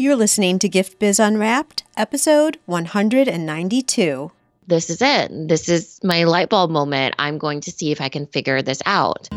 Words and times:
You're 0.00 0.14
listening 0.14 0.60
to 0.60 0.68
Gift 0.68 1.00
Biz 1.00 1.18
Unwrapped, 1.18 1.82
episode 1.96 2.60
192. 2.66 4.30
This 4.64 4.90
is 4.90 5.02
it. 5.02 5.48
This 5.48 5.68
is 5.68 5.98
my 6.04 6.22
light 6.22 6.50
bulb 6.50 6.70
moment. 6.70 7.16
I'm 7.18 7.36
going 7.36 7.60
to 7.62 7.72
see 7.72 7.90
if 7.90 8.00
I 8.00 8.08
can 8.08 8.28
figure 8.28 8.62
this 8.62 8.80
out. 8.86 9.28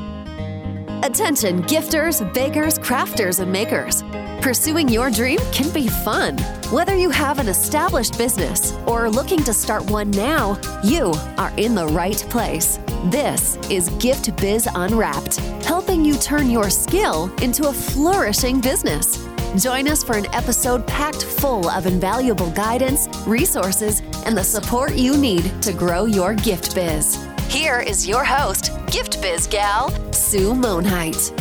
Attention, 1.03 1.63
gifters, 1.63 2.21
bakers, 2.35 2.77
crafters, 2.77 3.39
and 3.39 3.51
makers. 3.51 4.03
Pursuing 4.43 4.87
your 4.87 5.09
dream 5.09 5.39
can 5.51 5.73
be 5.73 5.87
fun. 5.87 6.37
Whether 6.69 6.95
you 6.95 7.09
have 7.09 7.39
an 7.39 7.47
established 7.47 8.15
business 8.19 8.73
or 8.85 9.05
are 9.05 9.09
looking 9.09 9.43
to 9.45 9.53
start 9.55 9.89
one 9.89 10.11
now, 10.11 10.61
you 10.83 11.11
are 11.39 11.51
in 11.57 11.73
the 11.73 11.87
right 11.87 12.23
place. 12.29 12.77
This 13.05 13.57
is 13.71 13.89
Gift 13.97 14.37
Biz 14.37 14.69
Unwrapped, 14.75 15.37
helping 15.65 16.05
you 16.05 16.17
turn 16.17 16.51
your 16.51 16.69
skill 16.69 17.33
into 17.41 17.67
a 17.67 17.73
flourishing 17.73 18.61
business. 18.61 19.27
Join 19.57 19.89
us 19.89 20.01
for 20.01 20.15
an 20.15 20.33
episode 20.33 20.87
packed 20.87 21.23
full 21.23 21.69
of 21.69 21.85
invaluable 21.85 22.49
guidance, 22.51 23.09
resources, 23.27 24.01
and 24.25 24.37
the 24.37 24.43
support 24.43 24.95
you 24.95 25.17
need 25.17 25.61
to 25.61 25.73
grow 25.73 26.05
your 26.05 26.35
gift 26.35 26.73
biz. 26.73 27.27
Here 27.49 27.81
is 27.81 28.07
your 28.07 28.23
host, 28.23 28.71
Gift 28.89 29.21
Biz 29.21 29.47
Gal, 29.47 29.89
Sue 30.13 30.53
Monheit. 30.53 31.37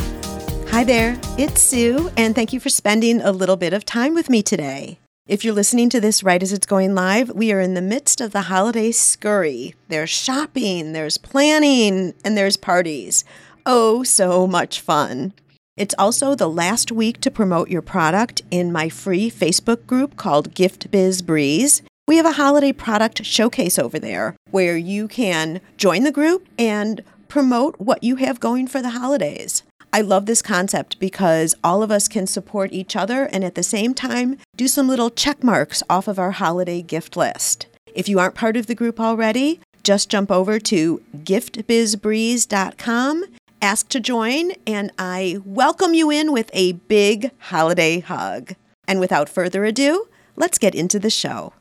Hi 0.71 0.83
there, 0.83 1.17
it's 1.37 1.61
Sue, 1.61 2.11
and 2.17 2.35
thank 2.35 2.51
you 2.51 2.59
for 2.59 2.67
spending 2.67 3.21
a 3.21 3.31
little 3.31 3.55
bit 3.55 3.71
of 3.71 3.85
time 3.85 4.13
with 4.13 4.29
me 4.29 4.43
today. 4.43 4.99
If 5.25 5.45
you're 5.45 5.53
listening 5.53 5.89
to 5.91 6.01
this 6.01 6.21
right 6.21 6.43
as 6.43 6.51
it's 6.51 6.65
going 6.65 6.93
live, 6.93 7.29
we 7.29 7.53
are 7.53 7.61
in 7.61 7.75
the 7.75 7.81
midst 7.81 8.19
of 8.19 8.33
the 8.33 8.41
holiday 8.41 8.91
scurry. 8.91 9.73
There's 9.87 10.09
shopping, 10.09 10.91
there's 10.91 11.17
planning, 11.17 12.13
and 12.25 12.37
there's 12.37 12.57
parties. 12.57 13.23
Oh, 13.65 14.03
so 14.03 14.47
much 14.47 14.81
fun. 14.81 15.31
It's 15.77 15.95
also 15.97 16.35
the 16.35 16.49
last 16.49 16.91
week 16.91 17.21
to 17.21 17.31
promote 17.31 17.69
your 17.69 17.81
product 17.81 18.41
in 18.51 18.71
my 18.71 18.89
free 18.89 19.31
Facebook 19.31 19.87
group 19.87 20.17
called 20.17 20.53
Gift 20.53 20.91
Biz 20.91 21.21
Breeze. 21.21 21.81
We 22.07 22.17
have 22.17 22.25
a 22.25 22.33
holiday 22.33 22.73
product 22.73 23.23
showcase 23.23 23.79
over 23.79 23.97
there 23.97 24.35
where 24.49 24.75
you 24.75 25.07
can 25.07 25.61
join 25.77 26.03
the 26.03 26.11
group 26.11 26.45
and 26.59 27.01
promote 27.29 27.79
what 27.79 28.03
you 28.03 28.17
have 28.17 28.41
going 28.41 28.67
for 28.67 28.81
the 28.81 28.89
holidays. 28.89 29.63
I 29.93 30.01
love 30.01 30.25
this 30.25 30.41
concept 30.41 30.99
because 30.99 31.55
all 31.63 31.83
of 31.83 31.91
us 31.91 32.09
can 32.09 32.27
support 32.27 32.73
each 32.73 32.95
other 32.95 33.25
and 33.25 33.43
at 33.43 33.55
the 33.55 33.63
same 33.63 33.93
time 33.93 34.37
do 34.57 34.67
some 34.67 34.89
little 34.89 35.09
check 35.09 35.43
marks 35.43 35.83
off 35.89 36.07
of 36.07 36.19
our 36.19 36.31
holiday 36.31 36.81
gift 36.81 37.15
list. 37.15 37.67
If 37.93 38.09
you 38.09 38.19
aren't 38.19 38.35
part 38.35 38.57
of 38.57 38.67
the 38.67 38.75
group 38.75 38.99
already, 38.99 39.61
just 39.83 40.09
jump 40.09 40.31
over 40.31 40.59
to 40.59 41.01
giftbizbreeze.com 41.17 43.25
ask 43.61 43.89
to 43.89 43.99
join, 43.99 44.51
and 44.65 44.91
I 44.97 45.37
welcome 45.45 45.93
you 45.93 46.09
in 46.09 46.31
with 46.31 46.49
a 46.53 46.73
big 46.73 47.31
holiday 47.37 47.99
hug. 47.99 48.55
And 48.87 48.99
without 48.99 49.29
further 49.29 49.63
ado, 49.63 50.07
let's 50.35 50.57
get 50.57 50.75
into 50.75 50.99
the 50.99 51.09
show. 51.09 51.53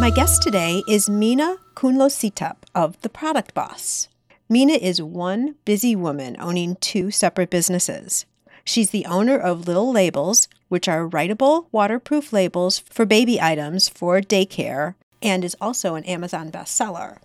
My 0.00 0.10
guest 0.10 0.42
today 0.42 0.82
is 0.88 1.08
Minna 1.08 1.56
Khounlo-Sithep 1.74 2.56
of 2.74 3.00
The 3.02 3.08
Product 3.08 3.54
Boss. 3.54 4.08
Minna 4.48 4.74
is 4.74 5.00
one 5.00 5.54
busy 5.64 5.96
woman 5.96 6.36
owning 6.38 6.76
two 6.76 7.10
separate 7.10 7.48
businesses. 7.48 8.26
She's 8.64 8.90
the 8.90 9.06
owner 9.06 9.38
of 9.38 9.66
Little 9.66 9.92
Labels, 9.92 10.48
which 10.68 10.88
are 10.88 11.08
writable, 11.08 11.66
waterproof 11.72 12.32
labels 12.32 12.78
for 12.78 13.06
baby 13.06 13.40
items 13.40 13.88
for 13.88 14.20
daycare, 14.20 14.94
and 15.24 15.44
is 15.44 15.56
also 15.60 15.96
an 15.96 16.04
Amazon 16.04 16.52
bestseller. 16.52 17.18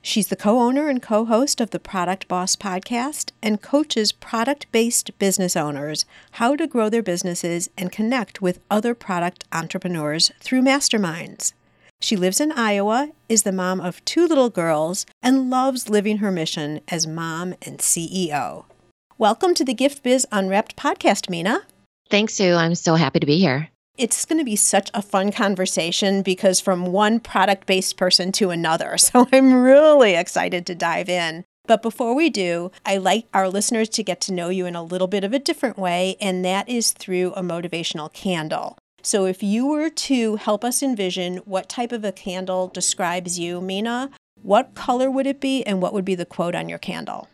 She's 0.00 0.26
the 0.26 0.36
co 0.36 0.58
owner 0.58 0.88
and 0.88 1.00
co 1.00 1.24
host 1.24 1.60
of 1.60 1.70
the 1.70 1.78
Product 1.78 2.26
Boss 2.26 2.56
podcast 2.56 3.30
and 3.40 3.62
coaches 3.62 4.10
product 4.10 4.66
based 4.72 5.16
business 5.20 5.54
owners 5.54 6.04
how 6.32 6.56
to 6.56 6.66
grow 6.66 6.88
their 6.88 7.04
businesses 7.04 7.70
and 7.78 7.92
connect 7.92 8.42
with 8.42 8.58
other 8.68 8.94
product 8.94 9.44
entrepreneurs 9.52 10.32
through 10.40 10.62
masterminds. 10.62 11.52
She 12.00 12.16
lives 12.16 12.40
in 12.40 12.50
Iowa, 12.50 13.10
is 13.28 13.44
the 13.44 13.52
mom 13.52 13.80
of 13.80 14.04
two 14.04 14.26
little 14.26 14.50
girls, 14.50 15.06
and 15.22 15.50
loves 15.50 15.88
living 15.88 16.18
her 16.18 16.32
mission 16.32 16.80
as 16.88 17.06
mom 17.06 17.54
and 17.62 17.78
CEO. 17.78 18.64
Welcome 19.18 19.54
to 19.54 19.64
the 19.64 19.74
Gift 19.74 20.02
Biz 20.02 20.26
Unwrapped 20.32 20.74
podcast, 20.74 21.30
Minna. 21.30 21.60
Thanks, 22.10 22.34
Sue. 22.34 22.54
I'm 22.54 22.74
so 22.74 22.96
happy 22.96 23.20
to 23.20 23.26
be 23.26 23.38
here. 23.38 23.68
It's 24.02 24.24
going 24.24 24.40
to 24.40 24.44
be 24.44 24.56
such 24.56 24.90
a 24.94 25.00
fun 25.00 25.30
conversation 25.30 26.22
because 26.22 26.58
from 26.58 26.86
one 26.86 27.20
product 27.20 27.68
based 27.68 27.96
person 27.96 28.32
to 28.32 28.50
another. 28.50 28.96
So 28.98 29.28
I'm 29.32 29.62
really 29.62 30.16
excited 30.16 30.66
to 30.66 30.74
dive 30.74 31.08
in. 31.08 31.44
But 31.68 31.82
before 31.82 32.12
we 32.12 32.28
do, 32.28 32.72
I 32.84 32.96
like 32.96 33.28
our 33.32 33.48
listeners 33.48 33.88
to 33.90 34.02
get 34.02 34.20
to 34.22 34.32
know 34.32 34.48
you 34.48 34.66
in 34.66 34.74
a 34.74 34.82
little 34.82 35.06
bit 35.06 35.22
of 35.22 35.32
a 35.32 35.38
different 35.38 35.78
way, 35.78 36.16
and 36.20 36.44
that 36.44 36.68
is 36.68 36.90
through 36.90 37.32
a 37.34 37.42
motivational 37.42 38.12
candle. 38.12 38.76
So 39.02 39.24
if 39.26 39.40
you 39.40 39.68
were 39.68 39.90
to 39.90 40.34
help 40.34 40.64
us 40.64 40.82
envision 40.82 41.36
what 41.44 41.68
type 41.68 41.92
of 41.92 42.04
a 42.04 42.10
candle 42.10 42.66
describes 42.66 43.38
you, 43.38 43.60
Minna, 43.60 44.10
what 44.42 44.74
color 44.74 45.12
would 45.12 45.28
it 45.28 45.40
be 45.40 45.62
and 45.62 45.80
what 45.80 45.92
would 45.92 46.04
be 46.04 46.16
the 46.16 46.26
quote 46.26 46.56
on 46.56 46.68
your 46.68 46.78
candle? 46.78 47.28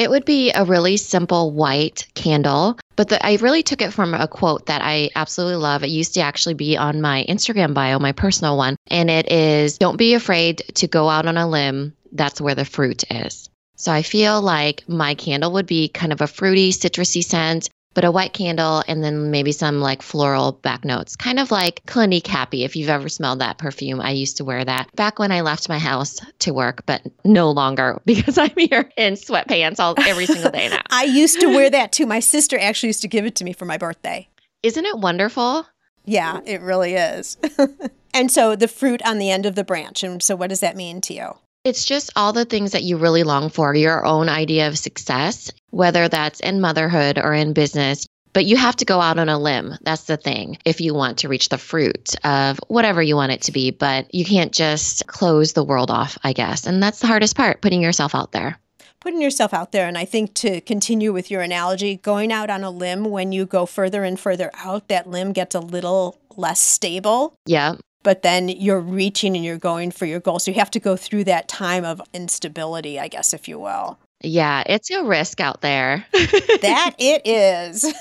It 0.00 0.08
would 0.08 0.24
be 0.24 0.50
a 0.50 0.64
really 0.64 0.96
simple 0.96 1.52
white 1.52 2.08
candle, 2.14 2.78
but 2.96 3.10
the, 3.10 3.24
I 3.24 3.34
really 3.34 3.62
took 3.62 3.82
it 3.82 3.92
from 3.92 4.14
a 4.14 4.26
quote 4.26 4.64
that 4.64 4.80
I 4.80 5.10
absolutely 5.14 5.56
love. 5.56 5.84
It 5.84 5.90
used 5.90 6.14
to 6.14 6.22
actually 6.22 6.54
be 6.54 6.74
on 6.78 7.02
my 7.02 7.26
Instagram 7.28 7.74
bio, 7.74 7.98
my 7.98 8.12
personal 8.12 8.56
one, 8.56 8.76
and 8.86 9.10
it 9.10 9.30
is 9.30 9.76
Don't 9.76 9.98
be 9.98 10.14
afraid 10.14 10.62
to 10.76 10.86
go 10.86 11.10
out 11.10 11.26
on 11.26 11.36
a 11.36 11.46
limb. 11.46 11.92
That's 12.12 12.40
where 12.40 12.54
the 12.54 12.64
fruit 12.64 13.04
is. 13.10 13.50
So 13.76 13.92
I 13.92 14.00
feel 14.00 14.40
like 14.40 14.88
my 14.88 15.14
candle 15.14 15.52
would 15.52 15.66
be 15.66 15.88
kind 15.88 16.14
of 16.14 16.22
a 16.22 16.26
fruity, 16.26 16.72
citrusy 16.72 17.22
scent 17.22 17.68
but 17.94 18.04
a 18.04 18.10
white 18.10 18.32
candle 18.32 18.82
and 18.86 19.02
then 19.02 19.30
maybe 19.30 19.52
some 19.52 19.80
like 19.80 20.02
floral 20.02 20.52
back 20.52 20.84
notes, 20.84 21.16
kind 21.16 21.38
of 21.38 21.50
like 21.50 21.84
Clinique 21.86 22.26
Happy. 22.26 22.64
If 22.64 22.76
you've 22.76 22.88
ever 22.88 23.08
smelled 23.08 23.40
that 23.40 23.58
perfume, 23.58 24.00
I 24.00 24.10
used 24.12 24.36
to 24.38 24.44
wear 24.44 24.64
that 24.64 24.94
back 24.94 25.18
when 25.18 25.32
I 25.32 25.40
left 25.40 25.68
my 25.68 25.78
house 25.78 26.18
to 26.40 26.52
work, 26.52 26.84
but 26.86 27.02
no 27.24 27.50
longer 27.50 28.00
because 28.06 28.38
I'm 28.38 28.54
here 28.56 28.90
in 28.96 29.14
sweatpants 29.14 29.80
all 29.80 29.94
every 30.06 30.26
single 30.26 30.50
day 30.50 30.68
now. 30.68 30.82
I 30.90 31.04
used 31.04 31.40
to 31.40 31.48
wear 31.48 31.70
that 31.70 31.92
too. 31.92 32.06
My 32.06 32.20
sister 32.20 32.58
actually 32.58 32.88
used 32.88 33.02
to 33.02 33.08
give 33.08 33.26
it 33.26 33.34
to 33.36 33.44
me 33.44 33.52
for 33.52 33.64
my 33.64 33.78
birthday. 33.78 34.28
Isn't 34.62 34.84
it 34.84 34.98
wonderful? 34.98 35.66
Yeah, 36.04 36.40
it 36.44 36.60
really 36.60 36.94
is. 36.94 37.36
and 38.14 38.30
so 38.30 38.56
the 38.56 38.68
fruit 38.68 39.00
on 39.06 39.18
the 39.18 39.30
end 39.30 39.46
of 39.46 39.54
the 39.54 39.64
branch. 39.64 40.02
And 40.02 40.22
so, 40.22 40.36
what 40.36 40.50
does 40.50 40.60
that 40.60 40.76
mean 40.76 41.00
to 41.02 41.14
you? 41.14 41.34
It's 41.62 41.84
just 41.84 42.10
all 42.16 42.32
the 42.32 42.46
things 42.46 42.72
that 42.72 42.84
you 42.84 42.96
really 42.96 43.22
long 43.22 43.50
for, 43.50 43.74
your 43.74 44.06
own 44.06 44.30
idea 44.30 44.68
of 44.68 44.78
success, 44.78 45.52
whether 45.68 46.08
that's 46.08 46.40
in 46.40 46.62
motherhood 46.62 47.18
or 47.18 47.34
in 47.34 47.52
business. 47.52 48.06
But 48.32 48.46
you 48.46 48.56
have 48.56 48.76
to 48.76 48.86
go 48.86 49.00
out 49.00 49.18
on 49.18 49.28
a 49.28 49.38
limb. 49.38 49.74
That's 49.82 50.04
the 50.04 50.16
thing. 50.16 50.56
If 50.64 50.80
you 50.80 50.94
want 50.94 51.18
to 51.18 51.28
reach 51.28 51.50
the 51.50 51.58
fruit 51.58 52.14
of 52.24 52.60
whatever 52.68 53.02
you 53.02 53.14
want 53.14 53.32
it 53.32 53.42
to 53.42 53.52
be, 53.52 53.72
but 53.72 54.14
you 54.14 54.24
can't 54.24 54.52
just 54.52 55.06
close 55.06 55.52
the 55.52 55.64
world 55.64 55.90
off, 55.90 56.16
I 56.24 56.32
guess. 56.32 56.66
And 56.66 56.82
that's 56.82 57.00
the 57.00 57.08
hardest 57.08 57.36
part, 57.36 57.60
putting 57.60 57.82
yourself 57.82 58.14
out 58.14 58.32
there 58.32 58.58
putting 59.00 59.22
yourself 59.22 59.54
out 59.54 59.72
there. 59.72 59.88
And 59.88 59.96
I 59.96 60.04
think 60.04 60.34
to 60.34 60.60
continue 60.60 61.10
with 61.10 61.30
your 61.30 61.40
analogy, 61.40 61.96
going 61.96 62.30
out 62.30 62.50
on 62.50 62.62
a 62.62 62.70
limb 62.70 63.04
when 63.04 63.32
you 63.32 63.46
go 63.46 63.64
further 63.64 64.04
and 64.04 64.20
further 64.20 64.50
out, 64.62 64.88
that 64.88 65.08
limb 65.08 65.32
gets 65.32 65.54
a 65.54 65.60
little 65.60 66.20
less 66.36 66.60
stable. 66.60 67.32
Yeah 67.46 67.76
but 68.02 68.22
then 68.22 68.48
you're 68.48 68.80
reaching 68.80 69.36
and 69.36 69.44
you're 69.44 69.58
going 69.58 69.90
for 69.90 70.06
your 70.06 70.20
goal. 70.20 70.38
So 70.38 70.50
you 70.50 70.58
have 70.58 70.70
to 70.72 70.80
go 70.80 70.96
through 70.96 71.24
that 71.24 71.48
time 71.48 71.84
of 71.84 72.00
instability, 72.12 72.98
I 72.98 73.08
guess, 73.08 73.34
if 73.34 73.48
you 73.48 73.58
will. 73.58 73.98
Yeah, 74.22 74.62
it's 74.66 74.90
a 74.90 75.02
risk 75.02 75.40
out 75.40 75.62
there. 75.62 76.04
that 76.12 76.94
it 76.98 77.22
is. 77.24 77.92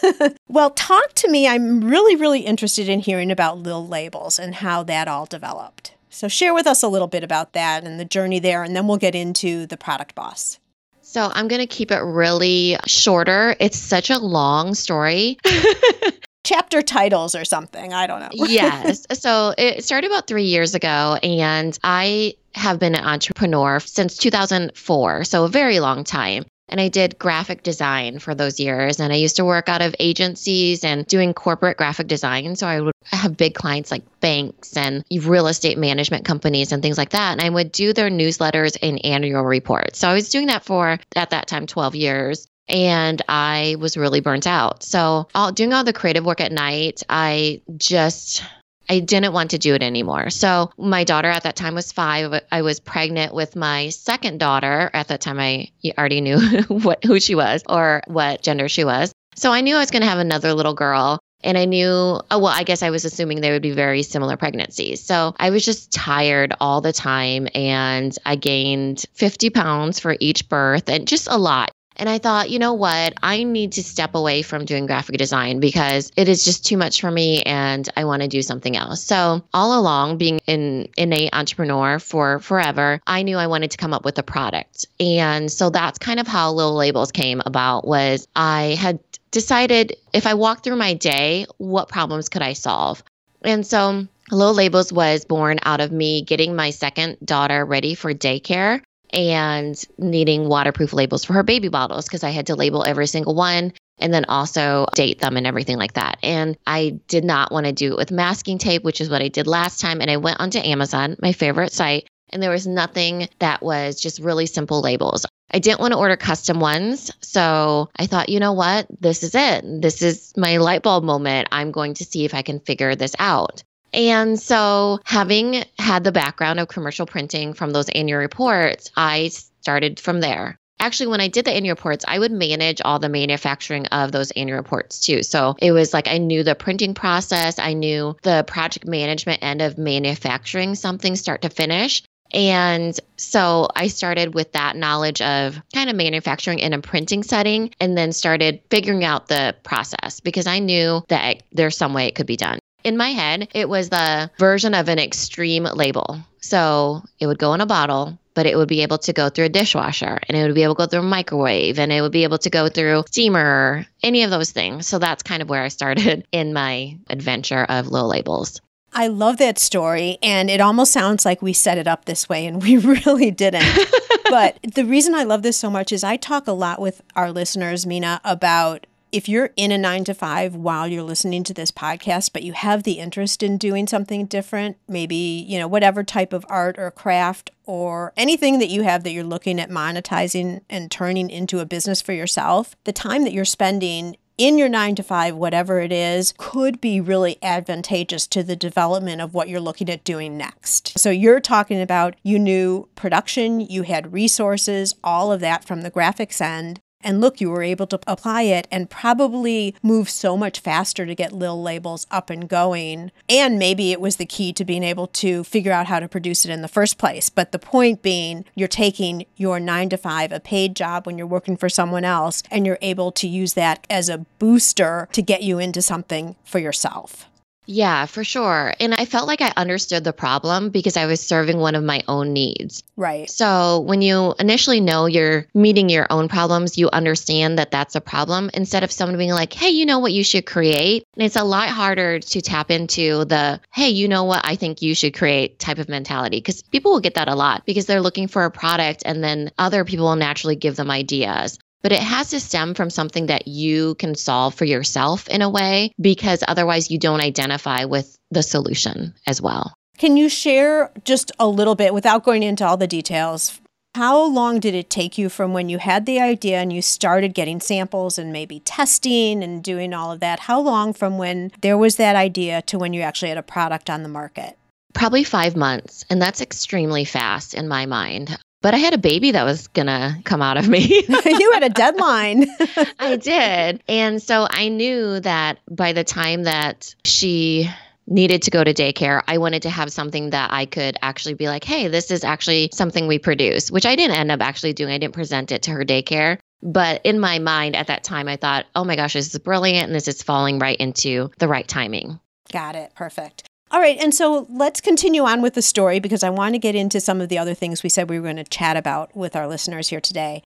well, 0.50 0.72
talk 0.72 1.14
to 1.14 1.30
me. 1.30 1.48
I'm 1.48 1.82
really, 1.84 2.16
really 2.16 2.42
interested 2.42 2.90
in 2.90 3.00
hearing 3.00 3.32
about 3.32 3.60
Lil 3.60 3.88
Labels 3.88 4.38
and 4.38 4.56
how 4.56 4.84
that 4.84 5.08
all 5.08 5.26
developed. 5.26 5.94
So, 6.10 6.28
share 6.28 6.54
with 6.54 6.68
us 6.68 6.84
a 6.84 6.90
little 6.90 7.08
bit 7.08 7.24
about 7.24 7.54
that 7.54 7.86
and 7.86 8.00
the 8.00 8.06
journey 8.06 8.40
there, 8.40 8.64
and 8.64 8.76
then 8.76 8.88
we'll 8.88 8.98
get 8.98 9.16
into 9.16 9.66
the 9.66 9.78
product 9.78 10.16
boss. 10.16 10.60
So, 11.02 11.32
I'm 11.34 11.48
going 11.48 11.62
to 11.62 11.68
keep 11.68 11.92
it 11.92 12.00
really 12.00 12.76
shorter. 12.86 13.56
It's 13.60 13.78
such 13.78 14.10
a 14.10 14.18
long 14.18 14.74
story 14.74 15.38
chapter 16.50 16.82
titles 16.82 17.36
or 17.36 17.46
something. 17.46 17.94
I 17.94 18.08
don't 18.08 18.22
know. 18.22 18.30
yes. 18.34 19.06
So 19.14 19.54
it 19.56 19.84
started 19.84 20.10
about 20.10 20.26
three 20.26 20.46
years 20.46 20.74
ago, 20.74 21.18
and 21.22 21.78
I 21.84 22.34
have 22.56 22.80
been 22.80 22.96
an 22.96 23.06
entrepreneur 23.06 23.80
since 23.80 24.18
2004, 24.18 25.24
so 25.26 25.46
a 25.46 25.48
very 25.48 25.80
long 25.80 26.04
time. 26.04 26.46
And 26.72 26.80
I 26.80 26.88
did 26.88 27.18
graphic 27.18 27.64
design 27.64 28.20
for 28.20 28.36
those 28.36 28.60
years. 28.60 29.00
And 29.00 29.12
I 29.12 29.16
used 29.16 29.38
to 29.38 29.46
work 29.46 29.70
out 29.70 29.82
of 29.82 29.96
agencies 30.00 30.84
and 30.84 31.04
doing 31.08 31.34
corporate 31.34 31.78
graphic 31.78 32.06
design. 32.06 32.56
So 32.56 32.68
I 32.68 32.80
would 32.80 32.94
have 33.06 33.36
big 33.36 33.56
clients 33.56 33.90
like 33.90 34.04
banks 34.20 34.78
and 34.78 35.04
real 35.12 35.48
estate 35.48 35.80
management 35.80 36.26
companies 36.26 36.72
and 36.72 36.84
things 36.84 36.98
like 36.98 37.10
that. 37.10 37.32
And 37.32 37.42
I 37.42 37.50
would 37.50 37.72
do 37.72 37.92
their 37.92 38.12
newsletters 38.12 38.78
and 38.84 39.04
annual 39.04 39.42
reports. 39.42 39.98
So 39.98 40.10
I 40.10 40.14
was 40.14 40.30
doing 40.30 40.46
that 40.48 40.64
for, 40.64 41.00
at 41.16 41.32
that 41.32 41.48
time, 41.48 41.66
12 41.66 41.96
years 41.96 42.48
and 42.70 43.22
I 43.28 43.76
was 43.80 43.98
really 43.98 44.22
burnt 44.22 44.48
out. 44.48 44.84
So, 44.84 45.28
all, 45.36 45.52
doing 45.52 45.74
all 45.74 45.84
the 45.84 45.94
creative 45.94 46.26
work 46.26 46.40
at 46.40 46.52
night, 46.52 47.04
I 47.10 47.62
just 47.78 48.44
I 48.90 49.00
didn't 49.00 49.34
want 49.34 49.52
to 49.52 49.60
do 49.60 49.76
it 49.76 49.84
anymore. 49.84 50.32
So 50.32 50.72
my 50.78 51.04
daughter 51.04 51.28
at 51.28 51.44
that 51.44 51.56
time 51.56 51.76
was 51.76 51.92
five. 51.92 52.42
I 52.52 52.64
was 52.64 52.80
pregnant 52.80 53.36
with 53.36 53.56
my 53.56 53.90
second 53.90 54.40
daughter. 54.40 54.90
At 54.94 55.10
that 55.10 55.22
time, 55.22 55.40
I 55.40 55.70
already 55.98 56.22
knew 56.22 56.40
what 56.68 57.04
who 57.04 57.20
she 57.20 57.36
was 57.36 57.62
or 57.70 58.02
what 58.08 58.42
gender 58.42 58.68
she 58.68 58.84
was. 58.84 59.12
So 59.36 59.52
I 59.52 59.62
knew 59.62 59.76
I 59.76 59.80
was 59.80 59.92
going 59.92 60.02
to 60.02 60.08
have 60.08 60.18
another 60.18 60.54
little 60.54 60.74
girl. 60.74 61.20
And 61.42 61.58
I 61.58 61.64
knew, 61.64 61.88
oh, 61.88 62.22
well, 62.32 62.48
I 62.48 62.64
guess 62.64 62.84
I 62.84 62.90
was 62.90 63.06
assuming 63.06 63.40
they 63.40 63.52
would 63.52 63.62
be 63.62 63.72
very 63.72 64.04
similar 64.04 64.36
pregnancies. 64.36 65.02
So 65.02 65.34
I 65.40 65.52
was 65.52 65.64
just 65.64 65.94
tired 65.94 66.54
all 66.60 66.82
the 66.82 66.92
time. 66.92 67.48
And 67.56 68.14
I 68.26 68.36
gained 68.36 69.06
50 69.14 69.50
pounds 69.52 70.00
for 70.02 70.18
each 70.20 70.50
birth 70.50 70.90
and 70.90 71.08
just 71.08 71.30
a 71.30 71.38
lot. 71.38 71.72
And 72.00 72.08
I 72.08 72.18
thought, 72.18 72.50
you 72.50 72.60
know 72.60 72.74
what? 72.74 73.14
I 73.22 73.44
need 73.44 73.74
to 73.74 73.84
step 73.84 74.16
away 74.16 74.42
from 74.42 74.64
doing 74.64 74.86
graphic 74.86 75.18
design 75.18 75.60
because 75.60 76.12
it 76.16 76.30
is 76.30 76.46
just 76.46 76.66
too 76.66 76.78
much 76.78 77.02
for 77.02 77.12
me 77.12 77.44
and 77.44 77.88
I 77.98 78.06
want 78.06 78.22
to 78.22 78.30
do 78.30 78.42
something 78.42 78.78
else. 78.78 79.04
So, 79.04 79.44
all 79.54 79.78
along, 79.78 80.18
being 80.18 80.40
an 80.48 80.88
innate 80.96 81.32
entrepreneur 81.34 82.00
for 82.00 82.40
forever, 82.40 83.02
I 83.06 83.24
knew 83.24 83.38
I 83.38 83.48
wanted 83.48 83.72
to 83.72 83.78
come 83.78 83.94
up 83.94 84.06
with 84.06 84.18
a 84.18 84.24
product. 84.24 84.86
And 84.98 85.52
so 85.52 85.70
that's 85.70 86.00
kind 86.00 86.22
of 86.22 86.28
how 86.28 86.54
Little 86.54 86.76
Labels 86.76 87.12
came 87.12 87.42
about 87.46 87.86
was 87.86 88.28
I 88.34 88.78
had 88.80 89.00
decided 89.32 89.98
if 90.14 90.26
I 90.26 90.36
walked 90.36 90.64
through 90.64 90.78
my 90.78 90.94
day, 90.94 91.46
what 91.58 91.90
problems 91.90 92.30
could 92.30 92.42
I 92.42 92.54
solve? 92.54 93.04
And 93.44 93.68
so 93.68 94.08
Little 94.32 94.54
Labels 94.54 94.94
was 94.94 95.26
born 95.26 95.60
out 95.64 95.82
of 95.82 95.92
me 95.92 96.22
getting 96.22 96.56
my 96.56 96.70
second 96.70 97.18
daughter 97.24 97.66
ready 97.66 97.94
for 97.94 98.14
daycare 98.14 98.82
and 99.12 99.82
needing 99.98 100.48
waterproof 100.48 100.94
labels 100.94 101.24
for 101.24 101.34
her 101.34 101.44
baby 101.44 101.68
bottles 101.68 102.06
because 102.06 102.24
I 102.24 102.30
had 102.30 102.48
to 102.48 102.56
label 102.56 102.84
every 102.84 103.08
single 103.08 103.36
one 103.36 103.74
and 104.00 104.14
then 104.14 104.26
also 104.26 104.86
date 104.96 105.20
them 105.20 105.38
and 105.38 105.46
everything 105.46 105.78
like 105.78 105.94
that. 105.94 106.18
And 106.24 106.58
I 106.66 107.00
did 107.08 107.24
not 107.24 107.52
want 107.52 107.66
to 107.66 107.72
do 107.72 107.94
it 107.94 107.98
with 107.98 108.12
masking 108.12 108.58
tape, 108.58 108.84
which 108.84 109.02
is 109.02 109.10
what 109.10 109.22
I 109.22 109.28
did 109.28 109.48
last 109.48 109.80
time. 109.82 110.02
And 110.02 110.10
I 110.10 110.18
went 110.18 110.40
onto 110.40 110.60
Amazon, 110.60 111.18
my 111.22 111.34
favorite 111.34 111.74
site, 111.74 112.08
and 112.30 112.42
there 112.42 112.52
was 112.52 112.68
nothing 112.68 113.28
that 113.40 113.62
was 113.62 114.00
just 114.00 114.20
really 114.20 114.46
simple 114.46 114.82
labels. 114.82 115.26
I 115.52 115.60
didn't 115.60 115.80
want 115.80 115.94
to 115.94 116.00
order 116.00 116.16
custom 116.16 116.60
ones. 116.60 117.12
So 117.22 117.90
I 117.96 118.06
thought, 118.06 118.30
you 118.30 118.40
know 118.40 118.54
what? 118.54 118.88
This 119.00 119.24
is 119.24 119.34
it. 119.34 119.64
This 119.82 120.02
is 120.02 120.34
my 120.38 120.58
light 120.58 120.84
bulb 120.84 121.04
moment. 121.04 121.50
I'm 121.52 121.72
going 121.72 121.96
to 121.96 122.06
see 122.06 122.26
if 122.26 122.34
I 122.34 122.44
can 122.44 122.60
figure 122.60 122.96
this 122.96 123.16
out. 123.18 123.64
And 123.94 124.40
so, 124.40 125.00
having 125.06 125.64
had 125.78 126.04
the 126.04 126.12
background 126.12 126.60
of 126.60 126.68
commercial 126.68 127.06
printing 127.06 127.54
from 127.54 127.72
those 127.72 127.90
annual 127.90 128.20
reports, 128.20 128.92
I 128.96 129.30
started 129.62 130.00
from 130.00 130.22
there. 130.22 130.58
Actually, 130.82 131.08
when 131.08 131.20
I 131.20 131.28
did 131.28 131.44
the 131.44 131.52
annual 131.52 131.76
reports, 131.76 132.06
I 132.08 132.20
would 132.20 132.32
manage 132.32 132.82
all 132.84 133.00
the 133.00 133.10
manufacturing 133.10 133.88
of 133.88 134.14
those 134.14 134.32
annual 134.32 134.58
reports 134.58 135.02
too. 135.02 135.24
So 135.24 135.56
it 135.60 135.74
was 135.74 135.94
like 135.94 136.08
I 136.08 136.20
knew 136.20 136.44
the 136.44 136.56
printing 136.56 136.94
process, 136.94 137.60
I 137.60 137.74
knew 137.74 138.16
the 138.24 138.46
project 138.48 138.88
management 138.88 139.44
end 139.44 139.62
of 139.62 139.78
manufacturing 139.78 140.76
something 140.76 141.18
start 141.18 141.42
to 141.42 141.50
finish. 141.50 142.04
And 142.32 142.98
so 143.18 143.68
I 143.76 143.88
started 143.88 144.36
with 144.36 144.52
that 144.54 144.76
knowledge 144.76 145.22
of 145.22 145.60
kind 145.74 145.90
of 145.90 145.96
manufacturing 145.96 146.60
in 146.60 146.74
a 146.74 146.80
printing 146.80 147.24
setting 147.24 147.72
and 147.80 147.98
then 147.98 148.12
started 148.12 148.62
figuring 148.70 149.04
out 149.04 149.28
the 149.28 149.56
process 149.64 150.20
because 150.20 150.48
I 150.48 150.60
knew 150.60 151.04
that 151.10 151.44
there's 151.52 151.76
some 151.76 151.94
way 151.94 152.08
it 152.08 152.16
could 152.16 152.28
be 152.28 152.38
done. 152.38 152.59
In 152.84 152.98
my 152.98 153.10
head, 153.10 153.50
it 153.54 153.68
was 153.68 153.90
the 153.90 154.32
version 154.40 154.74
of 154.74 154.88
an 154.88 155.00
extreme 155.00 155.64
label. 155.64 156.20
So 156.40 157.04
it 157.20 157.28
would 157.28 157.40
go 157.40 157.54
in 157.54 157.62
a 157.62 157.66
bottle, 157.66 158.18
but 158.34 158.46
it 158.46 158.56
would 158.56 158.70
be 158.70 158.82
able 158.82 158.98
to 159.00 159.14
go 159.14 159.30
through 159.30 159.46
a 159.46 159.50
dishwasher 159.50 160.20
and 160.28 160.38
it 160.38 160.44
would 160.44 160.56
be 160.56 160.64
able 160.64 160.76
to 160.76 160.80
go 160.80 160.88
through 160.88 161.02
a 161.02 161.04
microwave 161.04 161.78
and 161.78 161.92
it 161.92 162.02
would 162.02 162.12
be 162.12 162.24
able 162.24 162.38
to 162.38 162.50
go 162.50 162.70
through 162.70 163.04
steamer, 163.08 163.86
any 164.02 164.24
of 164.24 164.32
those 164.32 164.52
things. 164.52 164.88
So 164.88 164.98
that's 164.98 165.24
kind 165.24 165.42
of 165.42 165.50
where 165.50 165.62
I 165.62 165.68
started 165.68 166.26
in 166.32 166.54
my 166.54 166.98
adventure 167.10 167.66
of 167.66 167.88
low 167.88 168.08
Labels. 168.08 168.62
I 168.94 169.08
love 169.08 169.38
that 169.38 169.60
story. 169.60 170.18
And 170.24 170.50
it 170.50 170.62
almost 170.62 170.92
sounds 170.92 171.26
like 171.26 171.42
we 171.42 171.54
set 171.54 171.78
it 171.78 171.88
up 171.88 172.06
this 172.06 172.28
way, 172.28 172.46
and 172.46 172.62
we 172.64 172.78
really 172.78 173.32
didn't. 173.32 173.66
but 174.30 174.58
the 174.64 174.86
reason 174.86 175.14
I 175.16 175.24
love 175.24 175.42
this 175.42 175.58
so 175.58 175.70
much 175.70 175.92
is 175.92 176.04
I 176.04 176.18
talk 176.18 176.48
a 176.48 176.54
lot 176.54 176.80
with 176.82 177.02
our 177.16 177.32
listeners, 177.32 177.86
Minna, 177.86 178.22
about 178.24 178.88
if 179.12 179.28
you're 179.28 179.52
in 179.56 179.72
a 179.72 179.78
nine 179.78 180.04
to 180.06 180.14
five 180.14 180.56
while 180.56 180.88
you're 180.88 181.04
listening 181.04 181.44
to 181.46 181.54
this 181.54 181.72
podcast, 181.72 182.32
but 182.34 182.44
you 182.44 182.54
have 182.54 182.84
the 182.84 183.00
interest 183.00 183.44
in 183.44 183.58
doing 183.58 183.88
something 183.88 184.26
different, 184.26 184.78
maybe, 184.88 185.16
you 185.16 185.58
know, 185.58 185.68
whatever 185.68 186.04
type 186.04 186.34
of 186.34 186.46
art 186.50 186.78
or 186.78 186.92
craft 186.92 187.52
or 187.66 188.14
anything 188.18 188.60
that 188.60 188.70
you 188.70 188.84
have 188.84 189.04
that 189.04 189.12
you're 189.12 189.24
looking 189.24 189.60
at 189.60 189.70
monetizing 189.70 190.62
and 190.70 190.92
turning 190.92 191.30
into 191.30 191.60
a 191.60 191.66
business 191.66 192.02
for 192.02 192.14
yourself, 192.14 192.76
the 192.84 192.94
time 192.94 193.24
that 193.24 193.34
you're 193.34 193.46
spending 193.46 194.16
in 194.38 194.58
your 194.58 194.70
nine 194.70 194.96
to 194.96 195.04
five, 195.04 195.36
whatever 195.36 195.82
it 195.82 195.92
is, 195.92 196.34
could 196.38 196.80
be 196.80 197.02
really 197.02 197.38
advantageous 197.44 198.26
to 198.26 198.42
the 198.42 198.56
development 198.56 199.20
of 199.20 199.34
what 199.34 199.50
you're 199.50 199.60
looking 199.60 199.90
at 199.90 200.06
doing 200.06 200.38
next. 200.38 200.98
So 200.98 201.10
you're 201.10 201.42
talking 201.42 201.82
about 201.82 202.16
you 202.24 202.40
knew 202.40 202.88
production, 202.96 203.60
you 203.60 203.84
had 203.84 204.14
resources, 204.14 204.96
all 205.04 205.34
of 205.34 205.42
that 205.42 205.66
from 205.66 205.82
the 205.82 205.92
graphics 205.92 206.40
end. 206.40 206.80
And 207.02 207.22
look, 207.22 207.40
you 207.40 207.50
were 207.50 207.64
able 207.64 207.88
to 207.88 208.00
apply 208.08 208.42
it 208.44 208.68
and 208.72 208.90
probably 208.90 209.74
move 209.82 210.10
so 210.10 210.36
much 210.36 210.60
faster 210.60 211.06
to 211.06 211.16
get 211.16 211.32
Lil 211.32 211.62
labels 211.62 212.06
up 212.12 212.30
and 212.30 212.50
going. 212.50 213.12
And 213.30 213.58
maybe 213.58 213.92
it 213.92 214.02
was 214.02 214.18
the 214.18 214.26
key 214.26 214.52
to 214.54 214.66
being 214.66 214.84
able 214.84 215.08
to 215.08 215.44
figure 215.46 215.72
out 215.72 215.88
how 215.88 216.00
to 216.02 216.10
produce 216.10 216.44
it 216.44 216.52
in 216.52 216.62
the 216.62 216.68
first 216.68 216.98
place. 216.98 217.30
But 217.30 217.52
the 217.52 217.60
point 217.60 218.02
being, 218.02 218.44
you're 218.54 218.68
taking 218.68 219.26
your 219.38 219.60
nine 219.60 219.90
to 219.90 219.98
five, 219.98 220.34
a 220.34 220.42
paid 220.42 220.76
job 220.76 221.06
when 221.06 221.18
you're 221.18 221.28
working 221.28 221.56
for 221.56 221.70
someone 221.70 222.04
else, 222.04 222.44
and 222.52 222.66
you're 222.66 222.80
able 222.82 223.12
to 223.14 223.28
use 223.28 223.54
that 223.54 223.86
as 223.90 224.10
a 224.10 224.26
booster 224.40 225.08
to 225.14 225.22
get 225.22 225.42
you 225.42 225.58
into 225.58 225.82
something 225.82 226.36
for 226.44 226.60
yourself. 226.60 227.29
Yeah, 227.72 228.08
for 228.08 228.24
sure. 228.24 228.74
And 228.80 228.96
I 228.96 229.06
felt 229.06 229.28
like 229.28 229.42
I 229.42 229.54
understood 229.56 230.04
the 230.04 230.12
problem 230.12 230.72
because 230.72 230.98
I 230.98 231.06
was 231.06 231.22
serving 231.22 231.60
one 231.60 231.76
of 231.76 231.84
my 231.84 232.02
own 232.08 232.34
needs. 232.34 232.82
Right. 232.98 233.30
So 233.30 233.82
when 233.82 234.02
you 234.02 234.34
initially 234.40 234.82
know 234.82 235.06
you're 235.06 235.46
meeting 235.54 235.88
your 235.88 236.08
own 236.10 236.30
problems, 236.30 236.80
you 236.80 236.90
understand 236.90 237.60
that 237.60 237.70
that's 237.70 237.94
a 237.94 238.02
problem 238.02 238.50
instead 238.56 238.84
of 238.84 238.92
someone 238.92 239.20
being 239.20 239.30
like, 239.30 239.54
hey, 239.54 239.70
you 239.70 239.86
know 239.86 240.00
what 240.00 240.14
you 240.14 240.24
should 240.24 240.48
create. 240.48 241.06
And 241.14 241.24
it's 241.24 241.36
a 241.36 241.44
lot 241.44 241.70
harder 241.70 242.20
to 242.20 242.42
tap 242.42 242.72
into 242.72 243.26
the, 243.26 243.62
hey, 243.72 243.90
you 243.90 244.08
know 244.08 244.24
what 244.24 244.42
I 244.44 244.56
think 244.56 244.82
you 244.82 244.96
should 244.96 245.14
create 245.14 245.60
type 245.60 245.78
of 245.78 245.88
mentality 245.88 246.38
because 246.38 246.64
people 246.64 246.92
will 246.92 247.02
get 247.02 247.14
that 247.14 247.30
a 247.30 247.36
lot 247.36 247.68
because 247.68 247.86
they're 247.86 248.02
looking 248.02 248.28
for 248.28 248.46
a 248.46 248.52
product 248.52 249.04
and 249.06 249.24
then 249.24 249.52
other 249.60 249.86
people 249.86 250.08
will 250.08 250.16
naturally 250.16 250.56
give 250.56 250.76
them 250.76 250.90
ideas 250.90 251.60
but 251.82 251.92
it 251.92 252.00
has 252.00 252.30
to 252.30 252.40
stem 252.40 252.74
from 252.74 252.90
something 252.90 253.28
that 253.28 253.48
you 253.48 253.96
can 253.96 254.16
solve 254.16 254.54
for 254.54 254.66
yourself 254.66 255.28
in 255.28 255.42
a 255.42 255.50
way 255.50 255.92
because 256.00 256.44
otherwise 256.48 256.92
you 256.92 256.98
don't 256.98 257.22
identify 257.22 257.86
with 257.86 258.18
the 258.32 258.44
solution 258.44 259.14
as 259.28 259.42
well. 259.42 259.74
Can 259.98 260.16
you 260.16 260.30
share 260.30 260.92
just 261.04 261.32
a 261.40 261.48
little 261.48 261.76
bit 261.76 261.94
without 261.94 262.24
going 262.24 262.44
into 262.44 262.66
all 262.66 262.78
the 262.78 262.88
details? 262.88 263.60
How 263.96 264.24
long 264.24 264.60
did 264.60 264.76
it 264.76 264.90
take 264.90 265.18
you 265.18 265.30
from 265.30 265.52
when 265.52 265.68
you 265.68 265.80
had 265.80 266.06
the 266.06 266.20
idea 266.20 266.60
and 266.60 266.72
you 266.72 266.82
started 266.82 267.34
getting 267.34 267.60
samples 267.60 268.20
and 268.20 268.32
maybe 268.32 268.60
testing 268.62 269.44
and 269.44 269.64
doing 269.64 269.94
all 269.94 270.12
of 270.12 270.20
that? 270.20 270.42
How 270.42 270.62
long 270.62 270.94
from 270.94 271.18
when 271.18 271.52
there 271.62 271.78
was 271.78 271.96
that 271.96 272.16
idea 272.16 272.62
to 272.64 272.78
when 272.78 272.94
you 272.94 273.02
actually 273.02 273.30
had 273.30 273.38
a 273.38 273.44
product 273.44 273.90
on 273.90 274.04
the 274.04 274.10
market? 274.10 274.58
Probably 274.94 275.24
five 275.24 275.56
months. 275.56 276.06
And 276.10 276.22
that's 276.22 276.40
extremely 276.40 277.04
fast 277.04 277.54
in 277.54 277.68
my 277.68 277.86
mind. 277.86 278.38
But 278.62 278.74
I 278.74 278.78
had 278.78 278.94
a 278.94 278.98
baby 278.98 279.32
that 279.32 279.44
was 279.44 279.68
going 279.68 279.88
to 279.88 280.18
come 280.26 280.42
out 280.42 280.58
of 280.58 280.68
me. 280.68 280.80
you 281.26 281.52
had 281.54 281.64
a 281.64 281.70
deadline. 281.70 282.48
I 283.00 283.16
did. 283.16 283.82
And 283.88 284.22
so 284.22 284.48
I 284.50 284.68
knew 284.68 285.20
that 285.22 285.60
by 285.70 285.94
the 285.94 286.04
time 286.04 286.44
that 286.44 286.94
she 287.06 287.70
needed 288.06 288.42
to 288.44 288.52
go 288.52 288.64
to 288.64 288.74
daycare, 288.74 289.22
I 289.28 289.38
wanted 289.38 289.62
to 289.62 289.70
have 289.70 289.92
something 289.92 290.32
that 290.32 290.52
I 290.52 290.66
could 290.66 290.98
actually 291.02 291.36
be 291.36 291.48
like, 291.48 291.64
hey, 291.64 291.88
this 291.88 292.12
is 292.12 292.24
actually 292.24 292.70
something 292.74 293.08
we 293.08 293.20
produce, 293.20 293.72
which 293.72 293.86
I 293.86 293.96
didn't 293.96 294.18
end 294.18 294.32
up 294.32 294.42
actually 294.42 294.74
doing. 294.74 294.92
I 294.92 294.98
didn't 294.98 295.14
present 295.14 295.52
it 295.52 295.64
to 295.64 295.72
her 295.72 295.86
daycare. 295.86 296.40
But 296.62 297.06
in 297.06 297.20
my 297.20 297.40
mind 297.40 297.76
at 297.76 297.88
that 297.88 298.04
time, 298.04 298.28
I 298.28 298.36
thought, 298.36 298.66
oh 298.76 298.84
my 298.84 298.98
gosh, 298.98 299.14
this 299.14 299.34
is 299.34 299.40
brilliant. 299.40 299.86
And 299.86 299.96
this 299.96 300.10
is 300.10 300.22
falling 300.22 300.60
right 300.60 300.78
into 300.78 301.32
the 301.38 301.48
right 301.48 301.68
timing. 301.68 302.20
Got 302.52 302.76
it. 302.76 302.94
Perfect. 302.96 303.49
All 303.72 303.80
right, 303.80 303.98
and 304.00 304.14
so 304.14 304.48
let's 304.50 304.82
continue 304.82 305.24
on 305.24 305.44
with 305.44 305.54
the 305.54 305.62
story 305.62 306.00
because 306.00 306.24
I 306.24 306.32
want 306.32 306.56
to 306.56 306.60
get 306.60 306.74
into 306.74 307.00
some 307.00 307.22
of 307.22 307.30
the 307.30 307.38
other 307.38 307.54
things 307.54 307.84
we 307.84 307.90
said 307.90 308.10
we 308.10 308.20
were 308.20 308.24
going 308.24 308.36
to 308.38 308.44
chat 308.44 308.76
about 308.76 309.16
with 309.16 309.36
our 309.36 309.48
listeners 309.48 309.90
here 309.90 310.02
today. 310.02 310.42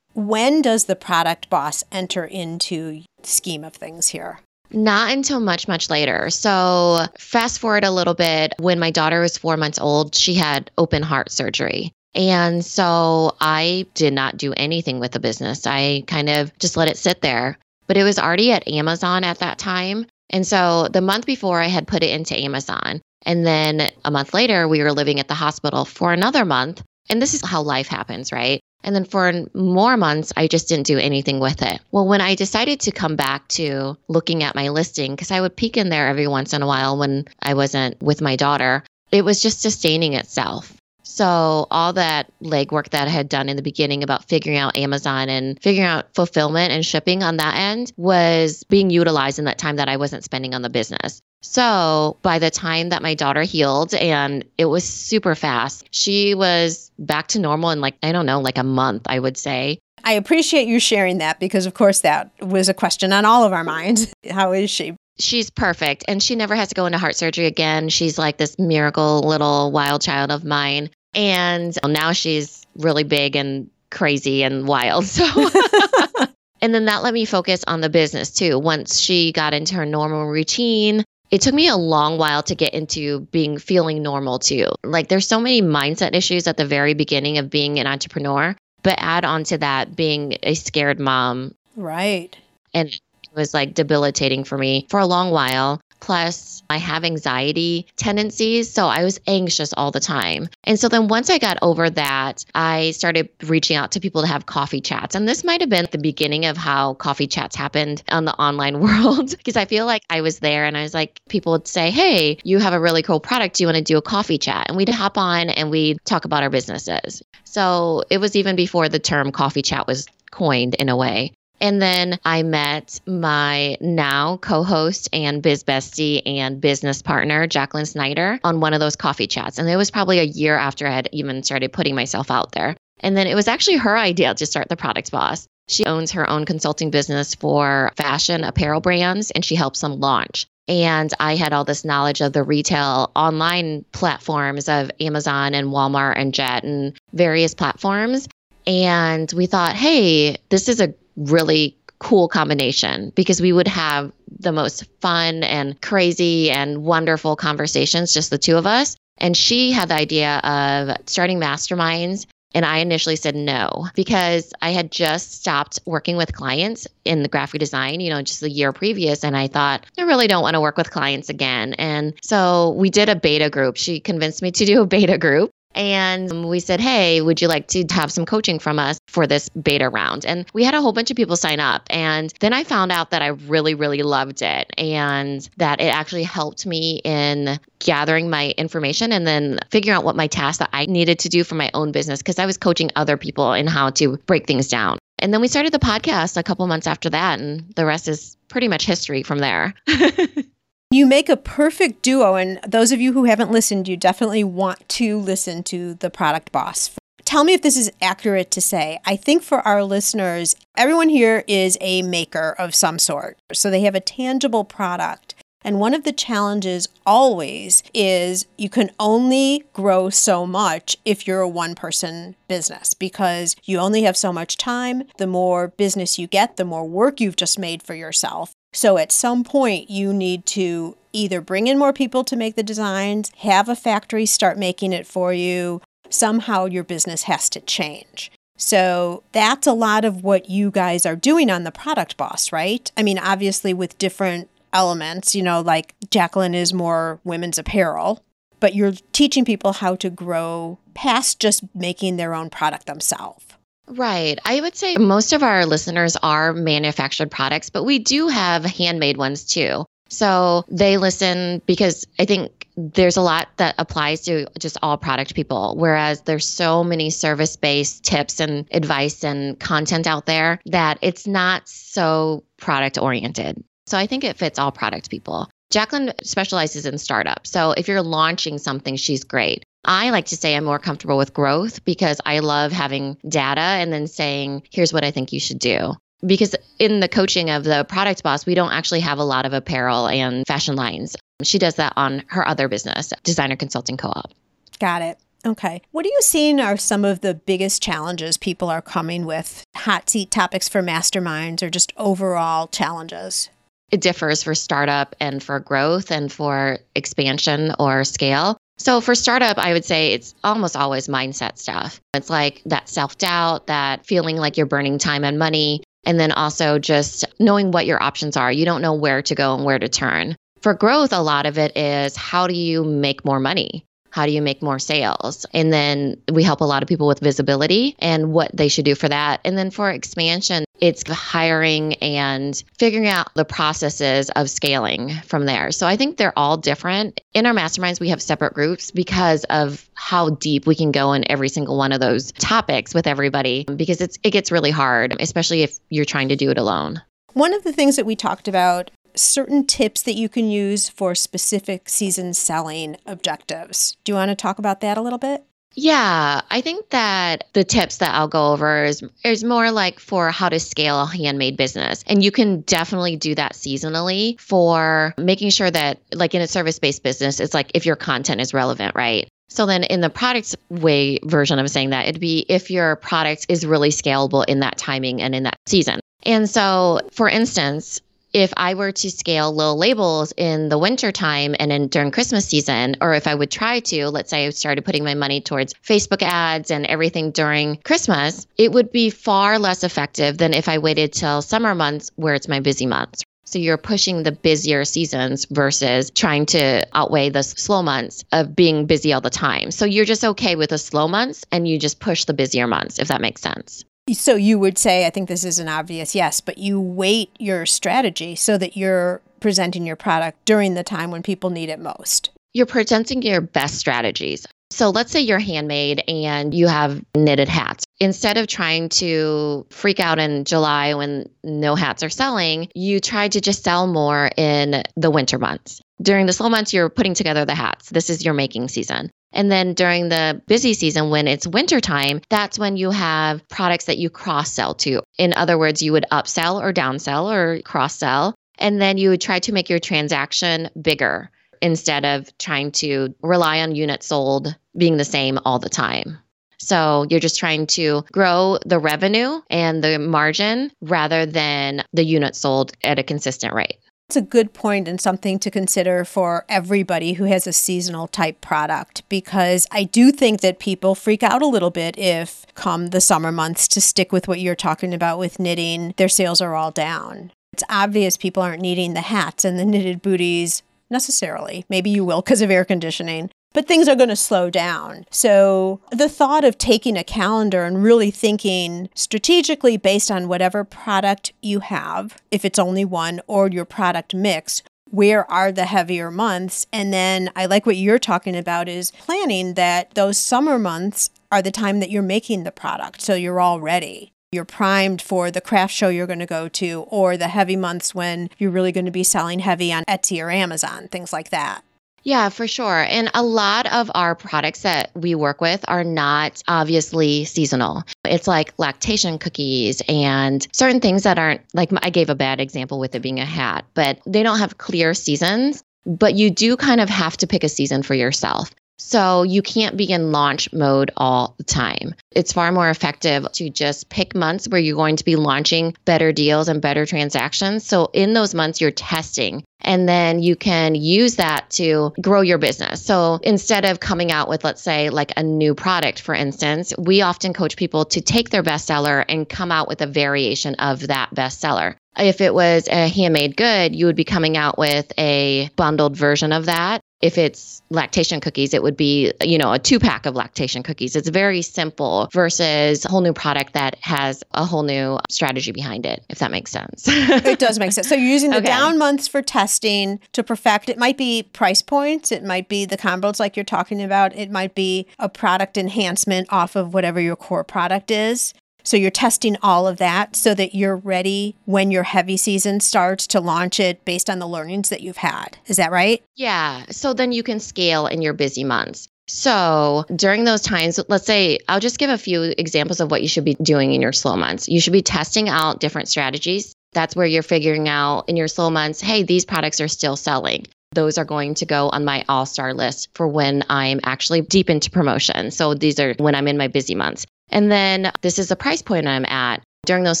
When 0.14 0.62
does 0.62 0.86
the 0.86 0.96
product 0.96 1.48
boss 1.48 1.84
enter 1.92 2.24
into 2.24 3.02
scheme 3.22 3.62
of 3.62 3.74
things 3.74 4.08
here? 4.08 4.40
Not 4.72 5.12
until 5.12 5.38
much, 5.38 5.68
much 5.68 5.90
later. 5.90 6.28
So, 6.30 7.06
fast 7.18 7.60
forward 7.60 7.84
a 7.84 7.90
little 7.90 8.14
bit, 8.14 8.54
when 8.58 8.78
my 8.78 8.90
daughter 8.90 9.20
was 9.20 9.38
four 9.38 9.56
months 9.56 9.78
old, 9.78 10.14
she 10.14 10.34
had 10.34 10.70
open 10.76 11.02
heart 11.02 11.30
surgery. 11.30 11.92
And 12.14 12.64
so 12.64 13.36
I 13.40 13.86
did 13.94 14.12
not 14.12 14.36
do 14.36 14.52
anything 14.56 14.98
with 14.98 15.12
the 15.12 15.20
business. 15.20 15.66
I 15.66 16.04
kind 16.06 16.28
of 16.28 16.56
just 16.58 16.76
let 16.76 16.88
it 16.88 16.98
sit 16.98 17.20
there. 17.20 17.58
But 17.86 17.96
it 17.96 18.04
was 18.04 18.18
already 18.18 18.52
at 18.52 18.66
Amazon 18.68 19.24
at 19.24 19.38
that 19.38 19.58
time. 19.58 20.06
And 20.32 20.46
so 20.46 20.88
the 20.88 21.00
month 21.00 21.26
before, 21.26 21.60
I 21.60 21.66
had 21.66 21.86
put 21.86 22.02
it 22.02 22.10
into 22.10 22.38
Amazon. 22.38 23.00
And 23.24 23.46
then 23.46 23.90
a 24.04 24.10
month 24.10 24.34
later, 24.34 24.66
we 24.66 24.82
were 24.82 24.92
living 24.92 25.20
at 25.20 25.28
the 25.28 25.34
hospital 25.34 25.84
for 25.84 26.12
another 26.12 26.44
month. 26.44 26.82
And 27.10 27.20
this 27.20 27.34
is 27.34 27.46
how 27.46 27.62
life 27.62 27.88
happens, 27.88 28.32
right? 28.32 28.60
And 28.84 28.94
then 28.94 29.04
for 29.04 29.32
more 29.54 29.96
months, 29.96 30.32
I 30.36 30.48
just 30.48 30.68
didn't 30.68 30.86
do 30.86 30.98
anything 30.98 31.38
with 31.38 31.62
it. 31.62 31.80
Well, 31.92 32.08
when 32.08 32.20
I 32.20 32.34
decided 32.34 32.80
to 32.80 32.92
come 32.92 33.14
back 33.14 33.46
to 33.48 33.96
looking 34.08 34.42
at 34.42 34.56
my 34.56 34.70
listing, 34.70 35.12
because 35.12 35.30
I 35.30 35.40
would 35.40 35.56
peek 35.56 35.76
in 35.76 35.88
there 35.88 36.08
every 36.08 36.26
once 36.26 36.52
in 36.52 36.62
a 36.62 36.66
while 36.66 36.98
when 36.98 37.26
I 37.40 37.54
wasn't 37.54 38.02
with 38.02 38.20
my 38.20 38.36
daughter, 38.36 38.82
it 39.12 39.24
was 39.24 39.42
just 39.42 39.60
sustaining 39.60 40.14
itself. 40.14 40.72
So, 41.02 41.66
all 41.70 41.92
that 41.94 42.30
legwork 42.42 42.90
that 42.90 43.08
I 43.08 43.10
had 43.10 43.28
done 43.28 43.48
in 43.48 43.56
the 43.56 43.62
beginning 43.62 44.02
about 44.02 44.28
figuring 44.28 44.58
out 44.58 44.76
Amazon 44.76 45.28
and 45.28 45.60
figuring 45.60 45.86
out 45.86 46.14
fulfillment 46.14 46.72
and 46.72 46.84
shipping 46.84 47.22
on 47.22 47.36
that 47.38 47.56
end 47.56 47.92
was 47.96 48.64
being 48.64 48.90
utilized 48.90 49.38
in 49.38 49.44
that 49.46 49.58
time 49.58 49.76
that 49.76 49.88
I 49.88 49.96
wasn't 49.96 50.24
spending 50.24 50.54
on 50.54 50.62
the 50.62 50.70
business. 50.70 51.20
So, 51.42 52.16
by 52.22 52.38
the 52.38 52.50
time 52.50 52.90
that 52.90 53.02
my 53.02 53.14
daughter 53.14 53.42
healed, 53.42 53.94
and 53.94 54.44
it 54.58 54.66
was 54.66 54.84
super 54.84 55.34
fast, 55.34 55.88
she 55.90 56.34
was 56.34 56.90
back 56.98 57.28
to 57.28 57.40
normal 57.40 57.70
in 57.70 57.80
like, 57.80 57.96
I 58.02 58.12
don't 58.12 58.26
know, 58.26 58.40
like 58.40 58.58
a 58.58 58.64
month, 58.64 59.02
I 59.06 59.18
would 59.18 59.36
say. 59.36 59.78
I 60.04 60.12
appreciate 60.12 60.66
you 60.68 60.78
sharing 60.80 61.18
that 61.18 61.40
because, 61.40 61.66
of 61.66 61.74
course, 61.74 62.00
that 62.00 62.30
was 62.40 62.68
a 62.68 62.74
question 62.74 63.12
on 63.12 63.24
all 63.24 63.44
of 63.44 63.52
our 63.52 63.64
minds. 63.64 64.12
How 64.30 64.52
is 64.52 64.70
she? 64.70 64.96
She's 65.18 65.50
perfect 65.50 66.04
and 66.08 66.22
she 66.22 66.36
never 66.36 66.54
has 66.54 66.68
to 66.68 66.74
go 66.74 66.86
into 66.86 66.98
heart 66.98 67.16
surgery 67.16 67.46
again. 67.46 67.88
She's 67.88 68.18
like 68.18 68.38
this 68.38 68.58
miracle 68.58 69.20
little 69.20 69.70
wild 69.70 70.02
child 70.02 70.30
of 70.30 70.44
mine. 70.44 70.90
And 71.14 71.78
now 71.86 72.12
she's 72.12 72.66
really 72.76 73.04
big 73.04 73.36
and 73.36 73.70
crazy 73.90 74.42
and 74.42 74.66
wild. 74.66 75.04
So, 75.04 75.24
and 76.62 76.74
then 76.74 76.86
that 76.86 77.02
let 77.02 77.12
me 77.14 77.24
focus 77.24 77.62
on 77.66 77.80
the 77.80 77.90
business 77.90 78.30
too. 78.30 78.58
Once 78.58 78.98
she 78.98 79.32
got 79.32 79.54
into 79.54 79.74
her 79.74 79.86
normal 79.86 80.26
routine, 80.26 81.04
it 81.30 81.40
took 81.40 81.54
me 81.54 81.68
a 81.68 81.76
long 81.76 82.18
while 82.18 82.42
to 82.44 82.54
get 82.54 82.74
into 82.74 83.20
being 83.32 83.58
feeling 83.58 84.02
normal 84.02 84.38
too. 84.38 84.68
Like 84.84 85.08
there's 85.08 85.26
so 85.26 85.40
many 85.40 85.62
mindset 85.62 86.14
issues 86.14 86.46
at 86.46 86.56
the 86.56 86.66
very 86.66 86.94
beginning 86.94 87.38
of 87.38 87.50
being 87.50 87.78
an 87.78 87.86
entrepreneur, 87.86 88.56
but 88.82 88.94
add 88.98 89.24
on 89.24 89.44
to 89.44 89.58
that 89.58 89.96
being 89.96 90.36
a 90.42 90.54
scared 90.54 91.00
mom. 91.00 91.54
Right. 91.76 92.36
And 92.74 92.92
was 93.34 93.54
like 93.54 93.74
debilitating 93.74 94.44
for 94.44 94.58
me 94.58 94.86
for 94.90 95.00
a 95.00 95.06
long 95.06 95.30
while. 95.30 95.80
Plus, 96.00 96.64
I 96.68 96.78
have 96.78 97.04
anxiety 97.04 97.86
tendencies. 97.96 98.72
So 98.72 98.86
I 98.86 99.04
was 99.04 99.20
anxious 99.28 99.72
all 99.72 99.92
the 99.92 100.00
time. 100.00 100.48
And 100.64 100.78
so 100.78 100.88
then 100.88 101.06
once 101.06 101.30
I 101.30 101.38
got 101.38 101.58
over 101.62 101.88
that, 101.90 102.44
I 102.56 102.90
started 102.90 103.28
reaching 103.44 103.76
out 103.76 103.92
to 103.92 104.00
people 104.00 104.22
to 104.22 104.26
have 104.26 104.46
coffee 104.46 104.80
chats. 104.80 105.14
And 105.14 105.28
this 105.28 105.44
might 105.44 105.60
have 105.60 105.70
been 105.70 105.86
the 105.92 105.98
beginning 105.98 106.46
of 106.46 106.56
how 106.56 106.94
coffee 106.94 107.28
chats 107.28 107.54
happened 107.54 108.02
on 108.08 108.24
the 108.24 108.34
online 108.34 108.80
world. 109.04 109.36
because 109.36 109.56
I 109.56 109.64
feel 109.64 109.86
like 109.86 110.02
I 110.10 110.22
was 110.22 110.40
there 110.40 110.64
and 110.64 110.76
I 110.76 110.82
was 110.82 110.92
like, 110.92 111.20
people 111.28 111.52
would 111.52 111.68
say, 111.68 111.90
Hey, 111.90 112.38
you 112.42 112.58
have 112.58 112.72
a 112.72 112.80
really 112.80 113.02
cool 113.02 113.20
product. 113.20 113.56
Do 113.56 113.62
you 113.62 113.68
want 113.68 113.78
to 113.78 113.84
do 113.84 113.96
a 113.96 114.02
coffee 114.02 114.38
chat? 114.38 114.66
And 114.66 114.76
we'd 114.76 114.88
hop 114.88 115.16
on 115.16 115.50
and 115.50 115.70
we'd 115.70 115.98
talk 116.04 116.24
about 116.24 116.42
our 116.42 116.50
businesses. 116.50 117.22
So 117.44 118.02
it 118.10 118.18
was 118.18 118.34
even 118.34 118.56
before 118.56 118.88
the 118.88 118.98
term 118.98 119.30
coffee 119.30 119.62
chat 119.62 119.86
was 119.86 120.08
coined 120.32 120.74
in 120.74 120.88
a 120.88 120.96
way. 120.96 121.32
And 121.62 121.80
then 121.80 122.18
I 122.24 122.42
met 122.42 123.00
my 123.06 123.76
now 123.80 124.36
co 124.38 124.64
host 124.64 125.08
and 125.12 125.40
biz 125.40 125.62
bestie 125.62 126.20
and 126.26 126.60
business 126.60 127.02
partner, 127.02 127.46
Jacqueline 127.46 127.86
Snyder, 127.86 128.40
on 128.42 128.58
one 128.58 128.74
of 128.74 128.80
those 128.80 128.96
coffee 128.96 129.28
chats. 129.28 129.58
And 129.58 129.70
it 129.70 129.76
was 129.76 129.92
probably 129.92 130.18
a 130.18 130.24
year 130.24 130.56
after 130.56 130.88
I 130.88 130.90
had 130.90 131.08
even 131.12 131.44
started 131.44 131.72
putting 131.72 131.94
myself 131.94 132.32
out 132.32 132.50
there. 132.50 132.76
And 132.98 133.16
then 133.16 133.28
it 133.28 133.36
was 133.36 133.46
actually 133.46 133.76
her 133.76 133.96
idea 133.96 134.34
to 134.34 134.44
start 134.44 134.68
the 134.68 134.76
Product 134.76 135.12
Boss. 135.12 135.46
She 135.68 135.86
owns 135.86 136.10
her 136.12 136.28
own 136.28 136.46
consulting 136.46 136.90
business 136.90 137.36
for 137.36 137.92
fashion 137.96 138.42
apparel 138.42 138.80
brands 138.80 139.30
and 139.30 139.44
she 139.44 139.54
helps 139.54 139.80
them 139.80 140.00
launch. 140.00 140.46
And 140.66 141.12
I 141.20 141.36
had 141.36 141.52
all 141.52 141.64
this 141.64 141.84
knowledge 141.84 142.20
of 142.20 142.32
the 142.32 142.42
retail 142.42 143.12
online 143.14 143.84
platforms 143.92 144.68
of 144.68 144.90
Amazon 144.98 145.54
and 145.54 145.68
Walmart 145.68 146.14
and 146.16 146.34
Jet 146.34 146.64
and 146.64 146.98
various 147.12 147.54
platforms. 147.54 148.28
And 148.66 149.32
we 149.32 149.46
thought, 149.46 149.74
hey, 149.74 150.36
this 150.48 150.68
is 150.68 150.80
a 150.80 150.94
really 151.16 151.76
cool 151.98 152.28
combination 152.28 153.12
because 153.14 153.40
we 153.40 153.52
would 153.52 153.68
have 153.68 154.12
the 154.40 154.52
most 154.52 154.84
fun 155.00 155.44
and 155.44 155.80
crazy 155.80 156.50
and 156.50 156.82
wonderful 156.82 157.36
conversations, 157.36 158.12
just 158.12 158.30
the 158.30 158.38
two 158.38 158.56
of 158.56 158.66
us. 158.66 158.96
And 159.18 159.36
she 159.36 159.70
had 159.70 159.88
the 159.88 159.94
idea 159.94 160.38
of 160.38 160.96
starting 161.06 161.38
masterminds. 161.38 162.26
And 162.54 162.66
I 162.66 162.78
initially 162.78 163.16
said 163.16 163.34
no 163.34 163.86
because 163.94 164.52
I 164.60 164.70
had 164.70 164.90
just 164.90 165.32
stopped 165.32 165.78
working 165.86 166.18
with 166.18 166.34
clients 166.34 166.86
in 167.04 167.22
the 167.22 167.28
graphic 167.28 167.60
design, 167.60 168.00
you 168.00 168.10
know, 168.10 168.20
just 168.20 168.40
the 168.40 168.50
year 168.50 168.72
previous. 168.72 169.24
And 169.24 169.36
I 169.36 169.46
thought, 169.46 169.86
I 169.96 170.02
really 170.02 170.26
don't 170.26 170.42
want 170.42 170.54
to 170.54 170.60
work 170.60 170.76
with 170.76 170.90
clients 170.90 171.30
again. 171.30 171.72
And 171.74 172.12
so 172.22 172.72
we 172.72 172.90
did 172.90 173.08
a 173.08 173.16
beta 173.16 173.48
group. 173.48 173.76
She 173.78 174.00
convinced 174.00 174.42
me 174.42 174.50
to 174.50 174.66
do 174.66 174.82
a 174.82 174.86
beta 174.86 175.16
group. 175.16 175.50
And 175.74 176.48
we 176.48 176.60
said, 176.60 176.80
Hey, 176.80 177.20
would 177.20 177.40
you 177.40 177.48
like 177.48 177.68
to 177.68 177.84
have 177.90 178.12
some 178.12 178.26
coaching 178.26 178.58
from 178.58 178.78
us 178.78 178.98
for 179.06 179.26
this 179.26 179.48
beta 179.50 179.88
round? 179.88 180.24
And 180.26 180.46
we 180.52 180.64
had 180.64 180.74
a 180.74 180.80
whole 180.80 180.92
bunch 180.92 181.10
of 181.10 181.16
people 181.16 181.36
sign 181.36 181.60
up. 181.60 181.82
And 181.90 182.32
then 182.40 182.52
I 182.52 182.64
found 182.64 182.92
out 182.92 183.10
that 183.10 183.22
I 183.22 183.28
really, 183.28 183.74
really 183.74 184.02
loved 184.02 184.42
it 184.42 184.72
and 184.78 185.48
that 185.56 185.80
it 185.80 185.94
actually 185.94 186.24
helped 186.24 186.66
me 186.66 187.00
in 187.04 187.58
gathering 187.78 188.30
my 188.30 188.50
information 188.56 189.12
and 189.12 189.26
then 189.26 189.58
figuring 189.70 189.96
out 189.96 190.04
what 190.04 190.16
my 190.16 190.26
tasks 190.26 190.58
that 190.58 190.70
I 190.72 190.86
needed 190.86 191.18
to 191.20 191.28
do 191.28 191.44
for 191.44 191.54
my 191.54 191.70
own 191.74 191.92
business 191.92 192.20
because 192.20 192.38
I 192.38 192.46
was 192.46 192.56
coaching 192.56 192.90
other 192.96 193.16
people 193.16 193.52
in 193.52 193.66
how 193.66 193.90
to 193.90 194.16
break 194.18 194.46
things 194.46 194.68
down. 194.68 194.98
And 195.18 195.32
then 195.32 195.40
we 195.40 195.48
started 195.48 195.72
the 195.72 195.78
podcast 195.78 196.36
a 196.36 196.42
couple 196.42 196.66
months 196.66 196.88
after 196.88 197.08
that, 197.10 197.38
and 197.38 197.72
the 197.76 197.86
rest 197.86 198.08
is 198.08 198.36
pretty 198.48 198.66
much 198.66 198.84
history 198.84 199.22
from 199.22 199.38
there. 199.38 199.74
You 200.92 201.06
make 201.06 201.30
a 201.30 201.38
perfect 201.38 202.02
duo. 202.02 202.34
And 202.34 202.60
those 202.68 202.92
of 202.92 203.00
you 203.00 203.14
who 203.14 203.24
haven't 203.24 203.50
listened, 203.50 203.88
you 203.88 203.96
definitely 203.96 204.44
want 204.44 204.86
to 204.90 205.18
listen 205.18 205.62
to 205.64 205.94
the 205.94 206.10
product 206.10 206.52
boss. 206.52 206.90
Tell 207.24 207.44
me 207.44 207.54
if 207.54 207.62
this 207.62 207.78
is 207.78 207.90
accurate 208.02 208.50
to 208.50 208.60
say. 208.60 209.00
I 209.06 209.16
think 209.16 209.42
for 209.42 209.66
our 209.66 209.84
listeners, 209.84 210.54
everyone 210.76 211.08
here 211.08 211.44
is 211.48 211.78
a 211.80 212.02
maker 212.02 212.54
of 212.58 212.74
some 212.74 212.98
sort. 212.98 213.38
So 213.54 213.70
they 213.70 213.80
have 213.80 213.94
a 213.94 214.00
tangible 214.00 214.64
product. 214.64 215.34
And 215.64 215.80
one 215.80 215.94
of 215.94 216.04
the 216.04 216.12
challenges 216.12 216.88
always 217.06 217.82
is 217.94 218.44
you 218.58 218.68
can 218.68 218.90
only 219.00 219.64
grow 219.72 220.10
so 220.10 220.46
much 220.46 220.98
if 221.06 221.26
you're 221.26 221.40
a 221.40 221.48
one 221.48 221.74
person 221.74 222.36
business 222.48 222.92
because 222.92 223.56
you 223.64 223.78
only 223.78 224.02
have 224.02 224.16
so 224.16 224.30
much 224.30 224.58
time. 224.58 225.04
The 225.16 225.26
more 225.26 225.68
business 225.68 226.18
you 226.18 226.26
get, 226.26 226.58
the 226.58 226.66
more 226.66 226.86
work 226.86 227.18
you've 227.18 227.36
just 227.36 227.58
made 227.58 227.82
for 227.82 227.94
yourself. 227.94 228.52
So 228.72 228.98
at 228.98 229.12
some 229.12 229.44
point, 229.44 229.90
you 229.90 230.12
need 230.12 230.46
to 230.46 230.96
either 231.12 231.40
bring 231.40 231.66
in 231.66 231.78
more 231.78 231.92
people 231.92 232.24
to 232.24 232.36
make 232.36 232.56
the 232.56 232.62
designs, 232.62 233.30
have 233.38 233.68
a 233.68 233.76
factory 233.76 234.26
start 234.26 234.58
making 234.58 234.92
it 234.92 235.06
for 235.06 235.32
you. 235.32 235.80
Somehow 236.08 236.64
your 236.64 236.84
business 236.84 237.24
has 237.24 237.50
to 237.50 237.60
change. 237.60 238.30
So 238.56 239.22
that's 239.32 239.66
a 239.66 239.72
lot 239.72 240.04
of 240.04 240.22
what 240.22 240.48
you 240.48 240.70
guys 240.70 241.04
are 241.04 241.16
doing 241.16 241.50
on 241.50 241.64
the 241.64 241.72
product 241.72 242.16
boss, 242.16 242.52
right? 242.52 242.90
I 242.96 243.02
mean, 243.02 243.18
obviously 243.18 243.74
with 243.74 243.98
different 243.98 244.48
elements, 244.72 245.34
you 245.34 245.42
know, 245.42 245.60
like 245.60 245.94
Jacqueline 246.10 246.54
is 246.54 246.72
more 246.72 247.20
women's 247.24 247.58
apparel, 247.58 248.22
but 248.60 248.74
you're 248.74 248.92
teaching 249.12 249.44
people 249.44 249.72
how 249.72 249.96
to 249.96 250.08
grow 250.08 250.78
past 250.94 251.40
just 251.40 251.64
making 251.74 252.16
their 252.16 252.34
own 252.34 252.50
product 252.50 252.86
themselves. 252.86 253.44
Right. 253.88 254.38
I 254.44 254.60
would 254.60 254.76
say 254.76 254.96
most 254.96 255.32
of 255.32 255.42
our 255.42 255.66
listeners 255.66 256.16
are 256.16 256.52
manufactured 256.52 257.30
products, 257.30 257.70
but 257.70 257.84
we 257.84 257.98
do 257.98 258.28
have 258.28 258.64
handmade 258.64 259.16
ones 259.16 259.44
too. 259.44 259.84
So 260.08 260.64
they 260.68 260.98
listen 260.98 261.62
because 261.66 262.06
I 262.18 262.26
think 262.26 262.68
there's 262.76 263.16
a 263.16 263.22
lot 263.22 263.48
that 263.56 263.74
applies 263.78 264.22
to 264.22 264.46
just 264.58 264.76
all 264.82 264.96
product 264.98 265.34
people, 265.34 265.74
whereas 265.76 266.22
there's 266.22 266.46
so 266.46 266.84
many 266.84 267.10
service 267.10 267.56
based 267.56 268.04
tips 268.04 268.40
and 268.40 268.66
advice 268.72 269.24
and 269.24 269.58
content 269.58 270.06
out 270.06 270.26
there 270.26 270.60
that 270.66 270.98
it's 271.00 271.26
not 271.26 271.66
so 271.68 272.44
product 272.58 272.98
oriented. 272.98 273.62
So 273.86 273.98
I 273.98 274.06
think 274.06 274.24
it 274.24 274.36
fits 274.36 274.58
all 274.58 274.70
product 274.70 275.10
people. 275.10 275.50
Jacqueline 275.70 276.12
specializes 276.22 276.84
in 276.84 276.98
startups. 276.98 277.50
So 277.50 277.72
if 277.72 277.88
you're 277.88 278.02
launching 278.02 278.58
something, 278.58 278.96
she's 278.96 279.24
great. 279.24 279.64
I 279.84 280.10
like 280.10 280.26
to 280.26 280.36
say 280.36 280.54
I'm 280.54 280.64
more 280.64 280.78
comfortable 280.78 281.18
with 281.18 281.34
growth 281.34 281.84
because 281.84 282.20
I 282.24 282.38
love 282.38 282.72
having 282.72 283.16
data 283.28 283.60
and 283.60 283.92
then 283.92 284.06
saying, 284.06 284.62
here's 284.70 284.92
what 284.92 285.04
I 285.04 285.10
think 285.10 285.32
you 285.32 285.40
should 285.40 285.58
do. 285.58 285.94
Because 286.24 286.54
in 286.78 287.00
the 287.00 287.08
coaching 287.08 287.50
of 287.50 287.64
the 287.64 287.84
product 287.88 288.22
boss, 288.22 288.46
we 288.46 288.54
don't 288.54 288.72
actually 288.72 289.00
have 289.00 289.18
a 289.18 289.24
lot 289.24 289.44
of 289.44 289.52
apparel 289.52 290.06
and 290.06 290.46
fashion 290.46 290.76
lines. 290.76 291.16
She 291.42 291.58
does 291.58 291.74
that 291.76 291.94
on 291.96 292.22
her 292.28 292.46
other 292.46 292.68
business, 292.68 293.12
Designer 293.24 293.56
Consulting 293.56 293.96
Co 293.96 294.08
op. 294.08 294.30
Got 294.78 295.02
it. 295.02 295.18
Okay. 295.44 295.82
What 295.90 296.06
are 296.06 296.10
you 296.10 296.20
seeing 296.22 296.60
are 296.60 296.76
some 296.76 297.04
of 297.04 297.20
the 297.20 297.34
biggest 297.34 297.82
challenges 297.82 298.36
people 298.36 298.70
are 298.70 298.82
coming 298.82 299.26
with? 299.26 299.64
Hot 299.74 300.08
seat 300.08 300.30
topics 300.30 300.68
for 300.68 300.80
masterminds 300.80 301.62
or 301.62 301.70
just 301.70 301.92
overall 301.96 302.68
challenges? 302.68 303.50
It 303.90 304.00
differs 304.00 304.42
for 304.42 304.54
startup 304.54 305.16
and 305.18 305.42
for 305.42 305.58
growth 305.58 306.12
and 306.12 306.32
for 306.32 306.78
expansion 306.94 307.74
or 307.78 308.04
scale. 308.04 308.56
So 308.82 309.00
for 309.00 309.14
startup, 309.14 309.58
I 309.58 309.74
would 309.74 309.84
say 309.84 310.12
it's 310.12 310.34
almost 310.42 310.76
always 310.76 311.06
mindset 311.06 311.56
stuff. 311.56 312.00
It's 312.14 312.28
like 312.28 312.62
that 312.66 312.88
self 312.88 313.16
doubt, 313.16 313.68
that 313.68 314.04
feeling 314.04 314.36
like 314.36 314.56
you're 314.56 314.66
burning 314.66 314.98
time 314.98 315.22
and 315.22 315.38
money, 315.38 315.84
and 316.04 316.18
then 316.18 316.32
also 316.32 316.80
just 316.80 317.24
knowing 317.38 317.70
what 317.70 317.86
your 317.86 318.02
options 318.02 318.36
are. 318.36 318.50
You 318.50 318.64
don't 318.64 318.82
know 318.82 318.94
where 318.94 319.22
to 319.22 319.36
go 319.36 319.54
and 319.54 319.64
where 319.64 319.78
to 319.78 319.88
turn. 319.88 320.34
For 320.62 320.74
growth, 320.74 321.12
a 321.12 321.22
lot 321.22 321.46
of 321.46 321.58
it 321.58 321.76
is 321.76 322.16
how 322.16 322.48
do 322.48 322.54
you 322.54 322.82
make 322.82 323.24
more 323.24 323.38
money? 323.38 323.84
How 324.10 324.26
do 324.26 324.32
you 324.32 324.42
make 324.42 324.62
more 324.62 324.80
sales? 324.80 325.46
And 325.54 325.72
then 325.72 326.20
we 326.32 326.42
help 326.42 326.60
a 326.60 326.64
lot 326.64 326.82
of 326.82 326.88
people 326.88 327.06
with 327.06 327.20
visibility 327.20 327.94
and 328.00 328.32
what 328.32 328.50
they 328.52 328.66
should 328.66 328.84
do 328.84 328.96
for 328.96 329.08
that. 329.08 329.40
And 329.44 329.56
then 329.56 329.70
for 329.70 329.90
expansion, 329.90 330.64
it's 330.82 331.08
hiring 331.08 331.94
and 331.94 332.62
figuring 332.76 333.06
out 333.06 333.32
the 333.34 333.44
processes 333.44 334.30
of 334.30 334.50
scaling 334.50 335.14
from 335.24 335.46
there. 335.46 335.70
So 335.70 335.86
I 335.86 335.96
think 335.96 336.16
they're 336.16 336.36
all 336.36 336.56
different. 336.56 337.20
In 337.34 337.46
our 337.46 337.54
masterminds, 337.54 338.00
we 338.00 338.08
have 338.08 338.20
separate 338.20 338.52
groups 338.52 338.90
because 338.90 339.44
of 339.44 339.88
how 339.94 340.30
deep 340.30 340.66
we 340.66 340.74
can 340.74 340.90
go 340.90 341.12
in 341.12 341.30
every 341.30 341.48
single 341.48 341.78
one 341.78 341.92
of 341.92 342.00
those 342.00 342.32
topics 342.32 342.94
with 342.94 343.06
everybody 343.06 343.64
because 343.76 344.00
it's 344.00 344.18
it 344.24 344.32
gets 344.32 344.50
really 344.50 344.72
hard, 344.72 345.16
especially 345.20 345.62
if 345.62 345.78
you're 345.88 346.04
trying 346.04 346.28
to 346.30 346.36
do 346.36 346.50
it 346.50 346.58
alone. 346.58 347.00
One 347.32 347.54
of 347.54 347.62
the 347.62 347.72
things 347.72 347.94
that 347.94 348.04
we 348.04 348.16
talked 348.16 348.48
about 348.48 348.90
certain 349.14 349.64
tips 349.64 350.02
that 350.02 350.14
you 350.14 350.28
can 350.28 350.50
use 350.50 350.88
for 350.88 351.14
specific 351.14 351.88
season 351.88 352.34
selling 352.34 352.96
objectives. 353.06 353.96
Do 354.02 354.10
you 354.12 354.16
want 354.16 354.30
to 354.30 354.34
talk 354.34 354.58
about 354.58 354.80
that 354.80 354.98
a 354.98 355.02
little 355.02 355.18
bit? 355.18 355.44
Yeah, 355.74 356.42
I 356.50 356.60
think 356.60 356.90
that 356.90 357.44
the 357.52 357.64
tips 357.64 357.98
that 357.98 358.14
I'll 358.14 358.28
go 358.28 358.52
over 358.52 358.84
is 358.84 359.02
is 359.24 359.42
more 359.42 359.70
like 359.70 360.00
for 360.00 360.30
how 360.30 360.48
to 360.48 360.60
scale 360.60 361.02
a 361.02 361.06
handmade 361.06 361.56
business. 361.56 362.04
And 362.06 362.22
you 362.22 362.30
can 362.30 362.60
definitely 362.62 363.16
do 363.16 363.34
that 363.34 363.54
seasonally 363.54 364.38
for 364.40 365.14
making 365.16 365.50
sure 365.50 365.70
that 365.70 366.00
like 366.12 366.34
in 366.34 366.42
a 366.42 366.46
service-based 366.46 367.02
business, 367.02 367.40
it's 367.40 367.54
like 367.54 367.70
if 367.74 367.86
your 367.86 367.96
content 367.96 368.40
is 368.40 368.52
relevant, 368.52 368.94
right? 368.94 369.28
So 369.48 369.66
then 369.66 369.84
in 369.84 370.00
the 370.00 370.10
products 370.10 370.56
way 370.70 371.18
version 371.24 371.58
of 371.58 371.70
saying 371.70 371.90
that, 371.90 372.06
it'd 372.06 372.20
be 372.20 372.46
if 372.48 372.70
your 372.70 372.96
product 372.96 373.46
is 373.48 373.66
really 373.66 373.90
scalable 373.90 374.44
in 374.46 374.60
that 374.60 374.78
timing 374.78 375.20
and 375.20 375.34
in 375.34 375.42
that 375.44 375.58
season. 375.66 376.00
And 376.24 376.48
so 376.48 377.00
for 377.12 377.28
instance, 377.28 378.00
if 378.32 378.52
I 378.56 378.74
were 378.74 378.92
to 378.92 379.10
scale 379.10 379.54
little 379.54 379.76
labels 379.76 380.32
in 380.36 380.68
the 380.68 380.78
winter 380.78 381.12
time 381.12 381.54
and 381.58 381.72
in 381.72 381.88
during 381.88 382.10
Christmas 382.10 382.46
season, 382.46 382.96
or 383.00 383.14
if 383.14 383.26
I 383.26 383.34
would 383.34 383.50
try 383.50 383.80
to, 383.80 384.08
let's 384.08 384.30
say 384.30 384.46
I 384.46 384.50
started 384.50 384.84
putting 384.84 385.04
my 385.04 385.14
money 385.14 385.40
towards 385.40 385.74
Facebook 385.74 386.22
ads 386.22 386.70
and 386.70 386.86
everything 386.86 387.30
during 387.30 387.76
Christmas, 387.84 388.46
it 388.56 388.72
would 388.72 388.90
be 388.90 389.10
far 389.10 389.58
less 389.58 389.84
effective 389.84 390.38
than 390.38 390.54
if 390.54 390.68
I 390.68 390.78
waited 390.78 391.12
till 391.12 391.42
summer 391.42 391.74
months 391.74 392.10
where 392.16 392.34
it's 392.34 392.48
my 392.48 392.60
busy 392.60 392.86
months. 392.86 393.22
So 393.44 393.58
you're 393.58 393.76
pushing 393.76 394.22
the 394.22 394.32
busier 394.32 394.86
seasons 394.86 395.44
versus 395.50 396.10
trying 396.10 396.46
to 396.46 396.86
outweigh 396.94 397.28
the 397.28 397.42
slow 397.42 397.82
months 397.82 398.24
of 398.32 398.56
being 398.56 398.86
busy 398.86 399.12
all 399.12 399.20
the 399.20 399.28
time. 399.28 399.70
So 399.70 399.84
you're 399.84 400.06
just 400.06 400.24
okay 400.24 400.56
with 400.56 400.70
the 400.70 400.78
slow 400.78 401.06
months 401.06 401.44
and 401.52 401.68
you 401.68 401.78
just 401.78 402.00
push 402.00 402.24
the 402.24 402.32
busier 402.32 402.66
months, 402.66 402.98
if 402.98 403.08
that 403.08 403.20
makes 403.20 403.42
sense. 403.42 403.84
So 404.12 404.34
you 404.36 404.58
would 404.58 404.78
say, 404.78 405.06
I 405.06 405.10
think 405.10 405.28
this 405.28 405.44
is 405.44 405.58
an 405.58 405.68
obvious 405.68 406.14
yes, 406.14 406.40
but 406.40 406.58
you 406.58 406.80
weight 406.80 407.30
your 407.38 407.66
strategy 407.66 408.34
so 408.34 408.58
that 408.58 408.76
you're 408.76 409.20
presenting 409.40 409.86
your 409.86 409.96
product 409.96 410.44
during 410.44 410.74
the 410.74 410.84
time 410.84 411.10
when 411.10 411.22
people 411.22 411.50
need 411.50 411.68
it 411.68 411.80
most. 411.80 412.30
You're 412.54 412.66
presenting 412.66 413.22
your 413.22 413.40
best 413.40 413.76
strategies. 413.76 414.46
So 414.70 414.88
let's 414.88 415.12
say 415.12 415.20
you're 415.20 415.38
handmade 415.38 416.02
and 416.08 416.54
you 416.54 416.66
have 416.66 417.04
knitted 417.14 417.48
hats. 417.48 417.84
Instead 418.00 418.38
of 418.38 418.46
trying 418.46 418.88
to 418.90 419.66
freak 419.70 420.00
out 420.00 420.18
in 420.18 420.44
July 420.44 420.94
when 420.94 421.28
no 421.44 421.74
hats 421.74 422.02
are 422.02 422.10
selling, 422.10 422.68
you 422.74 422.98
try 422.98 423.28
to 423.28 423.40
just 423.40 423.64
sell 423.64 423.86
more 423.86 424.30
in 424.36 424.82
the 424.96 425.10
winter 425.10 425.38
months. 425.38 425.80
During 426.00 426.26
the 426.26 426.32
slow 426.32 426.48
months, 426.48 426.72
you're 426.72 426.88
putting 426.88 427.14
together 427.14 427.44
the 427.44 427.54
hats. 427.54 427.90
This 427.90 428.08
is 428.08 428.24
your 428.24 428.34
making 428.34 428.68
season. 428.68 429.10
And 429.32 429.50
then 429.50 429.74
during 429.74 430.08
the 430.08 430.42
busy 430.46 430.74
season, 430.74 431.10
when 431.10 431.26
it's 431.26 431.46
wintertime, 431.46 432.20
that's 432.28 432.58
when 432.58 432.76
you 432.76 432.90
have 432.90 433.46
products 433.48 433.86
that 433.86 433.98
you 433.98 434.10
cross 434.10 434.50
sell 434.50 434.74
to. 434.74 435.02
In 435.18 435.32
other 435.34 435.58
words, 435.58 435.82
you 435.82 435.92
would 435.92 436.06
upsell 436.12 436.60
or 436.60 436.72
downsell 436.72 437.32
or 437.32 437.60
cross 437.62 437.96
sell. 437.96 438.34
And 438.58 438.80
then 438.80 438.98
you 438.98 439.10
would 439.10 439.20
try 439.20 439.38
to 439.40 439.52
make 439.52 439.70
your 439.70 439.78
transaction 439.78 440.70
bigger 440.80 441.30
instead 441.60 442.04
of 442.04 442.36
trying 442.38 442.72
to 442.72 443.14
rely 443.22 443.60
on 443.60 443.74
units 443.74 444.06
sold 444.06 444.54
being 444.76 444.96
the 444.96 445.04
same 445.04 445.38
all 445.44 445.58
the 445.58 445.68
time. 445.68 446.18
So 446.58 447.06
you're 447.10 447.20
just 447.20 447.38
trying 447.38 447.66
to 447.68 448.04
grow 448.12 448.58
the 448.64 448.78
revenue 448.78 449.40
and 449.50 449.82
the 449.82 449.98
margin 449.98 450.70
rather 450.80 451.26
than 451.26 451.82
the 451.92 452.04
units 452.04 452.38
sold 452.38 452.72
at 452.84 453.00
a 453.00 453.02
consistent 453.02 453.52
rate. 453.52 453.78
It's 454.12 454.16
a 454.18 454.20
good 454.20 454.52
point 454.52 454.88
and 454.88 455.00
something 455.00 455.38
to 455.38 455.50
consider 455.50 456.04
for 456.04 456.44
everybody 456.46 457.14
who 457.14 457.24
has 457.24 457.46
a 457.46 457.52
seasonal 457.54 458.06
type 458.06 458.42
product 458.42 459.08
because 459.08 459.66
I 459.70 459.84
do 459.84 460.12
think 460.12 460.42
that 460.42 460.58
people 460.58 460.94
freak 460.94 461.22
out 461.22 461.40
a 461.40 461.46
little 461.46 461.70
bit 461.70 461.96
if, 461.96 462.44
come 462.54 462.88
the 462.88 463.00
summer 463.00 463.32
months, 463.32 463.66
to 463.68 463.80
stick 463.80 464.12
with 464.12 464.28
what 464.28 464.38
you're 464.38 464.54
talking 464.54 464.92
about 464.92 465.18
with 465.18 465.38
knitting, 465.38 465.94
their 465.96 466.10
sales 466.10 466.42
are 466.42 466.54
all 466.54 466.70
down. 466.70 467.32
It's 467.54 467.64
obvious 467.70 468.18
people 468.18 468.42
aren't 468.42 468.60
needing 468.60 468.92
the 468.92 469.00
hats 469.00 469.46
and 469.46 469.58
the 469.58 469.64
knitted 469.64 470.02
booties 470.02 470.62
necessarily. 470.90 471.64
Maybe 471.70 471.88
you 471.88 472.04
will 472.04 472.20
because 472.20 472.42
of 472.42 472.50
air 472.50 472.66
conditioning 472.66 473.30
but 473.52 473.66
things 473.66 473.88
are 473.88 473.96
going 473.96 474.08
to 474.08 474.16
slow 474.16 474.50
down. 474.50 475.06
So 475.10 475.80
the 475.90 476.08
thought 476.08 476.44
of 476.44 476.58
taking 476.58 476.96
a 476.96 477.04
calendar 477.04 477.64
and 477.64 477.82
really 477.82 478.10
thinking 478.10 478.88
strategically 478.94 479.76
based 479.76 480.10
on 480.10 480.28
whatever 480.28 480.64
product 480.64 481.32
you 481.42 481.60
have, 481.60 482.22
if 482.30 482.44
it's 482.44 482.58
only 482.58 482.84
one, 482.84 483.20
or 483.26 483.48
your 483.48 483.64
product 483.64 484.14
mix, 484.14 484.62
where 484.90 485.30
are 485.30 485.50
the 485.50 485.64
heavier 485.64 486.10
months? 486.10 486.66
And 486.72 486.92
then 486.92 487.30
I 487.34 487.46
like 487.46 487.64
what 487.64 487.76
you're 487.76 487.98
talking 487.98 488.36
about 488.36 488.68
is 488.68 488.90
planning 488.90 489.54
that 489.54 489.94
those 489.94 490.18
summer 490.18 490.58
months 490.58 491.10
are 491.30 491.40
the 491.40 491.50
time 491.50 491.80
that 491.80 491.90
you're 491.90 492.02
making 492.02 492.44
the 492.44 492.52
product. 492.52 493.00
So 493.00 493.14
you're 493.14 493.40
all 493.40 493.60
ready. 493.60 494.12
You're 494.32 494.44
primed 494.44 495.00
for 495.00 495.30
the 495.30 495.40
craft 495.40 495.74
show 495.74 495.88
you're 495.88 496.06
going 496.06 496.18
to 496.18 496.26
go 496.26 496.48
to, 496.48 496.86
or 496.88 497.16
the 497.16 497.28
heavy 497.28 497.56
months 497.56 497.94
when 497.94 498.30
you're 498.38 498.50
really 498.50 498.72
going 498.72 498.86
to 498.86 498.90
be 498.90 499.04
selling 499.04 499.40
heavy 499.40 499.72
on 499.72 499.84
Etsy 499.84 500.22
or 500.22 500.30
Amazon, 500.30 500.88
things 500.88 501.12
like 501.12 501.30
that. 501.30 501.64
Yeah, 502.04 502.28
for 502.30 502.48
sure. 502.48 502.84
And 502.88 503.10
a 503.14 503.22
lot 503.22 503.72
of 503.72 503.90
our 503.94 504.14
products 504.14 504.62
that 504.62 504.90
we 504.94 505.14
work 505.14 505.40
with 505.40 505.64
are 505.68 505.84
not 505.84 506.42
obviously 506.48 507.24
seasonal. 507.24 507.84
It's 508.04 508.26
like 508.26 508.54
lactation 508.58 509.18
cookies 509.18 509.82
and 509.88 510.46
certain 510.52 510.80
things 510.80 511.04
that 511.04 511.18
aren't 511.18 511.42
like 511.54 511.70
I 511.82 511.90
gave 511.90 512.10
a 512.10 512.14
bad 512.14 512.40
example 512.40 512.80
with 512.80 512.94
it 512.94 513.02
being 513.02 513.20
a 513.20 513.24
hat, 513.24 513.64
but 513.74 514.00
they 514.04 514.22
don't 514.22 514.40
have 514.40 514.58
clear 514.58 514.94
seasons. 514.94 515.62
But 515.84 516.14
you 516.14 516.30
do 516.30 516.56
kind 516.56 516.80
of 516.80 516.88
have 516.88 517.16
to 517.18 517.26
pick 517.26 517.42
a 517.42 517.48
season 517.48 517.82
for 517.82 517.94
yourself. 517.94 518.50
So 518.78 519.22
you 519.22 519.42
can't 519.42 519.76
be 519.76 519.90
in 519.90 520.10
launch 520.10 520.52
mode 520.52 520.90
all 520.96 521.34
the 521.38 521.44
time. 521.44 521.94
It's 522.10 522.32
far 522.32 522.50
more 522.50 522.68
effective 522.68 523.30
to 523.32 523.48
just 523.48 523.88
pick 523.88 524.14
months 524.14 524.48
where 524.48 524.60
you're 524.60 524.76
going 524.76 524.96
to 524.96 525.04
be 525.04 525.14
launching 525.14 525.76
better 525.84 526.10
deals 526.12 526.48
and 526.48 526.60
better 526.60 526.84
transactions. 526.84 527.64
So 527.64 527.90
in 527.92 528.12
those 528.12 528.34
months, 528.34 528.60
you're 528.60 528.72
testing 528.72 529.44
and 529.62 529.88
then 529.88 530.22
you 530.22 530.36
can 530.36 530.74
use 530.74 531.16
that 531.16 531.48
to 531.50 531.92
grow 532.00 532.20
your 532.20 532.38
business. 532.38 532.84
So 532.84 533.18
instead 533.22 533.64
of 533.64 533.80
coming 533.80 534.12
out 534.12 534.28
with, 534.28 534.44
let's 534.44 534.62
say, 534.62 534.90
like 534.90 535.12
a 535.16 535.22
new 535.22 535.54
product, 535.54 536.00
for 536.00 536.14
instance, 536.14 536.72
we 536.78 537.02
often 537.02 537.32
coach 537.32 537.56
people 537.56 537.84
to 537.86 538.00
take 538.00 538.30
their 538.30 538.42
bestseller 538.42 539.04
and 539.08 539.28
come 539.28 539.50
out 539.50 539.68
with 539.68 539.80
a 539.80 539.86
variation 539.86 540.54
of 540.56 540.88
that 540.88 541.10
bestseller. 541.14 541.76
If 541.98 542.20
it 542.20 542.32
was 542.32 542.68
a 542.68 542.88
handmade 542.88 543.36
good, 543.36 543.74
you 543.74 543.86
would 543.86 543.96
be 543.96 544.04
coming 544.04 544.36
out 544.36 544.58
with 544.58 544.90
a 544.98 545.50
bundled 545.56 545.96
version 545.96 546.32
of 546.32 546.46
that 546.46 546.80
if 547.02 547.18
it's 547.18 547.60
lactation 547.68 548.20
cookies, 548.20 548.54
it 548.54 548.62
would 548.62 548.76
be, 548.76 549.12
you 549.20 549.36
know, 549.36 549.52
a 549.52 549.58
two 549.58 549.80
pack 549.80 550.06
of 550.06 550.14
lactation 550.14 550.62
cookies. 550.62 550.94
It's 550.94 551.08
very 551.08 551.42
simple 551.42 552.08
versus 552.12 552.84
a 552.84 552.88
whole 552.88 553.00
new 553.00 553.12
product 553.12 553.54
that 553.54 553.76
has 553.80 554.22
a 554.32 554.44
whole 554.44 554.62
new 554.62 554.98
strategy 555.10 555.50
behind 555.50 555.84
it, 555.84 556.04
if 556.08 556.20
that 556.20 556.30
makes 556.30 556.52
sense. 556.52 556.84
it 556.86 557.40
does 557.40 557.58
make 557.58 557.72
sense. 557.72 557.88
So 557.88 557.96
you're 557.96 558.08
using 558.08 558.30
the 558.30 558.36
okay. 558.38 558.46
down 558.46 558.78
months 558.78 559.08
for 559.08 559.20
testing 559.20 559.51
to 559.60 560.22
perfect. 560.22 560.68
It 560.68 560.78
might 560.78 560.96
be 560.96 561.22
price 561.22 561.62
points, 561.62 562.12
it 562.12 562.24
might 562.24 562.48
be 562.48 562.64
the 562.64 562.76
combos 562.78 563.20
like 563.20 563.36
you're 563.36 563.44
talking 563.44 563.82
about, 563.82 564.14
it 564.14 564.30
might 564.30 564.54
be 564.54 564.86
a 564.98 565.08
product 565.08 565.56
enhancement 565.56 566.28
off 566.30 566.56
of 566.56 566.74
whatever 566.74 567.00
your 567.00 567.16
core 567.16 567.44
product 567.44 567.90
is. 567.90 568.34
So 568.64 568.76
you're 568.76 568.90
testing 568.90 569.36
all 569.42 569.66
of 569.66 569.78
that 569.78 570.14
so 570.14 570.34
that 570.34 570.54
you're 570.54 570.76
ready 570.76 571.36
when 571.46 571.70
your 571.70 571.82
heavy 571.82 572.16
season 572.16 572.60
starts 572.60 573.06
to 573.08 573.20
launch 573.20 573.58
it 573.58 573.84
based 573.84 574.08
on 574.08 574.18
the 574.18 574.28
learnings 574.28 574.68
that 574.68 574.82
you've 574.82 574.98
had. 574.98 575.36
Is 575.46 575.56
that 575.56 575.72
right? 575.72 576.02
Yeah. 576.14 576.64
So 576.70 576.92
then 576.92 577.12
you 577.12 577.22
can 577.22 577.40
scale 577.40 577.86
in 577.86 578.02
your 578.02 578.12
busy 578.12 578.44
months. 578.44 578.88
So 579.08 579.84
during 579.94 580.24
those 580.24 580.42
times, 580.42 580.78
let's 580.88 581.06
say 581.06 581.40
I'll 581.48 581.60
just 581.60 581.78
give 581.78 581.90
a 581.90 581.98
few 581.98 582.34
examples 582.38 582.80
of 582.80 582.90
what 582.90 583.02
you 583.02 583.08
should 583.08 583.24
be 583.24 583.34
doing 583.34 583.72
in 583.74 583.82
your 583.82 583.92
slow 583.92 584.16
months. 584.16 584.48
You 584.48 584.60
should 584.60 584.72
be 584.72 584.82
testing 584.82 585.28
out 585.28 585.60
different 585.60 585.88
strategies. 585.88 586.54
That's 586.72 586.96
where 586.96 587.06
you're 587.06 587.22
figuring 587.22 587.68
out 587.68 588.08
in 588.08 588.16
your 588.16 588.28
slow 588.28 588.50
months, 588.50 588.80
hey, 588.80 589.02
these 589.02 589.24
products 589.24 589.60
are 589.60 589.68
still 589.68 589.96
selling. 589.96 590.46
Those 590.72 590.96
are 590.96 591.04
going 591.04 591.34
to 591.34 591.46
go 591.46 591.68
on 591.68 591.84
my 591.84 592.04
all 592.08 592.24
star 592.24 592.54
list 592.54 592.88
for 592.94 593.06
when 593.06 593.44
I'm 593.50 593.80
actually 593.84 594.22
deep 594.22 594.48
into 594.48 594.70
promotion. 594.70 595.30
So 595.30 595.54
these 595.54 595.78
are 595.78 595.94
when 595.98 596.14
I'm 596.14 596.28
in 596.28 596.38
my 596.38 596.48
busy 596.48 596.74
months. 596.74 597.04
And 597.30 597.50
then 597.50 597.92
this 598.00 598.18
is 598.18 598.28
the 598.28 598.36
price 598.36 598.62
point 598.62 598.86
I'm 598.86 599.04
at. 599.04 599.42
During 599.64 599.84
those 599.84 600.00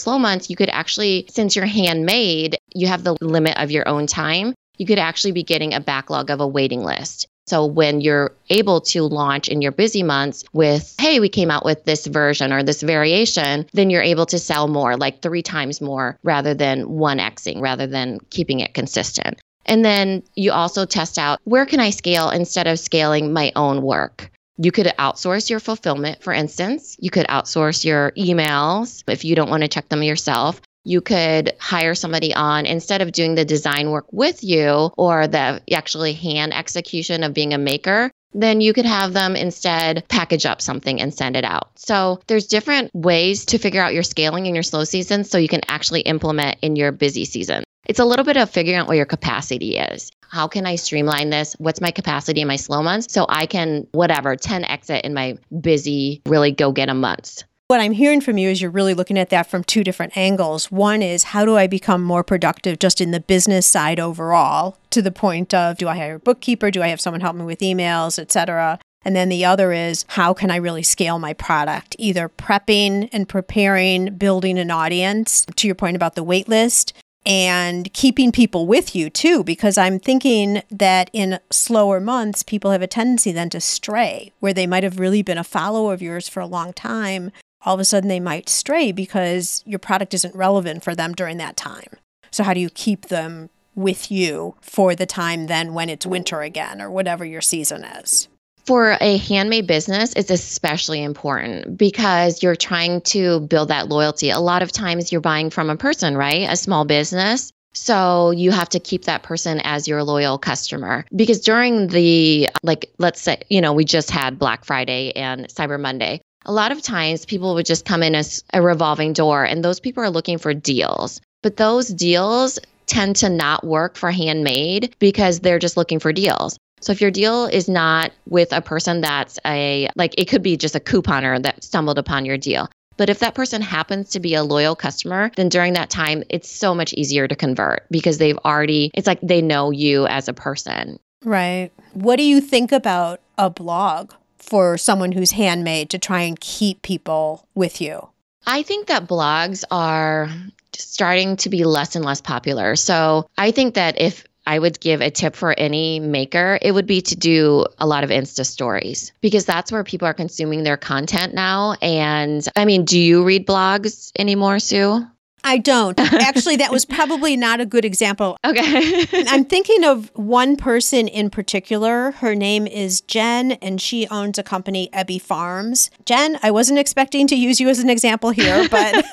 slow 0.00 0.18
months, 0.18 0.50
you 0.50 0.56
could 0.56 0.70
actually, 0.70 1.26
since 1.30 1.54
you're 1.54 1.66
handmade, 1.66 2.56
you 2.74 2.86
have 2.88 3.04
the 3.04 3.16
limit 3.20 3.56
of 3.58 3.70
your 3.70 3.88
own 3.88 4.06
time. 4.06 4.54
You 4.78 4.86
could 4.86 4.98
actually 4.98 5.32
be 5.32 5.42
getting 5.42 5.74
a 5.74 5.80
backlog 5.80 6.30
of 6.30 6.40
a 6.40 6.46
waiting 6.46 6.82
list. 6.82 7.26
So 7.46 7.66
when 7.66 8.00
you're 8.00 8.34
able 8.50 8.80
to 8.82 9.02
launch 9.02 9.48
in 9.48 9.62
your 9.62 9.72
busy 9.72 10.02
months 10.02 10.44
with, 10.52 10.94
hey, 10.98 11.18
we 11.18 11.28
came 11.28 11.50
out 11.50 11.64
with 11.64 11.84
this 11.84 12.06
version 12.06 12.52
or 12.52 12.62
this 12.62 12.82
variation, 12.82 13.66
then 13.72 13.90
you're 13.90 14.02
able 14.02 14.26
to 14.26 14.38
sell 14.38 14.68
more, 14.68 14.96
like 14.96 15.20
three 15.20 15.42
times 15.42 15.80
more 15.80 16.18
rather 16.22 16.54
than 16.54 16.88
one 16.88 17.18
Xing, 17.18 17.60
rather 17.60 17.86
than 17.86 18.20
keeping 18.30 18.60
it 18.60 18.74
consistent. 18.74 19.40
And 19.66 19.84
then 19.84 20.22
you 20.34 20.52
also 20.52 20.84
test 20.84 21.18
out 21.18 21.40
where 21.44 21.66
can 21.66 21.80
I 21.80 21.90
scale 21.90 22.30
instead 22.30 22.66
of 22.66 22.78
scaling 22.78 23.32
my 23.32 23.52
own 23.56 23.82
work? 23.82 24.30
You 24.58 24.70
could 24.70 24.86
outsource 24.98 25.50
your 25.50 25.60
fulfillment, 25.60 26.22
for 26.22 26.32
instance. 26.32 26.96
You 27.00 27.10
could 27.10 27.26
outsource 27.26 27.84
your 27.84 28.12
emails 28.12 29.02
if 29.08 29.24
you 29.24 29.34
don't 29.34 29.50
want 29.50 29.62
to 29.62 29.68
check 29.68 29.88
them 29.88 30.02
yourself. 30.02 30.60
You 30.84 31.00
could 31.00 31.52
hire 31.60 31.94
somebody 31.94 32.34
on 32.34 32.66
instead 32.66 33.02
of 33.02 33.12
doing 33.12 33.34
the 33.34 33.44
design 33.44 33.90
work 33.90 34.06
with 34.12 34.42
you 34.42 34.90
or 34.96 35.26
the 35.26 35.62
actually 35.72 36.12
hand 36.12 36.52
execution 36.54 37.22
of 37.22 37.34
being 37.34 37.54
a 37.54 37.58
maker 37.58 38.10
then 38.34 38.60
you 38.60 38.72
could 38.72 38.86
have 38.86 39.12
them 39.12 39.36
instead 39.36 40.04
package 40.08 40.46
up 40.46 40.60
something 40.60 41.00
and 41.00 41.12
send 41.12 41.36
it 41.36 41.44
out. 41.44 41.70
So 41.76 42.20
there's 42.26 42.46
different 42.46 42.90
ways 42.94 43.46
to 43.46 43.58
figure 43.58 43.82
out 43.82 43.94
your 43.94 44.02
scaling 44.02 44.46
in 44.46 44.54
your 44.54 44.62
slow 44.62 44.84
season 44.84 45.24
so 45.24 45.38
you 45.38 45.48
can 45.48 45.60
actually 45.68 46.00
implement 46.02 46.58
in 46.62 46.76
your 46.76 46.92
busy 46.92 47.24
season. 47.24 47.64
It's 47.86 47.98
a 47.98 48.04
little 48.04 48.24
bit 48.24 48.36
of 48.36 48.48
figuring 48.48 48.78
out 48.78 48.86
what 48.86 48.96
your 48.96 49.06
capacity 49.06 49.76
is. 49.76 50.10
How 50.28 50.48
can 50.48 50.66
I 50.66 50.76
streamline 50.76 51.30
this? 51.30 51.54
What's 51.58 51.80
my 51.80 51.90
capacity 51.90 52.40
in 52.40 52.48
my 52.48 52.56
slow 52.56 52.82
months? 52.82 53.12
So 53.12 53.26
I 53.28 53.46
can, 53.46 53.86
whatever, 53.92 54.36
10 54.36 54.64
exit 54.64 55.04
in 55.04 55.14
my 55.14 55.36
busy, 55.60 56.22
really 56.26 56.52
go 56.52 56.72
get 56.72 56.88
a 56.88 56.94
months. 56.94 57.44
What 57.68 57.80
I'm 57.80 57.92
hearing 57.92 58.20
from 58.20 58.36
you 58.36 58.50
is 58.50 58.60
you're 58.60 58.70
really 58.70 58.92
looking 58.92 59.18
at 59.18 59.30
that 59.30 59.46
from 59.46 59.64
two 59.64 59.82
different 59.82 60.14
angles. 60.14 60.70
One 60.70 61.00
is 61.00 61.24
how 61.24 61.46
do 61.46 61.56
I 61.56 61.66
become 61.66 62.02
more 62.02 62.22
productive 62.22 62.78
just 62.78 63.00
in 63.00 63.12
the 63.12 63.20
business 63.20 63.66
side 63.66 63.98
overall, 63.98 64.76
to 64.90 65.00
the 65.00 65.10
point 65.10 65.54
of 65.54 65.78
do 65.78 65.88
I 65.88 65.96
hire 65.96 66.16
a 66.16 66.20
bookkeeper? 66.20 66.70
Do 66.70 66.82
I 66.82 66.88
have 66.88 67.00
someone 67.00 67.22
help 67.22 67.34
me 67.34 67.46
with 67.46 67.60
emails, 67.60 68.18
etc. 68.18 68.78
And 69.06 69.16
then 69.16 69.30
the 69.30 69.46
other 69.46 69.72
is 69.72 70.04
how 70.08 70.34
can 70.34 70.50
I 70.50 70.56
really 70.56 70.82
scale 70.82 71.18
my 71.18 71.32
product? 71.32 71.96
Either 71.98 72.28
prepping 72.28 73.08
and 73.10 73.26
preparing, 73.26 74.16
building 74.16 74.58
an 74.58 74.70
audience, 74.70 75.46
to 75.56 75.66
your 75.66 75.74
point 75.74 75.96
about 75.96 76.14
the 76.14 76.22
wait 76.22 76.48
list, 76.50 76.92
and 77.24 77.90
keeping 77.94 78.32
people 78.32 78.66
with 78.66 78.94
you 78.94 79.08
too, 79.08 79.42
because 79.44 79.78
I'm 79.78 79.98
thinking 79.98 80.62
that 80.70 81.08
in 81.14 81.38
slower 81.50 82.00
months, 82.00 82.42
people 82.42 82.70
have 82.72 82.82
a 82.82 82.86
tendency 82.86 83.32
then 83.32 83.48
to 83.48 83.62
stray, 83.62 84.32
where 84.40 84.52
they 84.52 84.66
might 84.66 84.82
have 84.82 85.00
really 85.00 85.22
been 85.22 85.38
a 85.38 85.44
follower 85.44 85.94
of 85.94 86.02
yours 86.02 86.28
for 86.28 86.40
a 86.40 86.46
long 86.46 86.74
time. 86.74 87.30
All 87.64 87.74
of 87.74 87.80
a 87.80 87.84
sudden, 87.84 88.08
they 88.08 88.20
might 88.20 88.48
stray 88.48 88.92
because 88.92 89.62
your 89.66 89.78
product 89.78 90.14
isn't 90.14 90.34
relevant 90.34 90.82
for 90.82 90.94
them 90.94 91.12
during 91.12 91.36
that 91.38 91.56
time. 91.56 91.96
So, 92.30 92.44
how 92.44 92.54
do 92.54 92.60
you 92.60 92.70
keep 92.70 93.06
them 93.06 93.50
with 93.74 94.10
you 94.10 94.54
for 94.60 94.94
the 94.94 95.06
time 95.06 95.46
then 95.46 95.74
when 95.74 95.88
it's 95.88 96.04
winter 96.04 96.42
again 96.42 96.82
or 96.82 96.90
whatever 96.90 97.24
your 97.24 97.40
season 97.40 97.84
is? 97.84 98.28
for 98.64 98.96
a 99.00 99.16
handmade 99.16 99.66
business 99.66 100.12
it's 100.14 100.30
especially 100.30 101.02
important 101.02 101.76
because 101.76 102.42
you're 102.42 102.56
trying 102.56 103.00
to 103.00 103.40
build 103.40 103.68
that 103.68 103.88
loyalty. 103.88 104.30
A 104.30 104.38
lot 104.38 104.62
of 104.62 104.72
times 104.72 105.10
you're 105.10 105.20
buying 105.20 105.50
from 105.50 105.70
a 105.70 105.76
person 105.76 106.16
right? 106.16 106.48
A 106.48 106.56
small 106.56 106.84
business. 106.84 107.52
So 107.74 108.32
you 108.32 108.50
have 108.50 108.68
to 108.70 108.80
keep 108.80 109.04
that 109.06 109.22
person 109.22 109.60
as 109.64 109.88
your 109.88 110.04
loyal 110.04 110.38
customer. 110.38 111.06
Because 111.16 111.40
during 111.40 111.88
the 111.88 112.48
like 112.62 112.92
let's 112.98 113.20
say 113.20 113.42
you 113.48 113.60
know 113.60 113.72
we 113.72 113.84
just 113.84 114.10
had 114.10 114.38
black 114.38 114.64
friday 114.64 115.12
and 115.12 115.46
cyber 115.48 115.80
monday 115.80 116.20
a 116.44 116.52
lot 116.52 116.72
of 116.72 116.82
times 116.82 117.24
people 117.24 117.54
would 117.54 117.66
just 117.66 117.84
come 117.84 118.02
in 118.02 118.14
as 118.14 118.44
a 118.52 118.62
revolving 118.62 119.12
door 119.12 119.44
and 119.44 119.64
those 119.64 119.80
people 119.80 120.02
are 120.02 120.10
looking 120.10 120.38
for 120.38 120.54
deals 120.54 121.20
but 121.42 121.56
those 121.56 121.88
deals 121.88 122.58
tend 122.86 123.16
to 123.16 123.28
not 123.28 123.64
work 123.64 123.96
for 123.96 124.10
handmade 124.10 124.94
because 124.98 125.40
they're 125.40 125.58
just 125.58 125.76
looking 125.76 125.98
for 125.98 126.12
deals 126.12 126.58
so 126.82 126.90
if 126.90 127.00
your 127.00 127.12
deal 127.12 127.46
is 127.46 127.68
not 127.68 128.10
with 128.28 128.52
a 128.52 128.60
person 128.60 129.00
that's 129.00 129.38
a, 129.46 129.88
like 129.94 130.14
it 130.18 130.24
could 130.26 130.42
be 130.42 130.56
just 130.56 130.74
a 130.74 130.80
couponer 130.80 131.40
that 131.40 131.62
stumbled 131.62 131.96
upon 131.96 132.24
your 132.24 132.36
deal. 132.36 132.68
But 132.96 133.08
if 133.08 133.20
that 133.20 133.34
person 133.34 133.62
happens 133.62 134.10
to 134.10 134.20
be 134.20 134.34
a 134.34 134.42
loyal 134.42 134.76
customer, 134.76 135.30
then 135.36 135.48
during 135.48 135.72
that 135.74 135.90
time, 135.90 136.24
it's 136.28 136.50
so 136.50 136.74
much 136.74 136.92
easier 136.92 137.26
to 137.26 137.36
convert 137.36 137.86
because 137.90 138.18
they've 138.18 138.36
already, 138.44 138.90
it's 138.94 139.06
like 139.06 139.20
they 139.22 139.40
know 139.40 139.70
you 139.70 140.06
as 140.08 140.28
a 140.28 140.34
person. 140.34 140.98
Right. 141.24 141.70
What 141.94 142.16
do 142.16 142.24
you 142.24 142.40
think 142.40 142.72
about 142.72 143.20
a 143.38 143.48
blog 143.48 144.12
for 144.42 144.76
someone 144.76 145.12
who's 145.12 145.32
handmade 145.32 145.90
to 145.90 145.98
try 145.98 146.22
and 146.22 146.38
keep 146.38 146.82
people 146.82 147.46
with 147.54 147.80
you? 147.80 148.08
I 148.46 148.62
think 148.62 148.88
that 148.88 149.06
blogs 149.06 149.64
are 149.70 150.28
starting 150.74 151.36
to 151.36 151.48
be 151.48 151.64
less 151.64 151.94
and 151.96 152.04
less 152.04 152.20
popular. 152.20 152.76
So 152.76 153.28
I 153.38 153.50
think 153.50 153.74
that 153.74 154.00
if 154.00 154.24
I 154.46 154.58
would 154.58 154.80
give 154.80 155.00
a 155.00 155.10
tip 155.10 155.36
for 155.36 155.54
any 155.56 156.00
maker, 156.00 156.58
it 156.60 156.72
would 156.72 156.86
be 156.86 157.00
to 157.02 157.16
do 157.16 157.64
a 157.78 157.86
lot 157.86 158.02
of 158.02 158.10
Insta 158.10 158.44
stories 158.44 159.12
because 159.20 159.44
that's 159.44 159.70
where 159.70 159.84
people 159.84 160.08
are 160.08 160.14
consuming 160.14 160.64
their 160.64 160.76
content 160.76 161.34
now. 161.34 161.76
And 161.80 162.46
I 162.56 162.64
mean, 162.64 162.84
do 162.84 162.98
you 162.98 163.22
read 163.22 163.46
blogs 163.46 164.10
anymore, 164.18 164.58
Sue? 164.58 165.06
I 165.44 165.58
don't. 165.58 165.98
Actually, 166.12 166.56
that 166.56 166.70
was 166.70 166.84
probably 166.84 167.36
not 167.36 167.60
a 167.60 167.66
good 167.66 167.84
example. 167.84 168.36
Okay. 168.44 169.06
I'm 169.28 169.44
thinking 169.44 169.84
of 169.84 170.10
one 170.14 170.56
person 170.56 171.08
in 171.08 171.30
particular. 171.30 172.12
Her 172.12 172.34
name 172.34 172.66
is 172.66 173.00
Jen, 173.02 173.52
and 173.52 173.80
she 173.80 174.06
owns 174.08 174.38
a 174.38 174.42
company, 174.42 174.88
Ebby 174.92 175.20
Farms. 175.20 175.90
Jen, 176.04 176.38
I 176.42 176.50
wasn't 176.50 176.78
expecting 176.78 177.26
to 177.28 177.36
use 177.36 177.60
you 177.60 177.68
as 177.68 177.78
an 177.78 177.90
example 177.90 178.30
here, 178.30 178.68
but 178.70 178.92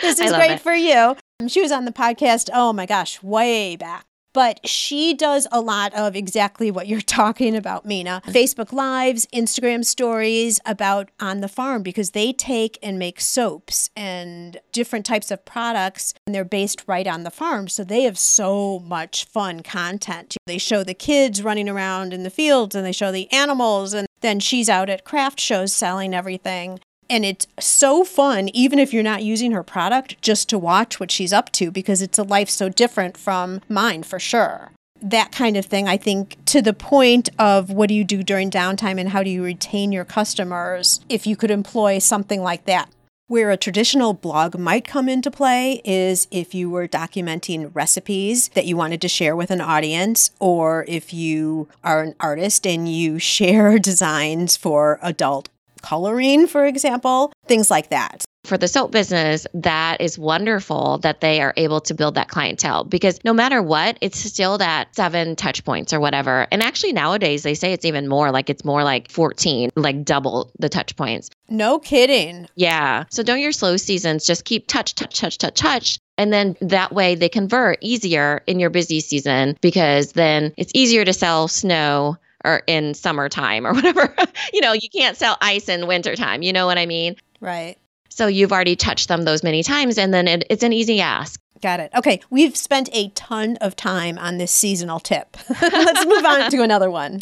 this 0.00 0.18
is 0.20 0.32
great 0.32 0.52
it. 0.52 0.60
for 0.60 0.74
you. 0.74 1.16
She 1.48 1.60
was 1.60 1.72
on 1.72 1.84
the 1.84 1.92
podcast, 1.92 2.50
oh 2.54 2.72
my 2.72 2.86
gosh, 2.86 3.22
way 3.22 3.76
back 3.76 4.06
but 4.32 4.66
she 4.66 5.14
does 5.14 5.46
a 5.52 5.60
lot 5.60 5.94
of 5.94 6.16
exactly 6.16 6.70
what 6.70 6.86
you're 6.86 7.00
talking 7.22 7.56
about, 7.56 7.84
Minna. 7.84 8.22
Facebook 8.26 8.72
Lives, 8.72 9.26
Instagram 9.32 9.84
stories 9.84 10.60
about 10.64 11.10
on 11.20 11.40
the 11.40 11.48
farm 11.48 11.82
because 11.82 12.10
they 12.10 12.32
take 12.32 12.78
and 12.82 12.98
make 12.98 13.20
soaps 13.20 13.90
and 13.96 14.58
different 14.72 15.06
types 15.06 15.30
of 15.30 15.44
products 15.44 16.14
and 16.26 16.34
they're 16.34 16.44
based 16.44 16.84
right 16.86 17.06
on 17.06 17.24
the 17.24 17.30
farm. 17.30 17.68
So 17.68 17.84
they 17.84 18.02
have 18.02 18.18
so 18.18 18.80
much 18.80 19.24
fun 19.24 19.62
content. 19.62 20.36
They 20.46 20.58
show 20.58 20.84
the 20.84 20.94
kids 20.94 21.42
running 21.42 21.68
around 21.68 22.12
in 22.12 22.22
the 22.22 22.30
fields 22.30 22.74
and 22.74 22.86
they 22.86 22.92
show 22.92 23.12
the 23.12 23.30
animals 23.32 23.92
and 23.94 24.06
then 24.20 24.40
she's 24.40 24.68
out 24.68 24.88
at 24.88 25.04
craft 25.04 25.40
shows 25.40 25.72
selling 25.72 26.14
everything. 26.14 26.80
And 27.12 27.26
it's 27.26 27.46
so 27.60 28.04
fun, 28.04 28.48
even 28.54 28.78
if 28.78 28.94
you're 28.94 29.02
not 29.02 29.22
using 29.22 29.52
her 29.52 29.62
product, 29.62 30.20
just 30.22 30.48
to 30.48 30.58
watch 30.58 30.98
what 30.98 31.10
she's 31.10 31.30
up 31.30 31.52
to 31.52 31.70
because 31.70 32.00
it's 32.00 32.18
a 32.18 32.22
life 32.22 32.48
so 32.48 32.70
different 32.70 33.18
from 33.18 33.60
mine 33.68 34.02
for 34.02 34.18
sure. 34.18 34.70
That 35.02 35.30
kind 35.30 35.58
of 35.58 35.66
thing, 35.66 35.86
I 35.86 35.98
think, 35.98 36.42
to 36.46 36.62
the 36.62 36.72
point 36.72 37.28
of 37.38 37.68
what 37.68 37.90
do 37.90 37.94
you 37.94 38.02
do 38.02 38.22
during 38.22 38.50
downtime 38.50 38.98
and 38.98 39.10
how 39.10 39.22
do 39.22 39.28
you 39.28 39.44
retain 39.44 39.92
your 39.92 40.06
customers 40.06 41.02
if 41.10 41.26
you 41.26 41.36
could 41.36 41.50
employ 41.50 41.98
something 41.98 42.40
like 42.40 42.64
that. 42.64 42.88
Where 43.26 43.50
a 43.50 43.58
traditional 43.58 44.14
blog 44.14 44.58
might 44.58 44.86
come 44.86 45.06
into 45.06 45.30
play 45.30 45.82
is 45.84 46.28
if 46.30 46.54
you 46.54 46.70
were 46.70 46.88
documenting 46.88 47.70
recipes 47.74 48.48
that 48.54 48.64
you 48.64 48.74
wanted 48.78 49.02
to 49.02 49.08
share 49.08 49.36
with 49.36 49.50
an 49.50 49.60
audience, 49.60 50.30
or 50.38 50.86
if 50.88 51.12
you 51.12 51.68
are 51.84 52.02
an 52.02 52.14
artist 52.20 52.66
and 52.66 52.88
you 52.90 53.18
share 53.34 53.78
designs 53.78 54.56
for 54.56 54.98
adult 55.02 55.50
coloring, 55.82 56.46
for 56.46 56.64
example, 56.66 57.32
things 57.46 57.70
like 57.70 57.90
that. 57.90 58.24
For 58.44 58.58
the 58.58 58.66
soap 58.66 58.90
business, 58.90 59.46
that 59.54 60.00
is 60.00 60.18
wonderful 60.18 60.98
that 60.98 61.20
they 61.20 61.40
are 61.40 61.54
able 61.56 61.80
to 61.82 61.94
build 61.94 62.16
that 62.16 62.28
clientele 62.28 62.82
because 62.82 63.20
no 63.24 63.32
matter 63.32 63.62
what, 63.62 63.98
it's 64.00 64.18
still 64.18 64.58
that 64.58 64.94
seven 64.96 65.36
touch 65.36 65.64
points 65.64 65.92
or 65.92 66.00
whatever. 66.00 66.48
And 66.50 66.60
actually, 66.60 66.92
nowadays, 66.92 67.44
they 67.44 67.54
say 67.54 67.72
it's 67.72 67.84
even 67.84 68.08
more 68.08 68.32
like 68.32 68.50
it's 68.50 68.64
more 68.64 68.82
like 68.82 69.12
14, 69.12 69.70
like 69.76 70.04
double 70.04 70.50
the 70.58 70.68
touch 70.68 70.96
points. 70.96 71.30
No 71.48 71.78
kidding. 71.78 72.48
Yeah. 72.56 73.04
So 73.10 73.22
during 73.22 73.42
your 73.42 73.52
slow 73.52 73.76
seasons, 73.76 74.26
just 74.26 74.44
keep 74.44 74.66
touch, 74.66 74.96
touch, 74.96 75.20
touch, 75.20 75.38
touch, 75.38 75.54
touch. 75.54 75.98
And 76.18 76.32
then 76.32 76.56
that 76.60 76.92
way 76.92 77.14
they 77.14 77.28
convert 77.28 77.78
easier 77.80 78.42
in 78.46 78.58
your 78.58 78.70
busy 78.70 79.00
season 79.00 79.56
because 79.60 80.12
then 80.12 80.52
it's 80.56 80.72
easier 80.74 81.04
to 81.04 81.12
sell 81.12 81.48
snow 81.48 82.16
or 82.44 82.62
in 82.66 82.94
summertime 82.94 83.66
or 83.66 83.72
whatever. 83.74 84.14
you 84.52 84.60
know, 84.60 84.72
you 84.72 84.88
can't 84.94 85.16
sell 85.16 85.36
ice 85.40 85.68
in 85.68 85.86
wintertime. 85.86 86.42
You 86.42 86.52
know 86.52 86.66
what 86.66 86.78
I 86.78 86.86
mean? 86.86 87.16
Right. 87.40 87.76
So 88.08 88.26
you've 88.26 88.52
already 88.52 88.76
touched 88.76 89.08
them 89.08 89.22
those 89.22 89.42
many 89.42 89.62
times, 89.62 89.96
and 89.96 90.12
then 90.12 90.28
it, 90.28 90.44
it's 90.50 90.62
an 90.62 90.72
easy 90.72 91.00
ask. 91.00 91.40
Got 91.62 91.80
it. 91.80 91.90
Okay, 91.96 92.20
we've 92.28 92.56
spent 92.56 92.88
a 92.92 93.08
ton 93.10 93.56
of 93.60 93.76
time 93.76 94.18
on 94.18 94.36
this 94.38 94.50
seasonal 94.50 95.00
tip. 95.00 95.36
Let's 95.62 96.04
move 96.04 96.24
on 96.24 96.50
to 96.50 96.62
another 96.62 96.90
one, 96.90 97.20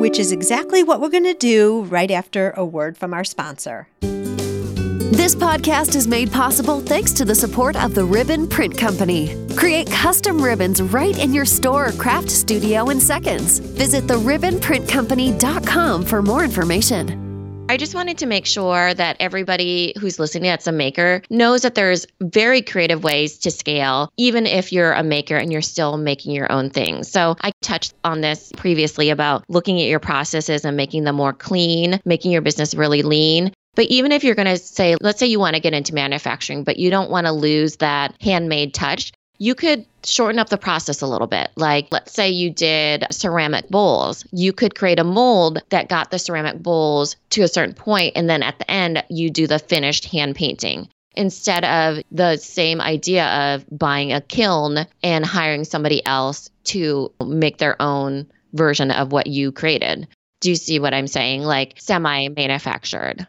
which 0.00 0.18
is 0.18 0.32
exactly 0.32 0.82
what 0.82 1.00
we're 1.00 1.10
going 1.10 1.24
to 1.24 1.34
do 1.34 1.82
right 1.82 2.10
after 2.10 2.52
a 2.52 2.64
word 2.64 2.96
from 2.96 3.12
our 3.12 3.24
sponsor. 3.24 3.88
This 5.22 5.36
podcast 5.36 5.94
is 5.94 6.08
made 6.08 6.32
possible 6.32 6.80
thanks 6.80 7.12
to 7.12 7.24
the 7.24 7.36
support 7.36 7.76
of 7.76 7.94
the 7.94 8.04
Ribbon 8.04 8.48
Print 8.48 8.76
Company. 8.76 9.36
Create 9.54 9.88
custom 9.88 10.42
ribbons 10.42 10.82
right 10.82 11.16
in 11.16 11.32
your 11.32 11.44
store 11.44 11.86
or 11.86 11.92
craft 11.92 12.28
studio 12.28 12.90
in 12.90 12.98
seconds. 12.98 13.60
Visit 13.60 14.02
theribbonprintcompany.com 14.08 16.04
for 16.06 16.22
more 16.22 16.42
information. 16.42 17.66
I 17.68 17.76
just 17.76 17.94
wanted 17.94 18.18
to 18.18 18.26
make 18.26 18.46
sure 18.46 18.94
that 18.94 19.16
everybody 19.20 19.94
who's 20.00 20.18
listening 20.18 20.50
that's 20.50 20.66
a 20.66 20.72
maker 20.72 21.22
knows 21.30 21.62
that 21.62 21.76
there's 21.76 22.04
very 22.20 22.60
creative 22.60 23.04
ways 23.04 23.38
to 23.38 23.52
scale, 23.52 24.12
even 24.16 24.44
if 24.44 24.72
you're 24.72 24.92
a 24.92 25.04
maker 25.04 25.36
and 25.36 25.52
you're 25.52 25.62
still 25.62 25.98
making 25.98 26.32
your 26.32 26.50
own 26.50 26.68
things. 26.68 27.08
So 27.08 27.36
I 27.42 27.52
touched 27.62 27.94
on 28.02 28.22
this 28.22 28.50
previously 28.56 29.10
about 29.10 29.44
looking 29.48 29.80
at 29.80 29.86
your 29.86 30.00
processes 30.00 30.64
and 30.64 30.76
making 30.76 31.04
them 31.04 31.14
more 31.14 31.32
clean, 31.32 32.00
making 32.04 32.32
your 32.32 32.42
business 32.42 32.74
really 32.74 33.02
lean. 33.02 33.52
But 33.74 33.86
even 33.86 34.12
if 34.12 34.22
you're 34.22 34.34
going 34.34 34.48
to 34.48 34.58
say, 34.58 34.96
let's 35.00 35.18
say 35.18 35.26
you 35.26 35.38
want 35.38 35.54
to 35.54 35.60
get 35.60 35.72
into 35.72 35.94
manufacturing, 35.94 36.62
but 36.62 36.76
you 36.76 36.90
don't 36.90 37.10
want 37.10 37.26
to 37.26 37.32
lose 37.32 37.76
that 37.76 38.14
handmade 38.20 38.74
touch, 38.74 39.12
you 39.38 39.54
could 39.54 39.86
shorten 40.04 40.38
up 40.38 40.50
the 40.50 40.58
process 40.58 41.00
a 41.00 41.06
little 41.06 41.26
bit. 41.26 41.50
Like, 41.56 41.88
let's 41.90 42.12
say 42.12 42.30
you 42.30 42.50
did 42.50 43.06
ceramic 43.10 43.68
bowls. 43.70 44.24
You 44.30 44.52
could 44.52 44.74
create 44.74 44.98
a 44.98 45.04
mold 45.04 45.62
that 45.70 45.88
got 45.88 46.10
the 46.10 46.18
ceramic 46.18 46.62
bowls 46.62 47.16
to 47.30 47.42
a 47.42 47.48
certain 47.48 47.74
point, 47.74 48.12
and 48.14 48.28
then 48.28 48.42
at 48.42 48.58
the 48.58 48.70
end, 48.70 49.02
you 49.08 49.30
do 49.30 49.46
the 49.46 49.58
finished 49.58 50.04
hand 50.04 50.36
painting 50.36 50.88
instead 51.14 51.64
of 51.64 52.02
the 52.10 52.36
same 52.36 52.80
idea 52.80 53.26
of 53.26 53.64
buying 53.70 54.12
a 54.12 54.20
kiln 54.20 54.86
and 55.02 55.26
hiring 55.26 55.64
somebody 55.64 56.04
else 56.06 56.50
to 56.64 57.12
make 57.24 57.58
their 57.58 57.80
own 57.80 58.26
version 58.52 58.90
of 58.90 59.12
what 59.12 59.26
you 59.26 59.52
created. 59.52 60.06
Do 60.40 60.50
you 60.50 60.56
see 60.56 60.78
what 60.78 60.94
I'm 60.94 61.06
saying? 61.06 61.42
Like 61.42 61.74
semi 61.78 62.28
manufactured. 62.28 63.26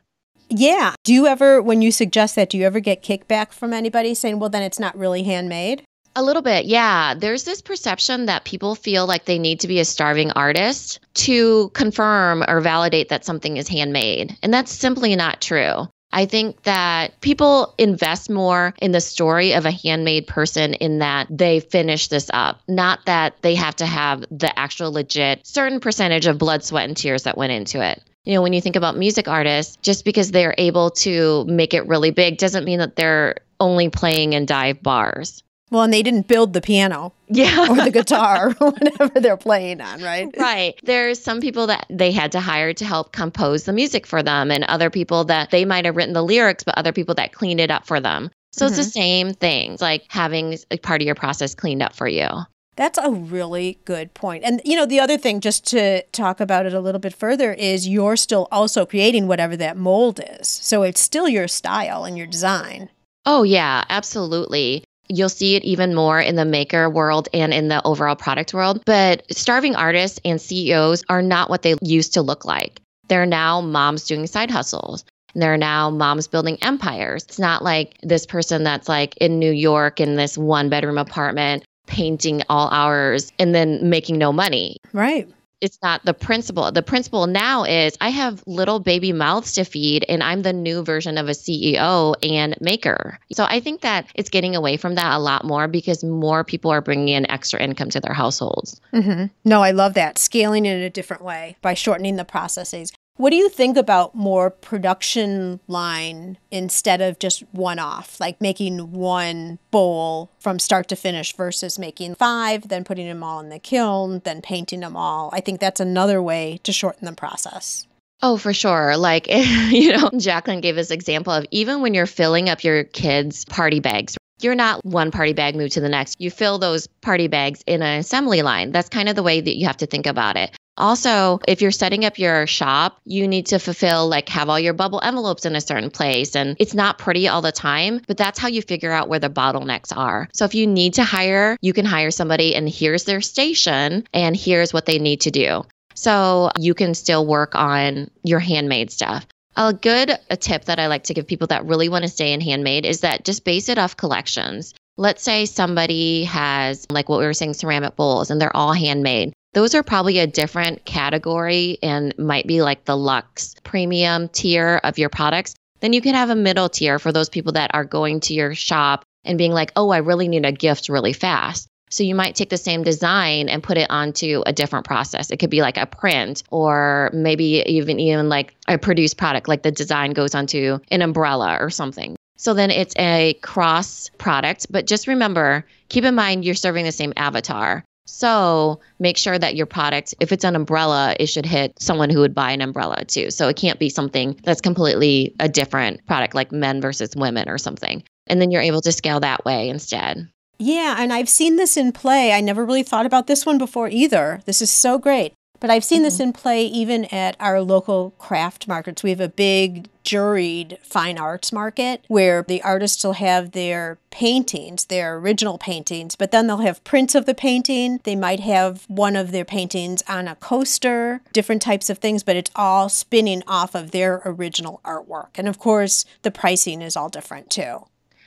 Yeah. 0.55 0.93
Do 1.03 1.13
you 1.13 1.25
ever, 1.25 1.61
when 1.61 1.81
you 1.81 1.91
suggest 1.91 2.35
that, 2.35 2.49
do 2.49 2.57
you 2.57 2.65
ever 2.65 2.79
get 2.79 3.01
kickback 3.01 3.51
from 3.51 3.73
anybody 3.73 4.13
saying, 4.13 4.37
well, 4.37 4.49
then 4.49 4.61
it's 4.61 4.79
not 4.79 4.95
really 4.95 5.23
handmade? 5.23 5.83
A 6.15 6.21
little 6.21 6.43
bit, 6.43 6.65
yeah. 6.65 7.15
There's 7.15 7.43
this 7.43 7.59
perception 7.59 8.27
that 8.27 8.45
people 8.45 8.75
feel 8.75 9.07
like 9.07 9.25
they 9.25 9.39
need 9.39 9.61
to 9.61 9.67
be 9.67 9.79
a 9.79 9.85
starving 9.85 10.29
artist 10.31 10.99
to 11.15 11.69
confirm 11.69 12.43
or 12.47 12.61
validate 12.61 13.09
that 13.09 13.25
something 13.25 13.57
is 13.57 13.67
handmade. 13.67 14.37
And 14.43 14.53
that's 14.53 14.71
simply 14.71 15.15
not 15.15 15.41
true. 15.41 15.87
I 16.11 16.27
think 16.27 16.61
that 16.63 17.19
people 17.21 17.73
invest 17.79 18.29
more 18.29 18.75
in 18.79 18.91
the 18.91 19.01
story 19.01 19.53
of 19.53 19.65
a 19.65 19.71
handmade 19.71 20.27
person 20.27 20.75
in 20.75 20.99
that 20.99 21.25
they 21.31 21.61
finish 21.61 22.09
this 22.09 22.29
up, 22.31 22.61
not 22.67 22.99
that 23.07 23.41
they 23.41 23.55
have 23.55 23.75
to 23.77 23.87
have 23.87 24.23
the 24.29 24.57
actual 24.57 24.91
legit 24.91 25.47
certain 25.47 25.79
percentage 25.79 26.27
of 26.27 26.37
blood, 26.37 26.63
sweat, 26.63 26.87
and 26.87 26.95
tears 26.95 27.23
that 27.23 27.39
went 27.39 27.53
into 27.53 27.83
it. 27.83 28.03
You 28.25 28.33
know, 28.35 28.41
when 28.41 28.53
you 28.53 28.61
think 28.61 28.75
about 28.75 28.97
music 28.97 29.27
artists, 29.27 29.77
just 29.81 30.05
because 30.05 30.31
they're 30.31 30.55
able 30.57 30.91
to 30.91 31.43
make 31.45 31.73
it 31.73 31.87
really 31.87 32.11
big 32.11 32.37
doesn't 32.37 32.63
mean 32.63 32.79
that 32.79 32.95
they're 32.95 33.35
only 33.59 33.89
playing 33.89 34.33
in 34.33 34.45
dive 34.45 34.81
bars. 34.81 35.43
Well, 35.71 35.81
and 35.81 35.91
they 35.91 36.03
didn't 36.03 36.27
build 36.27 36.53
the 36.53 36.61
piano. 36.61 37.13
Yeah. 37.29 37.67
or 37.67 37.75
the 37.75 37.89
guitar 37.93 38.55
or 38.61 38.71
whatever 38.71 39.19
they're 39.19 39.37
playing 39.37 39.81
on, 39.81 40.01
right? 40.03 40.29
Right. 40.37 40.79
There's 40.83 41.19
some 41.19 41.41
people 41.41 41.67
that 41.67 41.87
they 41.89 42.11
had 42.11 42.33
to 42.33 42.39
hire 42.39 42.73
to 42.73 42.85
help 42.85 43.11
compose 43.11 43.63
the 43.63 43.73
music 43.73 44.05
for 44.05 44.21
them, 44.21 44.51
and 44.51 44.63
other 44.65 44.89
people 44.89 45.25
that 45.25 45.49
they 45.49 45.65
might 45.65 45.85
have 45.85 45.97
written 45.97 46.13
the 46.13 46.23
lyrics, 46.23 46.63
but 46.63 46.77
other 46.77 46.93
people 46.93 47.15
that 47.15 47.33
cleaned 47.33 47.59
it 47.59 47.71
up 47.71 47.87
for 47.87 47.99
them. 47.99 48.29
So 48.51 48.65
mm-hmm. 48.65 48.73
it's 48.73 48.77
the 48.77 48.83
mm-hmm. 48.83 49.03
same 49.03 49.33
thing, 49.33 49.73
it's 49.73 49.81
like 49.81 50.05
having 50.09 50.57
a 50.69 50.77
part 50.77 51.01
of 51.01 51.07
your 51.07 51.15
process 51.15 51.55
cleaned 51.55 51.81
up 51.81 51.95
for 51.95 52.07
you. 52.07 52.27
That's 52.75 52.97
a 52.97 53.11
really 53.11 53.79
good 53.85 54.13
point. 54.13 54.43
And, 54.43 54.61
you 54.65 54.75
know, 54.75 54.85
the 54.85 54.99
other 54.99 55.17
thing, 55.17 55.39
just 55.41 55.65
to 55.67 56.01
talk 56.11 56.39
about 56.39 56.65
it 56.65 56.73
a 56.73 56.79
little 56.79 56.99
bit 56.99 57.13
further, 57.13 57.53
is 57.53 57.87
you're 57.87 58.15
still 58.15 58.47
also 58.51 58.85
creating 58.85 59.27
whatever 59.27 59.55
that 59.57 59.77
mold 59.77 60.19
is. 60.39 60.47
So 60.47 60.81
it's 60.83 60.99
still 60.99 61.27
your 61.27 61.47
style 61.47 62.03
and 62.03 62.17
your 62.17 62.27
design. 62.27 62.89
Oh, 63.25 63.43
yeah, 63.43 63.83
absolutely. 63.89 64.83
You'll 65.09 65.29
see 65.29 65.55
it 65.55 65.63
even 65.63 65.93
more 65.93 66.19
in 66.19 66.35
the 66.35 66.45
maker 66.45 66.89
world 66.89 67.29
and 67.33 67.53
in 67.53 67.67
the 67.67 67.85
overall 67.85 68.15
product 68.15 68.53
world. 68.53 68.81
But 68.85 69.23
starving 69.31 69.75
artists 69.75 70.19
and 70.25 70.41
CEOs 70.41 71.03
are 71.09 71.21
not 71.21 71.49
what 71.49 71.61
they 71.61 71.75
used 71.81 72.13
to 72.13 72.21
look 72.21 72.45
like. 72.45 72.81
They're 73.07 73.25
now 73.25 73.61
moms 73.61 74.05
doing 74.05 74.25
side 74.27 74.49
hustles. 74.49 75.05
They're 75.35 75.57
now 75.57 75.89
moms 75.89 76.27
building 76.27 76.57
empires. 76.61 77.23
It's 77.23 77.39
not 77.39 77.63
like 77.63 77.97
this 78.01 78.25
person 78.25 78.63
that's 78.63 78.87
like 78.87 79.17
in 79.17 79.39
New 79.39 79.51
York 79.51 79.99
in 79.99 80.15
this 80.15 80.37
one 80.37 80.69
bedroom 80.69 80.97
apartment 80.97 81.63
painting 81.93 82.41
all 82.49 82.69
hours 82.69 83.31
and 83.37 83.53
then 83.53 83.87
making 83.87 84.17
no 84.17 84.33
money. 84.33 84.77
Right 84.93 85.27
it's 85.63 85.79
not 85.81 86.03
the 86.03 86.13
principle. 86.13 86.69
The 86.73 86.83
principle 86.83 87.25
now 87.25 87.63
is 87.63 87.97
I 88.01 88.09
have 88.09 88.43
little 88.45 88.81
baby 88.81 89.13
mouths 89.13 89.53
to 89.53 89.63
feed, 89.63 90.05
and 90.09 90.21
I'm 90.21 90.41
the 90.41 90.51
new 90.51 90.83
version 90.83 91.17
of 91.17 91.29
a 91.29 91.31
CEO 91.31 92.15
and 92.21 92.59
maker. 92.59 93.17
So 93.31 93.45
I 93.45 93.61
think 93.61 93.79
that 93.79 94.07
it's 94.13 94.29
getting 94.29 94.57
away 94.57 94.75
from 94.75 94.95
that 94.95 95.15
a 95.15 95.19
lot 95.19 95.45
more 95.45 95.69
because 95.69 96.03
more 96.03 96.43
people 96.43 96.69
are 96.69 96.81
bringing 96.81 97.07
in 97.07 97.31
extra 97.31 97.61
income 97.61 97.89
to 97.91 98.01
their 98.01 98.13
households. 98.13 98.81
Mm-hmm. 98.91 99.27
No, 99.45 99.63
I 99.63 99.71
love 99.71 99.93
that. 99.93 100.17
Scaling 100.17 100.65
in 100.65 100.81
a 100.81 100.89
different 100.89 101.23
way 101.23 101.55
by 101.61 101.75
shortening 101.75 102.17
the 102.17 102.25
processes. 102.25 102.91
What 103.23 103.29
do 103.29 103.37
you 103.37 103.47
think 103.47 103.77
about 103.77 104.15
more 104.15 104.49
production 104.49 105.61
line 105.69 106.37
instead 106.51 106.99
of 106.99 107.19
just 107.19 107.41
one 107.53 107.79
off, 107.79 108.19
like 108.19 108.41
making 108.41 108.91
one 108.91 109.59
bowl 109.71 110.29
from 110.39 110.59
start 110.59 110.89
to 110.89 110.97
finish 110.97 111.33
versus 111.33 111.79
making 111.79 112.15
five, 112.15 112.67
then 112.67 112.83
putting 112.83 113.07
them 113.07 113.23
all 113.23 113.39
in 113.39 113.47
the 113.47 113.59
kiln, 113.59 114.19
then 114.25 114.41
painting 114.41 114.81
them 114.81 114.97
all? 114.97 115.29
I 115.31 115.39
think 115.39 115.61
that's 115.61 115.79
another 115.79 116.21
way 116.21 116.59
to 116.63 116.73
shorten 116.73 117.05
the 117.05 117.13
process. 117.13 117.87
Oh, 118.21 118.35
for 118.35 118.53
sure. 118.53 118.97
Like, 118.97 119.27
you 119.29 119.93
know, 119.93 120.11
Jacqueline 120.17 120.59
gave 120.59 120.75
this 120.75 120.91
example 120.91 121.31
of 121.31 121.45
even 121.49 121.81
when 121.81 121.93
you're 121.93 122.05
filling 122.05 122.49
up 122.49 122.61
your 122.65 122.83
kids' 122.83 123.45
party 123.45 123.79
bags, 123.79 124.17
you're 124.41 124.55
not 124.55 124.83
one 124.83 125.11
party 125.11 125.33
bag 125.33 125.55
move 125.55 125.71
to 125.71 125.81
the 125.81 125.89
next. 125.89 126.19
You 126.19 126.31
fill 126.31 126.57
those 126.57 126.87
party 126.87 127.27
bags 127.27 127.63
in 127.65 127.81
an 127.81 127.99
assembly 127.99 128.41
line. 128.41 128.71
That's 128.71 128.89
kind 128.89 129.09
of 129.09 129.15
the 129.15 129.23
way 129.23 129.41
that 129.41 129.55
you 129.55 129.67
have 129.67 129.77
to 129.77 129.85
think 129.85 130.07
about 130.07 130.37
it. 130.37 130.51
Also, 130.75 131.39
if 131.47 131.61
you're 131.61 131.69
setting 131.69 132.03
up 132.03 132.17
your 132.17 132.47
shop, 132.47 132.99
you 133.05 133.27
need 133.27 133.45
to 133.47 133.59
fulfill, 133.59 134.07
like, 134.07 134.27
have 134.29 134.49
all 134.49 134.59
your 134.59 134.73
bubble 134.73 134.99
envelopes 135.03 135.45
in 135.45 135.55
a 135.55 135.61
certain 135.61 135.91
place. 135.91 136.35
And 136.35 136.57
it's 136.59 136.73
not 136.73 136.97
pretty 136.97 137.27
all 137.27 137.41
the 137.41 137.51
time, 137.51 138.01
but 138.07 138.17
that's 138.17 138.39
how 138.39 138.47
you 138.47 138.63
figure 138.63 138.91
out 138.91 139.07
where 139.07 139.19
the 139.19 139.29
bottlenecks 139.29 139.95
are. 139.95 140.27
So 140.33 140.45
if 140.45 140.55
you 140.55 140.65
need 140.65 140.95
to 140.95 141.03
hire, 141.03 141.57
you 141.61 141.73
can 141.73 141.85
hire 141.85 142.09
somebody, 142.09 142.55
and 142.55 142.67
here's 142.67 143.03
their 143.03 143.21
station, 143.21 144.07
and 144.13 144.35
here's 144.35 144.73
what 144.73 144.87
they 144.87 144.97
need 144.97 145.21
to 145.21 145.31
do. 145.31 145.63
So 145.93 146.49
you 146.57 146.73
can 146.73 146.95
still 146.95 147.23
work 147.23 147.53
on 147.53 148.09
your 148.23 148.39
handmade 148.39 148.91
stuff. 148.91 149.27
A 149.55 149.73
good 149.73 150.17
a 150.29 150.37
tip 150.37 150.65
that 150.65 150.79
I 150.79 150.87
like 150.87 151.03
to 151.03 151.13
give 151.13 151.27
people 151.27 151.47
that 151.47 151.65
really 151.65 151.89
want 151.89 152.03
to 152.03 152.09
stay 152.09 152.33
in 152.33 152.41
handmade 152.41 152.85
is 152.85 153.01
that 153.01 153.25
just 153.25 153.45
base 153.45 153.69
it 153.69 153.77
off 153.77 153.97
collections. 153.97 154.73
Let's 154.97 155.23
say 155.23 155.45
somebody 155.45 156.23
has, 156.25 156.85
like 156.89 157.09
what 157.09 157.19
we 157.19 157.25
were 157.25 157.33
saying, 157.33 157.55
ceramic 157.55 157.95
bowls, 157.95 158.29
and 158.29 158.39
they're 158.41 158.55
all 158.55 158.73
handmade 158.73 159.33
those 159.53 159.75
are 159.75 159.83
probably 159.83 160.19
a 160.19 160.27
different 160.27 160.83
category 160.83 161.77
and 161.81 162.17
might 162.17 162.47
be 162.47 162.61
like 162.61 162.85
the 162.85 162.97
luxe 162.97 163.55
premium 163.63 164.27
tier 164.29 164.81
of 164.83 164.97
your 164.97 165.09
products. 165.09 165.53
Then 165.79 165.93
you 165.93 166.01
can 166.01 166.15
have 166.15 166.29
a 166.29 166.35
middle 166.35 166.69
tier 166.69 166.97
for 166.99 167.11
those 167.11 167.29
people 167.29 167.53
that 167.53 167.71
are 167.73 167.85
going 167.85 168.19
to 168.21 168.33
your 168.33 168.55
shop 168.55 169.05
and 169.23 169.37
being 169.37 169.51
like, 169.51 169.71
oh, 169.75 169.89
I 169.89 169.97
really 169.97 170.27
need 170.27 170.45
a 170.45 170.51
gift 170.51 170.89
really 170.89 171.13
fast. 171.13 171.67
So 171.93 172.03
you 172.03 172.15
might 172.15 172.33
take 172.33 172.49
the 172.49 172.57
same 172.57 172.81
design 172.81 173.49
and 173.49 173.61
put 173.61 173.77
it 173.77 173.85
onto 173.91 174.41
a 174.47 174.51
different 174.51 174.83
process. 174.83 175.29
It 175.29 175.37
could 175.37 175.51
be 175.51 175.61
like 175.61 175.77
a 175.77 175.85
print 175.85 176.41
or 176.49 177.11
maybe 177.13 177.61
even 177.67 177.99
even 177.99 178.29
like 178.29 178.55
a 178.67 178.79
produced 178.79 179.17
product, 179.17 179.47
like 179.47 179.61
the 179.61 179.71
design 179.71 180.11
goes 180.11 180.33
onto 180.33 180.79
an 180.89 181.03
umbrella 181.03 181.57
or 181.59 181.69
something. 181.69 182.15
So 182.35 182.55
then 182.55 182.71
it's 182.71 182.95
a 182.97 183.35
cross 183.43 184.09
product, 184.17 184.65
but 184.71 184.87
just 184.87 185.07
remember, 185.07 185.67
keep 185.89 186.03
in 186.03 186.15
mind 186.15 186.43
you're 186.43 186.55
serving 186.55 186.85
the 186.85 186.91
same 186.91 187.13
avatar. 187.15 187.83
So 188.07 188.79
make 188.97 189.17
sure 189.17 189.37
that 189.37 189.55
your 189.55 189.67
product, 189.67 190.15
if 190.19 190.31
it's 190.31 190.43
an 190.43 190.55
umbrella, 190.55 191.15
it 191.19 191.27
should 191.27 191.45
hit 191.45 191.79
someone 191.79 192.09
who 192.09 192.21
would 192.21 192.33
buy 192.33 192.53
an 192.53 192.61
umbrella 192.61 193.05
too. 193.05 193.29
So 193.29 193.49
it 193.49 193.55
can't 193.55 193.77
be 193.77 193.89
something 193.89 194.39
that's 194.43 194.61
completely 194.61 195.35
a 195.39 195.47
different 195.47 196.03
product 196.07 196.33
like 196.33 196.51
men 196.51 196.81
versus 196.81 197.15
women 197.15 197.47
or 197.49 197.59
something. 197.59 198.03
And 198.25 198.41
then 198.41 198.49
you're 198.49 198.63
able 198.63 198.81
to 198.81 198.91
scale 198.91 199.19
that 199.19 199.45
way 199.45 199.69
instead. 199.69 200.27
Yeah, 200.59 200.95
and 200.99 201.11
I've 201.11 201.29
seen 201.29 201.55
this 201.55 201.77
in 201.77 201.91
play. 201.91 202.31
I 202.31 202.41
never 202.41 202.65
really 202.65 202.83
thought 202.83 203.05
about 203.05 203.27
this 203.27 203.45
one 203.45 203.57
before 203.57 203.89
either. 203.89 204.41
This 204.45 204.61
is 204.61 204.71
so 204.71 204.97
great. 204.97 205.33
But 205.63 205.69
I've 205.69 205.85
seen 205.85 205.99
mm-hmm. 205.99 206.03
this 206.03 206.19
in 206.19 206.33
play 206.33 206.65
even 206.65 207.05
at 207.05 207.37
our 207.39 207.61
local 207.61 208.11
craft 208.17 208.67
markets. 208.67 209.01
We 209.01 209.11
have 209.11 209.21
a 209.21 209.29
big 209.29 209.87
juried 210.03 210.77
fine 210.81 211.17
arts 211.17 211.53
market 211.53 212.03
where 212.09 212.43
the 212.43 212.61
artists 212.63 213.01
will 213.01 213.13
have 213.13 213.51
their 213.51 213.97
paintings, 214.09 214.83
their 214.83 215.15
original 215.15 215.57
paintings, 215.57 216.17
but 216.17 216.31
then 216.31 216.47
they'll 216.47 216.57
have 216.57 216.83
prints 216.83 217.15
of 217.15 217.25
the 217.25 217.33
painting. 217.33 218.01
They 218.03 218.17
might 218.17 218.41
have 218.41 218.83
one 218.89 219.15
of 219.15 219.31
their 219.31 219.45
paintings 219.45 220.03
on 220.09 220.27
a 220.27 220.35
coaster, 220.35 221.21
different 221.31 221.61
types 221.61 221.89
of 221.89 221.99
things, 221.99 222.23
but 222.23 222.35
it's 222.35 222.51
all 222.57 222.89
spinning 222.89 223.41
off 223.47 223.73
of 223.73 223.91
their 223.91 224.21
original 224.25 224.81
artwork. 224.83 225.29
And 225.35 225.47
of 225.47 225.59
course, 225.59 226.03
the 226.23 226.31
pricing 226.31 226.81
is 226.81 226.97
all 226.97 227.07
different 227.07 227.49
too. 227.49 227.85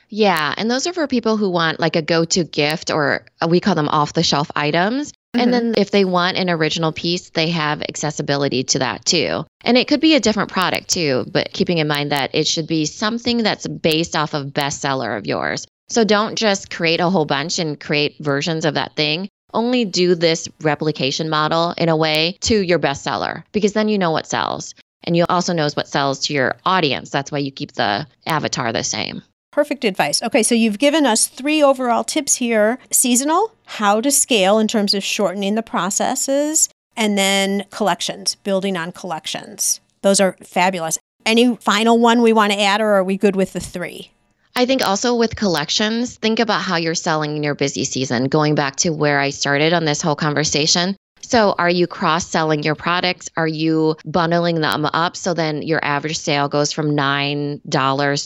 Yeah, 0.09 0.53
and 0.55 0.69
those 0.71 0.87
are 0.87 0.93
for 0.93 1.07
people 1.07 1.37
who 1.37 1.49
want 1.49 1.79
like 1.79 1.95
a 1.95 2.01
go 2.01 2.25
to 2.25 2.43
gift 2.43 2.91
or 2.91 3.25
uh, 3.41 3.47
we 3.49 3.59
call 3.59 3.75
them 3.75 3.89
off 3.89 4.13
the 4.13 4.23
shelf 4.23 4.49
items. 4.55 5.11
Mm-hmm. 5.11 5.39
And 5.39 5.53
then 5.53 5.73
if 5.77 5.91
they 5.91 6.05
want 6.05 6.37
an 6.37 6.49
original 6.49 6.91
piece, 6.91 7.29
they 7.29 7.49
have 7.49 7.81
accessibility 7.81 8.63
to 8.63 8.79
that 8.79 9.05
too. 9.05 9.45
And 9.61 9.77
it 9.77 9.87
could 9.87 9.99
be 9.99 10.15
a 10.15 10.19
different 10.19 10.51
product 10.51 10.89
too, 10.89 11.25
but 11.31 11.51
keeping 11.51 11.79
in 11.79 11.87
mind 11.87 12.11
that 12.11 12.33
it 12.33 12.47
should 12.47 12.67
be 12.67 12.85
something 12.85 13.43
that's 13.43 13.67
based 13.67 14.15
off 14.15 14.33
of 14.33 14.47
bestseller 14.47 15.17
of 15.17 15.27
yours. 15.27 15.65
So 15.89 16.03
don't 16.03 16.35
just 16.35 16.69
create 16.69 16.99
a 16.99 17.09
whole 17.09 17.25
bunch 17.25 17.59
and 17.59 17.79
create 17.79 18.17
versions 18.19 18.65
of 18.65 18.75
that 18.75 18.95
thing. 18.95 19.29
Only 19.53 19.85
do 19.85 20.15
this 20.15 20.49
replication 20.61 21.29
model 21.29 21.73
in 21.77 21.89
a 21.89 21.95
way 21.95 22.37
to 22.41 22.59
your 22.59 22.79
bestseller 22.79 23.43
because 23.51 23.73
then 23.73 23.87
you 23.87 23.97
know 23.97 24.11
what 24.11 24.27
sells. 24.27 24.75
And 25.03 25.15
you 25.15 25.25
also 25.29 25.53
knows 25.53 25.75
what 25.75 25.87
sells 25.87 26.27
to 26.27 26.33
your 26.33 26.55
audience. 26.65 27.09
That's 27.09 27.31
why 27.31 27.37
you 27.37 27.51
keep 27.51 27.71
the 27.71 28.07
avatar 28.25 28.73
the 28.73 28.83
same. 28.83 29.21
Perfect 29.57 29.85
advice. 29.85 30.21
Okay, 30.21 30.43
so 30.43 30.53
you've 30.53 30.77
given 30.77 31.07
us 31.07 31.25
three 31.25 31.63
overall 31.63 32.03
tips 32.03 32.35
here 32.35 32.77
seasonal, 32.91 33.55
how 33.65 33.99
to 33.99 34.11
scale 34.11 34.59
in 34.59 34.67
terms 34.67 34.93
of 34.93 35.03
shortening 35.03 35.55
the 35.55 35.63
processes, 35.63 36.69
and 36.95 37.17
then 37.17 37.65
collections, 37.71 38.35
building 38.35 38.77
on 38.77 38.91
collections. 38.91 39.79
Those 40.03 40.19
are 40.19 40.37
fabulous. 40.43 40.99
Any 41.25 41.55
final 41.55 41.97
one 41.97 42.21
we 42.21 42.33
want 42.33 42.53
to 42.53 42.61
add, 42.61 42.81
or 42.81 42.89
are 42.89 43.03
we 43.03 43.17
good 43.17 43.35
with 43.35 43.53
the 43.53 43.59
three? 43.59 44.11
I 44.55 44.67
think 44.67 44.87
also 44.87 45.15
with 45.15 45.35
collections, 45.35 46.17
think 46.17 46.39
about 46.39 46.61
how 46.61 46.75
you're 46.75 46.93
selling 46.93 47.35
in 47.35 47.41
your 47.41 47.55
busy 47.55 47.83
season. 47.83 48.25
Going 48.25 48.53
back 48.53 48.75
to 48.75 48.91
where 48.91 49.19
I 49.19 49.31
started 49.31 49.73
on 49.73 49.85
this 49.85 50.03
whole 50.03 50.15
conversation, 50.15 50.95
so, 51.27 51.55
are 51.57 51.69
you 51.69 51.87
cross 51.87 52.25
selling 52.25 52.63
your 52.63 52.73
products? 52.73 53.27
Are 53.35 53.49
you 53.49 53.97
bundling 54.05 54.61
them 54.61 54.85
up 54.85 55.17
so 55.17 55.33
then 55.33 55.61
your 55.61 55.83
average 55.83 56.17
sale 56.17 56.47
goes 56.47 56.71
from 56.71 56.95
$9 56.95 57.61